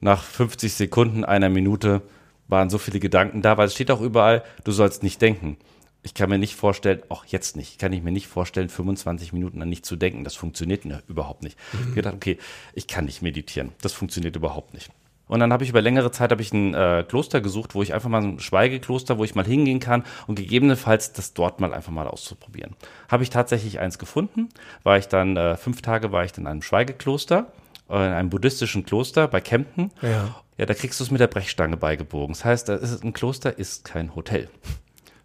Nach 0.00 0.24
50 0.24 0.72
Sekunden, 0.72 1.24
einer 1.24 1.50
Minute 1.50 2.02
waren 2.48 2.68
so 2.68 2.78
viele 2.78 2.98
Gedanken 2.98 3.42
da, 3.42 3.58
weil 3.58 3.68
es 3.68 3.74
steht 3.74 3.92
auch 3.92 4.00
überall, 4.00 4.42
du 4.64 4.72
sollst 4.72 5.04
nicht 5.04 5.22
denken. 5.22 5.56
Ich 6.02 6.14
kann 6.14 6.30
mir 6.30 6.38
nicht 6.38 6.54
vorstellen, 6.54 7.02
auch 7.08 7.26
jetzt 7.26 7.56
nicht, 7.56 7.78
kann 7.78 7.92
ich 7.92 8.02
mir 8.02 8.12
nicht 8.12 8.26
vorstellen, 8.26 8.68
25 8.68 9.32
Minuten 9.32 9.60
an 9.60 9.68
nicht 9.68 9.84
zu 9.84 9.96
denken. 9.96 10.24
Das 10.24 10.34
funktioniert 10.34 10.84
ne, 10.84 11.02
überhaupt 11.08 11.42
nicht. 11.42 11.58
Ich 11.72 11.80
habe 11.80 11.92
gedacht, 11.92 12.14
okay, 12.14 12.38
ich 12.72 12.86
kann 12.86 13.04
nicht 13.04 13.20
meditieren. 13.20 13.72
Das 13.82 13.92
funktioniert 13.92 14.36
überhaupt 14.36 14.72
nicht. 14.72 14.90
Und 15.30 15.38
dann 15.38 15.52
habe 15.52 15.62
ich 15.62 15.70
über 15.70 15.80
längere 15.80 16.10
Zeit 16.10 16.32
habe 16.32 16.42
ich 16.42 16.52
ein 16.52 16.74
äh, 16.74 17.04
Kloster 17.06 17.40
gesucht, 17.40 17.76
wo 17.76 17.84
ich 17.84 17.94
einfach 17.94 18.08
mal 18.08 18.20
ein 18.20 18.40
Schweigekloster, 18.40 19.16
wo 19.16 19.22
ich 19.22 19.36
mal 19.36 19.44
hingehen 19.44 19.78
kann 19.78 20.02
und 20.26 20.34
gegebenenfalls 20.34 21.12
das 21.12 21.34
dort 21.34 21.60
mal 21.60 21.72
einfach 21.72 21.92
mal 21.92 22.08
auszuprobieren. 22.08 22.74
Habe 23.08 23.22
ich 23.22 23.30
tatsächlich 23.30 23.78
eins 23.78 24.00
gefunden, 24.00 24.48
war 24.82 24.98
ich 24.98 25.06
dann 25.06 25.36
äh, 25.36 25.56
fünf 25.56 25.82
Tage 25.82 26.10
war 26.10 26.24
ich 26.24 26.32
dann 26.32 26.46
in 26.46 26.48
einem 26.48 26.62
Schweigekloster, 26.62 27.52
äh, 27.88 27.94
in 27.94 28.12
einem 28.12 28.28
buddhistischen 28.28 28.84
Kloster 28.84 29.28
bei 29.28 29.40
Kempten. 29.40 29.92
Ja. 30.02 30.34
Ja, 30.58 30.66
da 30.66 30.74
kriegst 30.74 30.98
du 30.98 31.04
es 31.04 31.12
mit 31.12 31.20
der 31.20 31.28
Brechstange 31.28 31.76
beigebogen. 31.76 32.34
Das 32.34 32.44
heißt, 32.44 32.68
da 32.68 32.74
ist 32.74 33.04
ein 33.04 33.12
Kloster 33.12 33.56
ist 33.56 33.84
kein 33.84 34.16
Hotel. 34.16 34.50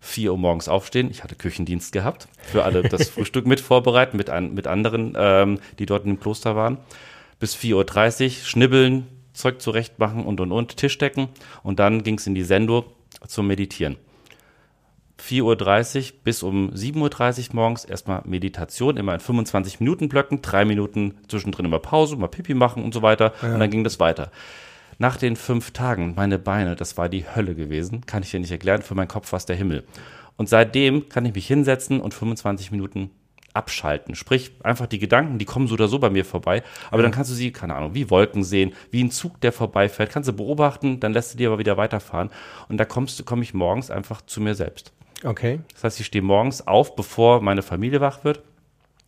4 0.06 0.32
Uhr 0.32 0.38
morgens 0.38 0.68
aufstehen. 0.70 1.10
Ich 1.10 1.24
hatte 1.24 1.36
Küchendienst 1.36 1.92
gehabt. 1.92 2.28
Für 2.38 2.64
alle 2.64 2.84
das 2.84 3.10
Frühstück 3.10 3.46
mit 3.48 3.60
vorbereiten, 3.60 4.18
mit, 4.18 4.30
an, 4.30 4.54
mit 4.54 4.68
anderen, 4.68 5.14
ähm, 5.18 5.60
die 5.80 5.86
dort 5.86 6.06
in 6.06 6.12
dem 6.12 6.20
Kloster 6.20 6.56
waren. 6.56 6.78
Bis 7.40 7.56
4.30 7.56 8.26
Uhr 8.26 8.32
schnibbeln, 8.46 9.08
Zeug 9.34 9.62
zurecht 9.62 10.00
machen 10.00 10.26
und 10.26 10.40
und 10.40 10.52
und, 10.52 10.78
Tisch 10.78 10.98
decken. 10.98 11.30
Und 11.64 11.80
dann 11.80 12.04
ging 12.04 12.18
es 12.18 12.28
in 12.28 12.36
die 12.36 12.44
Sendo 12.44 12.86
zum 13.28 13.48
Meditieren. 13.48 13.98
4.30 15.20 15.98
Uhr 15.98 16.18
bis 16.24 16.44
um 16.44 16.70
7.30 16.72 17.50
Uhr 17.50 17.56
morgens 17.56 17.86
erstmal 17.86 18.22
Meditation, 18.26 18.98
immer 18.98 19.14
in 19.14 19.20
25 19.20 19.80
Minuten 19.80 20.10
Blöcken, 20.10 20.42
drei 20.42 20.66
Minuten 20.66 21.16
zwischendrin 21.28 21.66
immer 21.66 21.80
Pause, 21.80 22.16
mal 22.16 22.28
Pipi 22.28 22.54
machen 22.54 22.84
und 22.84 22.94
so 22.94 23.02
weiter. 23.02 23.34
Und 23.42 23.60
dann 23.60 23.72
ging 23.72 23.84
das 23.84 24.00
weiter. 24.00 24.32
Nach 24.98 25.18
den 25.18 25.36
fünf 25.36 25.72
Tagen, 25.72 26.14
meine 26.16 26.40
Beine, 26.40 26.76
das 26.76 26.98
war 26.98 27.10
die 27.10 27.26
Hölle 27.28 27.56
gewesen, 27.56 28.06
kann 28.06 28.24
ich 28.24 28.32
dir 28.32 28.40
nicht 28.40 28.52
erklären, 28.52 28.82
für 28.82 28.96
meinen 28.96 29.08
Kopf 29.08 29.32
war 29.32 29.38
es 29.38 29.46
der 29.46 29.56
Himmel. 29.56 29.84
Und 30.38 30.50
seitdem 30.50 31.10
kann 31.10 31.26
ich 31.26 31.34
mich 31.34 31.48
hinsetzen 31.48 32.00
und 32.00 32.14
25 32.14 32.72
Minuten 32.72 33.12
abschalten. 33.54 34.16
Sprich, 34.16 34.52
einfach 34.64 34.86
die 34.86 35.00
Gedanken, 35.00 35.38
die 35.38 35.46
kommen 35.46 35.68
so 35.68 35.76
oder 35.76 35.88
so 35.88 36.00
bei 36.00 36.10
mir 36.10 36.26
vorbei, 36.26 36.62
aber 36.92 37.02
dann 37.02 37.12
kannst 37.12 37.32
du 37.32 37.36
sie, 37.36 37.52
keine 37.52 37.76
Ahnung, 37.76 37.94
wie 37.94 38.10
Wolken 38.10 38.44
sehen, 38.44 38.74
wie 38.92 39.04
ein 39.04 39.12
Zug, 39.12 39.40
der 39.42 39.52
vorbeifährt, 39.52 40.12
kannst 40.12 40.30
du 40.30 40.34
beobachten, 40.34 41.00
dann 41.00 41.14
lässt 41.14 41.34
du 41.34 41.38
dir 41.38 41.50
aber 41.50 41.60
wieder 41.60 41.78
weiterfahren. 41.78 42.30
Und 42.68 42.78
da 42.78 42.86
kommst 42.86 43.20
du, 43.20 43.24
komme 43.24 43.44
ich 43.44 43.54
morgens 43.54 43.90
einfach 43.90 44.22
zu 44.22 44.42
mir 44.42 44.56
selbst. 44.56 44.92
Okay. 45.24 45.62
Das 45.74 45.86
heißt, 45.86 46.00
ich 46.02 46.06
stehe 46.06 46.22
morgens 46.22 46.68
auf, 46.68 46.96
bevor 46.96 47.42
meine 47.42 47.62
Familie 47.62 48.02
wach 48.02 48.24
wird, 48.24 48.42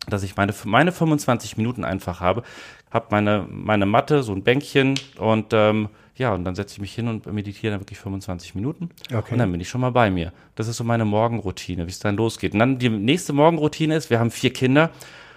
dass 0.08 0.22
ich 0.22 0.36
meine, 0.36 0.54
meine 0.64 0.92
25 0.92 1.56
Minuten 1.58 1.84
einfach 1.84 2.20
habe, 2.20 2.42
habe 2.90 3.06
meine, 3.10 3.46
meine 3.50 3.86
Matte, 3.86 4.22
so 4.22 4.32
ein 4.32 4.42
Bänkchen 4.42 4.94
und 5.18 5.52
ähm, 5.52 5.88
ja, 6.16 6.34
und 6.34 6.44
dann 6.44 6.56
setze 6.56 6.74
ich 6.74 6.80
mich 6.80 6.94
hin 6.94 7.06
und 7.06 7.26
meditiere 7.32 7.72
dann 7.72 7.80
wirklich 7.80 8.00
25 8.00 8.54
Minuten. 8.56 8.90
Okay. 9.14 9.32
Und 9.34 9.38
dann 9.38 9.52
bin 9.52 9.60
ich 9.60 9.68
schon 9.68 9.80
mal 9.80 9.90
bei 9.92 10.10
mir. 10.10 10.32
Das 10.56 10.66
ist 10.66 10.76
so 10.78 10.82
meine 10.84 11.04
Morgenroutine, 11.04 11.86
wie 11.86 11.90
es 11.90 12.00
dann 12.00 12.16
losgeht. 12.16 12.54
Und 12.54 12.58
dann 12.58 12.78
die 12.80 12.88
nächste 12.88 13.32
Morgenroutine 13.32 13.94
ist, 13.94 14.10
wir 14.10 14.18
haben 14.18 14.32
vier 14.32 14.52
Kinder. 14.52 14.90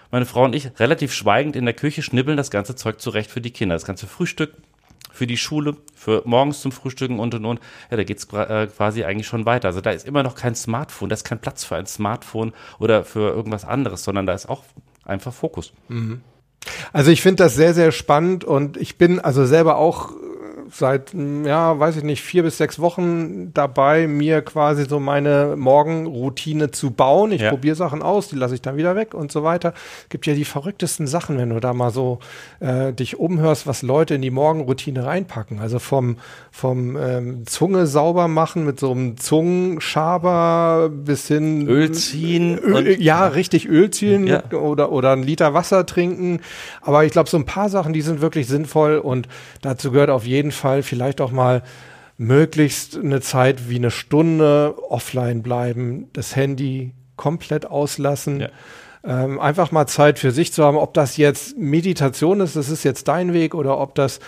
Meine 0.09 0.25
Frau 0.25 0.43
und 0.43 0.55
ich 0.55 0.71
relativ 0.79 1.13
schweigend 1.13 1.55
in 1.55 1.65
der 1.65 1.75
Küche 1.75 2.01
schnibbeln 2.01 2.35
das 2.35 2.49
ganze 2.49 2.75
Zeug 2.75 2.99
zurecht 2.99 3.29
für 3.29 3.41
die 3.41 3.51
Kinder. 3.51 3.75
Das 3.75 3.85
ganze 3.85 4.07
Frühstück, 4.07 4.55
für 5.11 5.27
die 5.27 5.37
Schule, 5.37 5.77
für 5.93 6.23
morgens 6.25 6.61
zum 6.61 6.71
Frühstücken 6.71 7.19
und 7.19 7.35
und 7.35 7.45
und. 7.45 7.59
Ja, 7.91 7.97
da 7.97 8.03
geht's 8.03 8.27
gra- 8.27 8.63
äh, 8.63 8.67
quasi 8.67 9.03
eigentlich 9.03 9.27
schon 9.27 9.45
weiter. 9.45 9.67
Also 9.67 9.81
da 9.81 9.91
ist 9.91 10.07
immer 10.07 10.23
noch 10.23 10.33
kein 10.33 10.55
Smartphone, 10.55 11.09
da 11.09 11.13
ist 11.13 11.25
kein 11.25 11.39
Platz 11.39 11.63
für 11.63 11.75
ein 11.75 11.85
Smartphone 11.85 12.53
oder 12.79 13.03
für 13.03 13.29
irgendwas 13.29 13.65
anderes, 13.65 14.03
sondern 14.03 14.25
da 14.25 14.33
ist 14.33 14.49
auch 14.49 14.63
einfach 15.05 15.31
Fokus. 15.31 15.73
Also 16.93 17.11
ich 17.11 17.21
finde 17.21 17.43
das 17.43 17.55
sehr, 17.55 17.73
sehr 17.73 17.91
spannend 17.91 18.43
und 18.43 18.77
ich 18.77 18.97
bin 18.97 19.19
also 19.19 19.45
selber 19.45 19.77
auch 19.77 20.11
seit, 20.73 21.13
ja, 21.45 21.77
weiß 21.79 21.97
ich 21.97 22.03
nicht, 22.03 22.21
vier 22.21 22.43
bis 22.43 22.57
sechs 22.57 22.79
Wochen 22.79 23.53
dabei, 23.53 24.07
mir 24.07 24.41
quasi 24.41 24.85
so 24.85 24.99
meine 24.99 25.55
Morgenroutine 25.57 26.71
zu 26.71 26.91
bauen. 26.91 27.31
Ich 27.31 27.41
Ja. 27.41 27.49
probiere 27.49 27.75
Sachen 27.75 28.01
aus, 28.01 28.29
die 28.29 28.35
lasse 28.35 28.55
ich 28.55 28.61
dann 28.61 28.77
wieder 28.77 28.95
weg 28.95 29.13
und 29.13 29.31
so 29.31 29.43
weiter. 29.43 29.73
Gibt 30.09 30.25
ja 30.25 30.33
die 30.33 30.45
verrücktesten 30.45 31.07
Sachen, 31.07 31.37
wenn 31.37 31.49
du 31.49 31.59
da 31.59 31.73
mal 31.73 31.91
so 31.91 32.19
äh, 32.59 32.93
dich 32.93 33.19
umhörst, 33.19 33.67
was 33.67 33.81
Leute 33.81 34.15
in 34.15 34.21
die 34.21 34.31
Morgenroutine 34.31 35.05
reinpacken. 35.05 35.59
Also 35.59 35.79
vom, 35.79 36.17
vom 36.51 36.95
ähm, 36.97 37.45
Zunge 37.47 37.85
sauber 37.87 38.27
machen 38.27 38.65
mit 38.65 38.79
so 38.79 38.91
einem 38.91 39.17
Zungenschaber 39.17 40.89
bis 40.89 41.27
hin 41.27 41.67
Öl 41.67 41.91
ziehen 41.91 42.57
Öl, 42.59 43.01
ja, 43.01 43.27
richtig 43.27 43.67
Öl 43.67 43.89
ziehen 43.91 44.27
Ja. 44.27 44.43
oder, 44.51 44.91
oder 44.91 45.11
ein 45.11 45.23
Liter 45.23 45.53
Wasser 45.53 45.85
trinken. 45.85 46.39
Aber 46.81 47.03
ich 47.05 47.11
glaube, 47.11 47.29
so 47.29 47.37
ein 47.37 47.45
paar 47.45 47.69
Sachen, 47.69 47.93
die 47.93 48.01
sind 48.01 48.21
wirklich 48.21 48.47
sinnvoll 48.47 48.97
und 48.97 49.27
dazu 49.61 49.91
gehört 49.91 50.09
auf 50.09 50.25
jeden 50.25 50.51
Fall 50.51 50.60
vielleicht 50.83 51.21
auch 51.21 51.31
mal 51.31 51.63
möglichst 52.17 52.97
eine 52.97 53.19
Zeit 53.21 53.69
wie 53.69 53.77
eine 53.77 53.91
Stunde 53.91 54.75
offline 54.89 55.41
bleiben, 55.41 56.07
das 56.13 56.35
Handy 56.35 56.93
komplett 57.15 57.65
auslassen. 57.65 58.41
Ja. 58.41 58.49
Ähm, 59.03 59.39
einfach 59.39 59.71
mal 59.71 59.87
Zeit 59.87 60.19
für 60.19 60.31
sich 60.31 60.53
zu 60.53 60.63
haben, 60.63 60.77
ob 60.77 60.93
das 60.93 61.17
jetzt 61.17 61.57
Meditation 61.57 62.39
ist, 62.39 62.55
das 62.55 62.69
ist 62.69 62.83
jetzt 62.83 63.07
dein 63.07 63.33
Weg, 63.33 63.55
oder 63.55 63.79
ob 63.79 63.95
das 63.95 64.19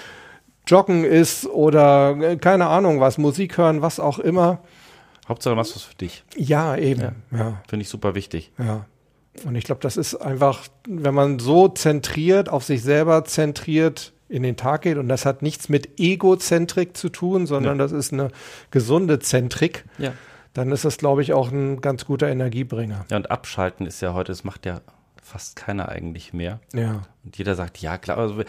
Joggen 0.66 1.04
ist 1.04 1.46
oder 1.46 2.18
äh, 2.20 2.38
keine 2.38 2.68
Ahnung 2.68 3.00
was, 3.00 3.18
Musik 3.18 3.58
hören, 3.58 3.82
was 3.82 4.00
auch 4.00 4.18
immer. 4.18 4.60
Hauptsache 5.28 5.56
was 5.56 5.76
was 5.76 5.84
für 5.84 5.96
dich. 5.96 6.24
Ja, 6.36 6.76
eben. 6.76 7.24
ja. 7.32 7.62
Finde 7.68 7.84
ich 7.84 7.90
super 7.90 8.16
wichtig. 8.16 8.52
Ja. 8.58 8.86
Und 9.46 9.56
ich 9.56 9.64
glaube, 9.64 9.82
das 9.82 9.98
ist 9.98 10.16
einfach, 10.16 10.62
wenn 10.88 11.14
man 11.14 11.40
so 11.40 11.68
zentriert, 11.68 12.50
auf 12.50 12.64
sich 12.64 12.82
selber 12.84 13.26
zentriert 13.26 14.14
in 14.34 14.44
den 14.44 14.58
Tag 14.58 14.82
geht, 14.82 14.98
und 14.98 15.08
das 15.10 15.26
hat 15.26 15.42
nichts 15.44 15.70
mit 15.70 16.00
Egozentrik 16.00 16.98
zu 16.98 17.10
tun, 17.10 17.46
sondern 17.46 17.78
das 17.78 17.92
ist 17.92 18.12
eine 18.14 18.30
gesunde 18.72 19.20
Zentrik, 19.20 19.86
Ja. 20.00 20.14
dann 20.54 20.72
ist 20.72 20.86
das, 20.86 20.98
glaube 20.98 21.22
ich, 21.22 21.34
auch 21.34 21.52
ein 21.52 21.82
ganz 21.82 22.06
guter 22.06 22.28
Energiebringer. 22.28 23.06
Ja, 23.12 23.18
und 23.18 23.30
abschalten 23.30 23.86
ist 23.86 24.02
ja 24.02 24.14
heute, 24.14 24.32
das 24.32 24.44
macht 24.44 24.66
ja 24.66 24.82
fast 25.22 25.56
keiner 25.56 25.90
eigentlich 25.90 26.34
mehr. 26.34 26.60
Ja. 26.74 27.04
Und 27.24 27.38
jeder 27.38 27.56
sagt, 27.56 27.78
ja 27.78 27.98
klar, 27.98 28.18
also 28.18 28.44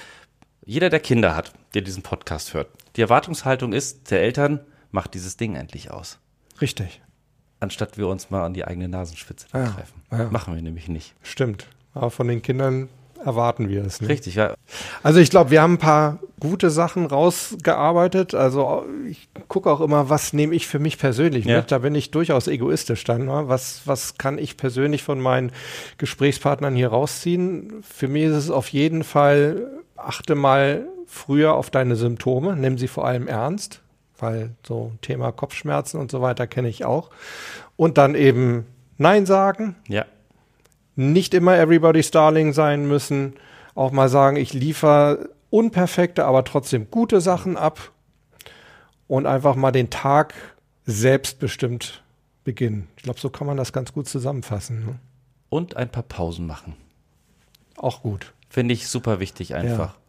jeder, 0.64 0.88
der 0.88 1.01
Kinder 1.01 1.37
hat, 1.37 1.53
der 1.75 1.83
diesen 1.83 2.03
Podcast 2.03 2.55
hört, 2.55 2.68
die 2.97 3.03
Erwartungshaltung 3.03 3.73
ist 3.75 4.11
der 4.11 4.23
Eltern, 4.23 4.61
macht 4.90 5.12
dieses 5.14 5.37
Ding 5.37 5.55
endlich 5.57 5.90
aus. 5.90 6.18
Richtig. 6.61 7.03
Anstatt 7.61 7.99
wir 7.99 8.09
uns 8.09 8.31
mal 8.31 8.44
an 8.44 8.55
die 8.55 8.64
eigene 8.64 8.88
Nasenspitze 8.88 9.47
Ja, 9.53 9.64
greifen. 9.66 10.03
ja. 10.11 10.31
Machen 10.31 10.55
wir 10.55 10.62
nämlich 10.62 10.88
nicht. 10.88 11.14
Stimmt. 11.23 11.66
Aber 11.92 12.11
von 12.11 12.27
den 12.29 12.40
Kindern 12.42 12.88
erwarten 13.25 13.69
wir 13.69 13.85
es. 13.85 14.01
Ne? 14.01 14.09
Richtig, 14.09 14.35
ja. 14.35 14.55
Also 15.03 15.21
ich 15.21 15.31
glaube, 15.31 15.51
wir 15.51 15.63
haben 15.63 15.75
ein 15.75 15.79
paar 15.79 16.19
gute 16.41 16.71
Sachen 16.71 17.07
rausgearbeitet. 17.07 18.35
Also 18.35 18.85
ich 19.09 19.29
gucke 19.49 19.71
auch 19.71 19.81
immer, 19.81 20.11
was 20.11 20.33
nehme 20.33 20.55
ich 20.55 20.67
für 20.67 20.79
mich 20.79 20.99
persönlich 20.99 21.45
ja. 21.45 21.59
mit. 21.59 21.73
Da 21.73 21.79
bin 21.79 21.95
ich 21.95 22.11
durchaus 22.11 22.49
egoistisch 22.49 23.05
dann. 23.05 23.25
Ne? 23.25 23.45
Was, 23.47 23.83
was 23.87 24.19
kann 24.19 24.39
ich 24.39 24.57
persönlich 24.57 25.03
von 25.03 25.21
meinen 25.21 25.53
Gesprächspartnern 25.99 26.75
hier 26.75 26.89
rausziehen? 26.89 27.83
Für 27.83 28.09
mich 28.09 28.25
ist 28.25 28.37
es 28.37 28.51
auf 28.51 28.69
jeden 28.69 29.05
Fall, 29.05 29.69
achte 29.97 30.35
mal 30.35 30.87
früher 31.07 31.55
auf 31.55 31.71
deine 31.71 31.97
Symptome, 31.97 32.57
nimm 32.57 32.77
sie 32.77 32.89
vor 32.89 33.07
allem 33.07 33.29
ernst, 33.29 33.81
weil 34.19 34.51
so 34.67 34.93
Thema 35.01 35.33
Kopfschmerzen 35.33 36.01
und 36.01 36.11
so 36.11 36.21
weiter 36.21 36.47
kenne 36.47 36.69
ich 36.69 36.85
auch. 36.85 37.11
Und 37.77 37.99
dann 37.99 38.15
eben 38.15 38.67
Nein 38.99 39.27
sagen. 39.27 39.77
Ja 39.89 40.05
nicht 40.97 41.35
immer 41.35 41.57
Everybody's 41.59 42.11
Darling 42.11 42.53
sein 42.53 42.87
müssen. 42.87 43.35
Auch 43.75 43.91
mal 43.91 44.09
sagen, 44.09 44.37
ich 44.37 44.53
liefere 44.53 45.31
unperfekte, 45.51 46.25
aber 46.25 46.45
trotzdem 46.45 46.91
gute 46.91 47.21
Sachen 47.21 47.57
ab 47.57 47.93
und 49.07 49.27
einfach 49.27 49.57
mal 49.57 49.73
den 49.73 49.91
Tag 49.91 50.35
selbstbestimmt 50.87 52.03
beginnen. 52.45 52.89
Ich 52.97 53.03
glaube, 53.03 53.21
so 53.21 53.31
kann 53.31 53.47
man 53.47 53.57
das 53.57 53.73
ganz 53.73 53.93
gut 53.93 54.09
zusammenfassen. 54.09 54.85
Ne? 54.85 54.99
Und 55.49 55.77
ein 55.77 55.89
paar 55.89 56.03
Pausen 56.03 56.47
machen. 56.47 56.75
Auch 57.77 58.03
gut. 58.03 58.33
Finde 58.49 58.75
ich 58.75 58.89
super 58.89 59.21
wichtig 59.21 59.55
einfach. 59.55 59.95
Ja. 59.95 60.01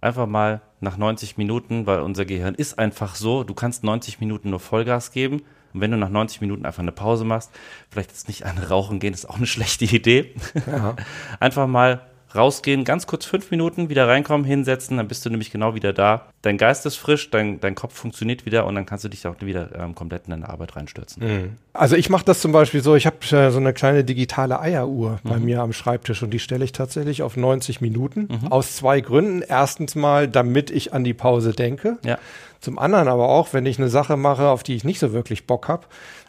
Einfach 0.00 0.26
mal 0.26 0.60
nach 0.80 0.96
90 0.96 1.36
Minuten, 1.38 1.86
weil 1.86 2.00
unser 2.00 2.24
Gehirn 2.24 2.54
ist 2.54 2.78
einfach 2.78 3.14
so, 3.14 3.44
du 3.44 3.54
kannst 3.54 3.84
90 3.84 4.20
Minuten 4.20 4.50
nur 4.50 4.60
Vollgas 4.60 5.10
geben 5.10 5.42
und 5.76 5.82
wenn 5.82 5.90
du 5.90 5.98
nach 5.98 6.08
90 6.08 6.40
Minuten 6.40 6.64
einfach 6.64 6.82
eine 6.82 6.90
Pause 6.90 7.24
machst, 7.24 7.50
vielleicht 7.90 8.10
jetzt 8.10 8.28
nicht 8.28 8.46
an 8.46 8.56
Rauchen 8.56 8.98
gehen, 8.98 9.12
ist 9.12 9.28
auch 9.28 9.36
eine 9.36 9.46
schlechte 9.46 9.84
Idee. 9.84 10.34
Ja. 10.66 10.96
Einfach 11.38 11.66
mal 11.66 12.00
rausgehen, 12.36 12.84
ganz 12.84 13.06
kurz 13.06 13.24
fünf 13.24 13.50
Minuten, 13.50 13.88
wieder 13.88 14.06
reinkommen, 14.08 14.46
hinsetzen, 14.46 14.96
dann 14.96 15.08
bist 15.08 15.24
du 15.24 15.30
nämlich 15.30 15.50
genau 15.50 15.74
wieder 15.74 15.92
da. 15.92 16.26
Dein 16.42 16.58
Geist 16.58 16.86
ist 16.86 16.96
frisch, 16.96 17.30
dein, 17.30 17.60
dein 17.60 17.74
Kopf 17.74 17.94
funktioniert 17.94 18.46
wieder 18.46 18.66
und 18.66 18.74
dann 18.74 18.86
kannst 18.86 19.04
du 19.04 19.08
dich 19.08 19.26
auch 19.26 19.34
wieder 19.40 19.70
ähm, 19.74 19.94
komplett 19.94 20.24
in 20.26 20.30
deine 20.30 20.48
Arbeit 20.48 20.76
reinstürzen. 20.76 21.22
Mhm. 21.26 21.50
Also 21.72 21.96
ich 21.96 22.10
mache 22.10 22.24
das 22.24 22.40
zum 22.40 22.52
Beispiel 22.52 22.82
so, 22.82 22.94
ich 22.94 23.06
habe 23.06 23.16
äh, 23.30 23.50
so 23.50 23.58
eine 23.58 23.72
kleine 23.72 24.04
digitale 24.04 24.60
Eieruhr 24.60 25.18
mhm. 25.22 25.28
bei 25.28 25.38
mir 25.38 25.62
am 25.62 25.72
Schreibtisch 25.72 26.22
und 26.22 26.30
die 26.30 26.38
stelle 26.38 26.64
ich 26.64 26.72
tatsächlich 26.72 27.22
auf 27.22 27.36
90 27.36 27.80
Minuten. 27.80 28.28
Mhm. 28.30 28.52
Aus 28.52 28.76
zwei 28.76 29.00
Gründen. 29.00 29.42
Erstens 29.42 29.94
mal, 29.94 30.28
damit 30.28 30.70
ich 30.70 30.92
an 30.92 31.04
die 31.04 31.14
Pause 31.14 31.52
denke. 31.52 31.98
Ja. 32.04 32.18
Zum 32.60 32.78
anderen 32.78 33.08
aber 33.08 33.28
auch, 33.28 33.52
wenn 33.52 33.66
ich 33.66 33.78
eine 33.78 33.88
Sache 33.88 34.16
mache, 34.16 34.48
auf 34.48 34.62
die 34.62 34.74
ich 34.74 34.84
nicht 34.84 34.98
so 34.98 35.12
wirklich 35.12 35.46
Bock 35.46 35.68
habe, 35.68 35.86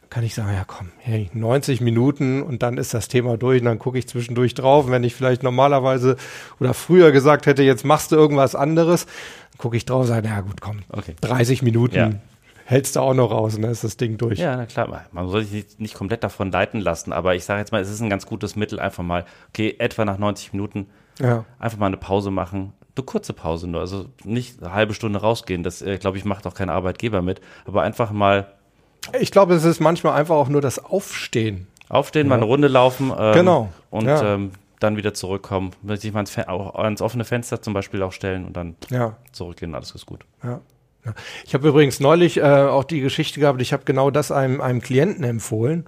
kann 0.09 0.23
ich 0.23 0.33
sagen, 0.35 0.53
ja 0.53 0.63
komm, 0.65 0.91
hey, 0.99 1.29
90 1.33 1.81
Minuten 1.81 2.41
und 2.41 2.63
dann 2.63 2.77
ist 2.77 2.93
das 2.93 3.07
Thema 3.07 3.37
durch 3.37 3.59
und 3.59 3.65
dann 3.65 3.79
gucke 3.79 3.97
ich 3.97 4.07
zwischendurch 4.07 4.53
drauf. 4.53 4.85
Und 4.85 4.91
wenn 4.91 5.03
ich 5.03 5.15
vielleicht 5.15 5.43
normalerweise 5.43 6.17
oder 6.59 6.73
früher 6.73 7.11
gesagt 7.11 7.45
hätte, 7.45 7.63
jetzt 7.63 7.85
machst 7.85 8.11
du 8.11 8.15
irgendwas 8.15 8.55
anderes, 8.55 9.05
dann 9.05 9.57
gucke 9.57 9.77
ich 9.77 9.85
drauf 9.85 10.01
und 10.01 10.07
sage, 10.07 10.27
ja 10.27 10.41
gut, 10.41 10.61
komm, 10.61 10.79
okay. 10.89 11.15
30 11.21 11.61
Minuten 11.61 11.95
ja. 11.95 12.11
hältst 12.65 12.95
du 12.95 13.01
auch 13.01 13.13
noch 13.13 13.31
raus 13.31 13.55
und 13.55 13.63
dann 13.63 13.71
ist 13.71 13.83
das 13.83 13.97
Ding 13.97 14.17
durch. 14.17 14.39
Ja, 14.39 14.55
na 14.55 14.65
klar, 14.65 15.05
man 15.11 15.27
soll 15.27 15.43
sich 15.43 15.79
nicht 15.79 15.95
komplett 15.95 16.23
davon 16.23 16.51
leiten 16.51 16.79
lassen, 16.79 17.11
aber 17.11 17.35
ich 17.35 17.43
sage 17.43 17.59
jetzt 17.59 17.71
mal, 17.71 17.81
es 17.81 17.89
ist 17.89 18.01
ein 18.01 18.09
ganz 18.09 18.25
gutes 18.25 18.55
Mittel, 18.55 18.79
einfach 18.79 19.03
mal, 19.03 19.25
okay, 19.49 19.75
etwa 19.79 20.05
nach 20.05 20.17
90 20.17 20.53
Minuten 20.53 20.87
ja. 21.19 21.45
einfach 21.59 21.77
mal 21.77 21.87
eine 21.87 21.97
Pause 21.97 22.31
machen, 22.31 22.73
eine 22.95 23.05
kurze 23.05 23.33
Pause 23.33 23.67
nur, 23.67 23.81
also 23.81 24.05
nicht 24.23 24.61
eine 24.61 24.73
halbe 24.73 24.93
Stunde 24.93 25.19
rausgehen, 25.19 25.63
das, 25.63 25.81
äh, 25.81 25.97
glaube 25.97 26.17
ich, 26.17 26.25
macht 26.25 26.47
auch 26.47 26.53
kein 26.53 26.69
Arbeitgeber 26.69 27.21
mit, 27.21 27.41
aber 27.65 27.83
einfach 27.83 28.11
mal 28.11 28.53
ich 29.19 29.31
glaube, 29.31 29.53
es 29.53 29.63
ist 29.63 29.79
manchmal 29.79 30.13
einfach 30.13 30.35
auch 30.35 30.49
nur 30.49 30.61
das 30.61 30.83
Aufstehen. 30.83 31.67
Aufstehen, 31.89 32.27
ja. 32.27 32.29
mal 32.29 32.35
eine 32.35 32.45
Runde 32.45 32.67
laufen. 32.67 33.11
Ähm, 33.17 33.33
genau. 33.33 33.69
Und 33.89 34.07
ja. 34.07 34.35
ähm, 34.35 34.51
dann 34.79 34.97
wieder 34.97 35.13
zurückkommen. 35.13 35.71
Sich 35.95 36.13
mal 36.13 36.19
ans, 36.19 36.37
ans, 36.37 37.01
offene 37.01 37.23
Fenster 37.23 37.61
zum 37.61 37.73
Beispiel 37.73 38.03
auch 38.03 38.11
stellen 38.11 38.45
und 38.45 38.57
dann 38.57 38.75
ja. 38.89 39.15
zurückgehen. 39.31 39.73
Alles 39.73 39.91
ist 39.91 40.05
gut. 40.05 40.21
Ja. 40.43 40.61
Ich 41.45 41.53
habe 41.53 41.67
übrigens 41.69 41.99
neulich 41.99 42.37
äh, 42.37 42.41
auch 42.41 42.83
die 42.83 42.99
Geschichte 42.99 43.39
gehabt, 43.39 43.61
ich 43.61 43.71
habe 43.71 43.83
genau 43.85 44.11
das 44.11 44.31
einem, 44.31 44.59
einem 44.59 44.81
Klienten 44.81 45.23
empfohlen. 45.23 45.85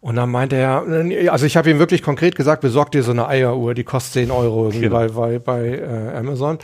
Und 0.00 0.14
dann 0.16 0.30
meinte 0.30 0.56
er, 0.56 0.84
also 1.32 1.44
ich 1.44 1.56
habe 1.56 1.70
ihm 1.70 1.80
wirklich 1.80 2.02
konkret 2.02 2.36
gesagt, 2.36 2.60
besorg 2.60 2.92
dir 2.92 3.02
so 3.02 3.10
eine 3.10 3.26
Eieruhr, 3.26 3.74
die 3.74 3.82
kostet 3.82 4.12
10 4.12 4.30
Euro 4.30 4.68
genau. 4.68 4.94
bei, 4.94 5.08
bei, 5.08 5.38
bei 5.40 5.68
äh, 5.78 6.16
Amazon. 6.16 6.58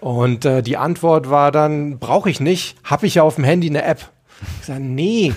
Und 0.00 0.44
äh, 0.44 0.62
die 0.62 0.76
Antwort 0.76 1.30
war 1.30 1.52
dann, 1.52 1.98
brauche 1.98 2.30
ich 2.30 2.40
nicht, 2.40 2.76
habe 2.82 3.06
ich 3.06 3.16
ja 3.16 3.22
auf 3.22 3.36
dem 3.36 3.44
Handy 3.44 3.68
eine 3.68 3.84
App. 3.84 4.10
Ich 4.60 4.66
sage, 4.66 4.80
nee, 4.80 5.34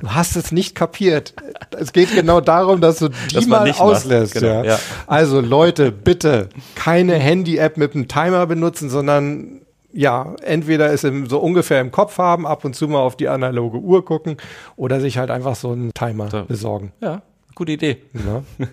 du 0.00 0.08
hast 0.08 0.36
es 0.36 0.52
nicht 0.52 0.74
kapiert. 0.74 1.34
Es 1.78 1.92
geht 1.92 2.14
genau 2.14 2.40
darum, 2.40 2.80
dass 2.80 2.98
du 2.98 3.08
die 3.08 3.34
dass 3.34 3.46
mal 3.46 3.70
auslässt. 3.72 4.34
Genau, 4.34 4.46
ja. 4.46 4.64
ja. 4.64 4.78
Also 5.06 5.40
Leute, 5.40 5.92
bitte 5.92 6.48
keine 6.74 7.14
Handy-App 7.14 7.76
mit 7.76 7.94
einem 7.94 8.08
Timer 8.08 8.46
benutzen, 8.46 8.90
sondern 8.90 9.60
ja, 9.92 10.34
entweder 10.42 10.92
es 10.92 11.02
so 11.02 11.38
ungefähr 11.38 11.80
im 11.80 11.92
Kopf 11.92 12.18
haben, 12.18 12.46
ab 12.46 12.64
und 12.64 12.74
zu 12.74 12.88
mal 12.88 12.98
auf 12.98 13.16
die 13.16 13.28
analoge 13.28 13.78
Uhr 13.78 14.04
gucken 14.04 14.36
oder 14.76 15.00
sich 15.00 15.18
halt 15.18 15.30
einfach 15.30 15.54
so 15.54 15.70
einen 15.70 15.94
Timer 15.94 16.30
so. 16.30 16.44
besorgen. 16.44 16.92
Ja, 17.00 17.22
Gute 17.54 17.72
Idee. 17.72 17.98
Ja. 18.14 18.42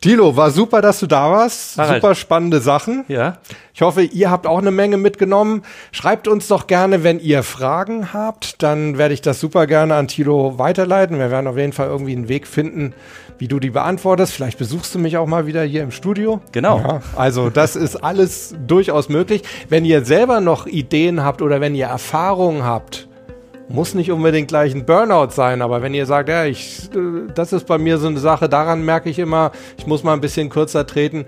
Tilo, 0.00 0.34
war 0.34 0.50
super, 0.50 0.80
dass 0.80 1.00
du 1.00 1.06
da 1.06 1.30
warst. 1.30 1.76
Harald. 1.76 2.00
Super 2.00 2.14
spannende 2.14 2.60
Sachen. 2.60 3.04
Ja. 3.08 3.36
Ich 3.74 3.82
hoffe, 3.82 4.02
ihr 4.02 4.30
habt 4.30 4.46
auch 4.46 4.58
eine 4.58 4.70
Menge 4.70 4.96
mitgenommen. 4.96 5.62
Schreibt 5.92 6.26
uns 6.26 6.48
doch 6.48 6.66
gerne, 6.66 7.04
wenn 7.04 7.20
ihr 7.20 7.42
Fragen 7.42 8.14
habt. 8.14 8.62
Dann 8.62 8.96
werde 8.96 9.12
ich 9.12 9.20
das 9.20 9.40
super 9.40 9.66
gerne 9.66 9.94
an 9.96 10.08
Tilo 10.08 10.58
weiterleiten. 10.58 11.18
Wir 11.18 11.30
werden 11.30 11.46
auf 11.46 11.58
jeden 11.58 11.74
Fall 11.74 11.88
irgendwie 11.88 12.16
einen 12.16 12.30
Weg 12.30 12.46
finden, 12.46 12.94
wie 13.36 13.46
du 13.46 13.60
die 13.60 13.70
beantwortest. 13.70 14.32
Vielleicht 14.32 14.58
besuchst 14.58 14.94
du 14.94 14.98
mich 14.98 15.18
auch 15.18 15.26
mal 15.26 15.46
wieder 15.46 15.62
hier 15.62 15.82
im 15.82 15.90
Studio. 15.90 16.40
Genau. 16.52 16.78
Ja, 16.78 17.02
also 17.14 17.50
das 17.50 17.76
ist 17.76 17.96
alles 17.96 18.54
durchaus 18.66 19.10
möglich. 19.10 19.42
Wenn 19.68 19.84
ihr 19.84 20.04
selber 20.06 20.40
noch 20.40 20.66
Ideen 20.66 21.22
habt 21.22 21.42
oder 21.42 21.60
wenn 21.60 21.74
ihr 21.74 21.86
Erfahrungen 21.86 22.64
habt, 22.64 23.07
muss 23.68 23.94
nicht 23.94 24.10
unbedingt 24.10 24.48
gleich 24.48 24.74
ein 24.74 24.86
Burnout 24.86 25.30
sein, 25.30 25.62
aber 25.62 25.82
wenn 25.82 25.94
ihr 25.94 26.06
sagt, 26.06 26.28
ja, 26.28 26.44
ich, 26.46 26.88
das 27.34 27.52
ist 27.52 27.66
bei 27.66 27.78
mir 27.78 27.98
so 27.98 28.08
eine 28.08 28.18
Sache, 28.18 28.48
daran 28.48 28.84
merke 28.84 29.10
ich 29.10 29.18
immer, 29.18 29.52
ich 29.76 29.86
muss 29.86 30.02
mal 30.02 30.14
ein 30.14 30.20
bisschen 30.20 30.48
kürzer 30.48 30.86
treten. 30.86 31.26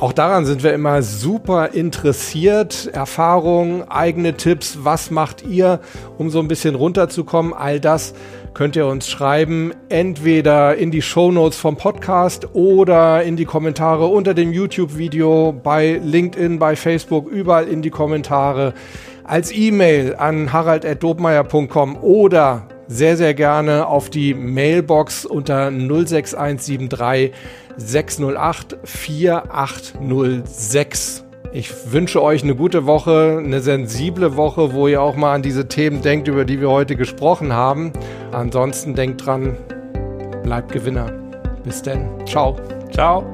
Auch 0.00 0.12
daran 0.12 0.44
sind 0.44 0.64
wir 0.64 0.72
immer 0.72 1.02
super 1.02 1.72
interessiert. 1.72 2.90
Erfahrungen, 2.92 3.88
eigene 3.88 4.34
Tipps, 4.34 4.78
was 4.82 5.12
macht 5.12 5.46
ihr, 5.46 5.78
um 6.18 6.30
so 6.30 6.40
ein 6.40 6.48
bisschen 6.48 6.74
runterzukommen? 6.74 7.52
All 7.52 7.78
das 7.78 8.12
könnt 8.54 8.74
ihr 8.74 8.86
uns 8.86 9.08
schreiben, 9.08 9.72
entweder 9.88 10.74
in 10.76 10.90
die 10.90 11.02
Show 11.02 11.30
Notes 11.30 11.58
vom 11.58 11.76
Podcast 11.76 12.48
oder 12.54 13.22
in 13.22 13.36
die 13.36 13.44
Kommentare 13.44 14.06
unter 14.06 14.34
dem 14.34 14.52
YouTube-Video, 14.52 15.52
bei 15.52 16.00
LinkedIn, 16.02 16.58
bei 16.58 16.74
Facebook, 16.74 17.28
überall 17.28 17.68
in 17.68 17.80
die 17.80 17.90
Kommentare 17.90 18.74
als 19.24 19.52
E-Mail 19.52 20.14
an 20.16 20.52
harald.dobmeier.com 20.52 21.96
oder 22.02 22.66
sehr, 22.86 23.16
sehr 23.16 23.32
gerne 23.34 23.86
auf 23.86 24.10
die 24.10 24.34
Mailbox 24.34 25.24
unter 25.24 25.70
06173 25.70 27.32
608 27.76 28.76
4806. 28.84 31.24
Ich 31.52 31.92
wünsche 31.92 32.20
euch 32.20 32.42
eine 32.42 32.56
gute 32.56 32.84
Woche, 32.84 33.40
eine 33.42 33.60
sensible 33.60 34.36
Woche, 34.36 34.72
wo 34.72 34.88
ihr 34.88 35.00
auch 35.00 35.14
mal 35.14 35.34
an 35.34 35.42
diese 35.42 35.68
Themen 35.68 36.02
denkt, 36.02 36.26
über 36.28 36.44
die 36.44 36.60
wir 36.60 36.68
heute 36.68 36.96
gesprochen 36.96 37.52
haben. 37.52 37.92
Ansonsten 38.32 38.96
denkt 38.96 39.24
dran, 39.24 39.56
bleibt 40.42 40.72
Gewinner. 40.72 41.12
Bis 41.62 41.80
denn. 41.80 42.08
Ciao. 42.26 42.56
Ciao. 42.92 43.24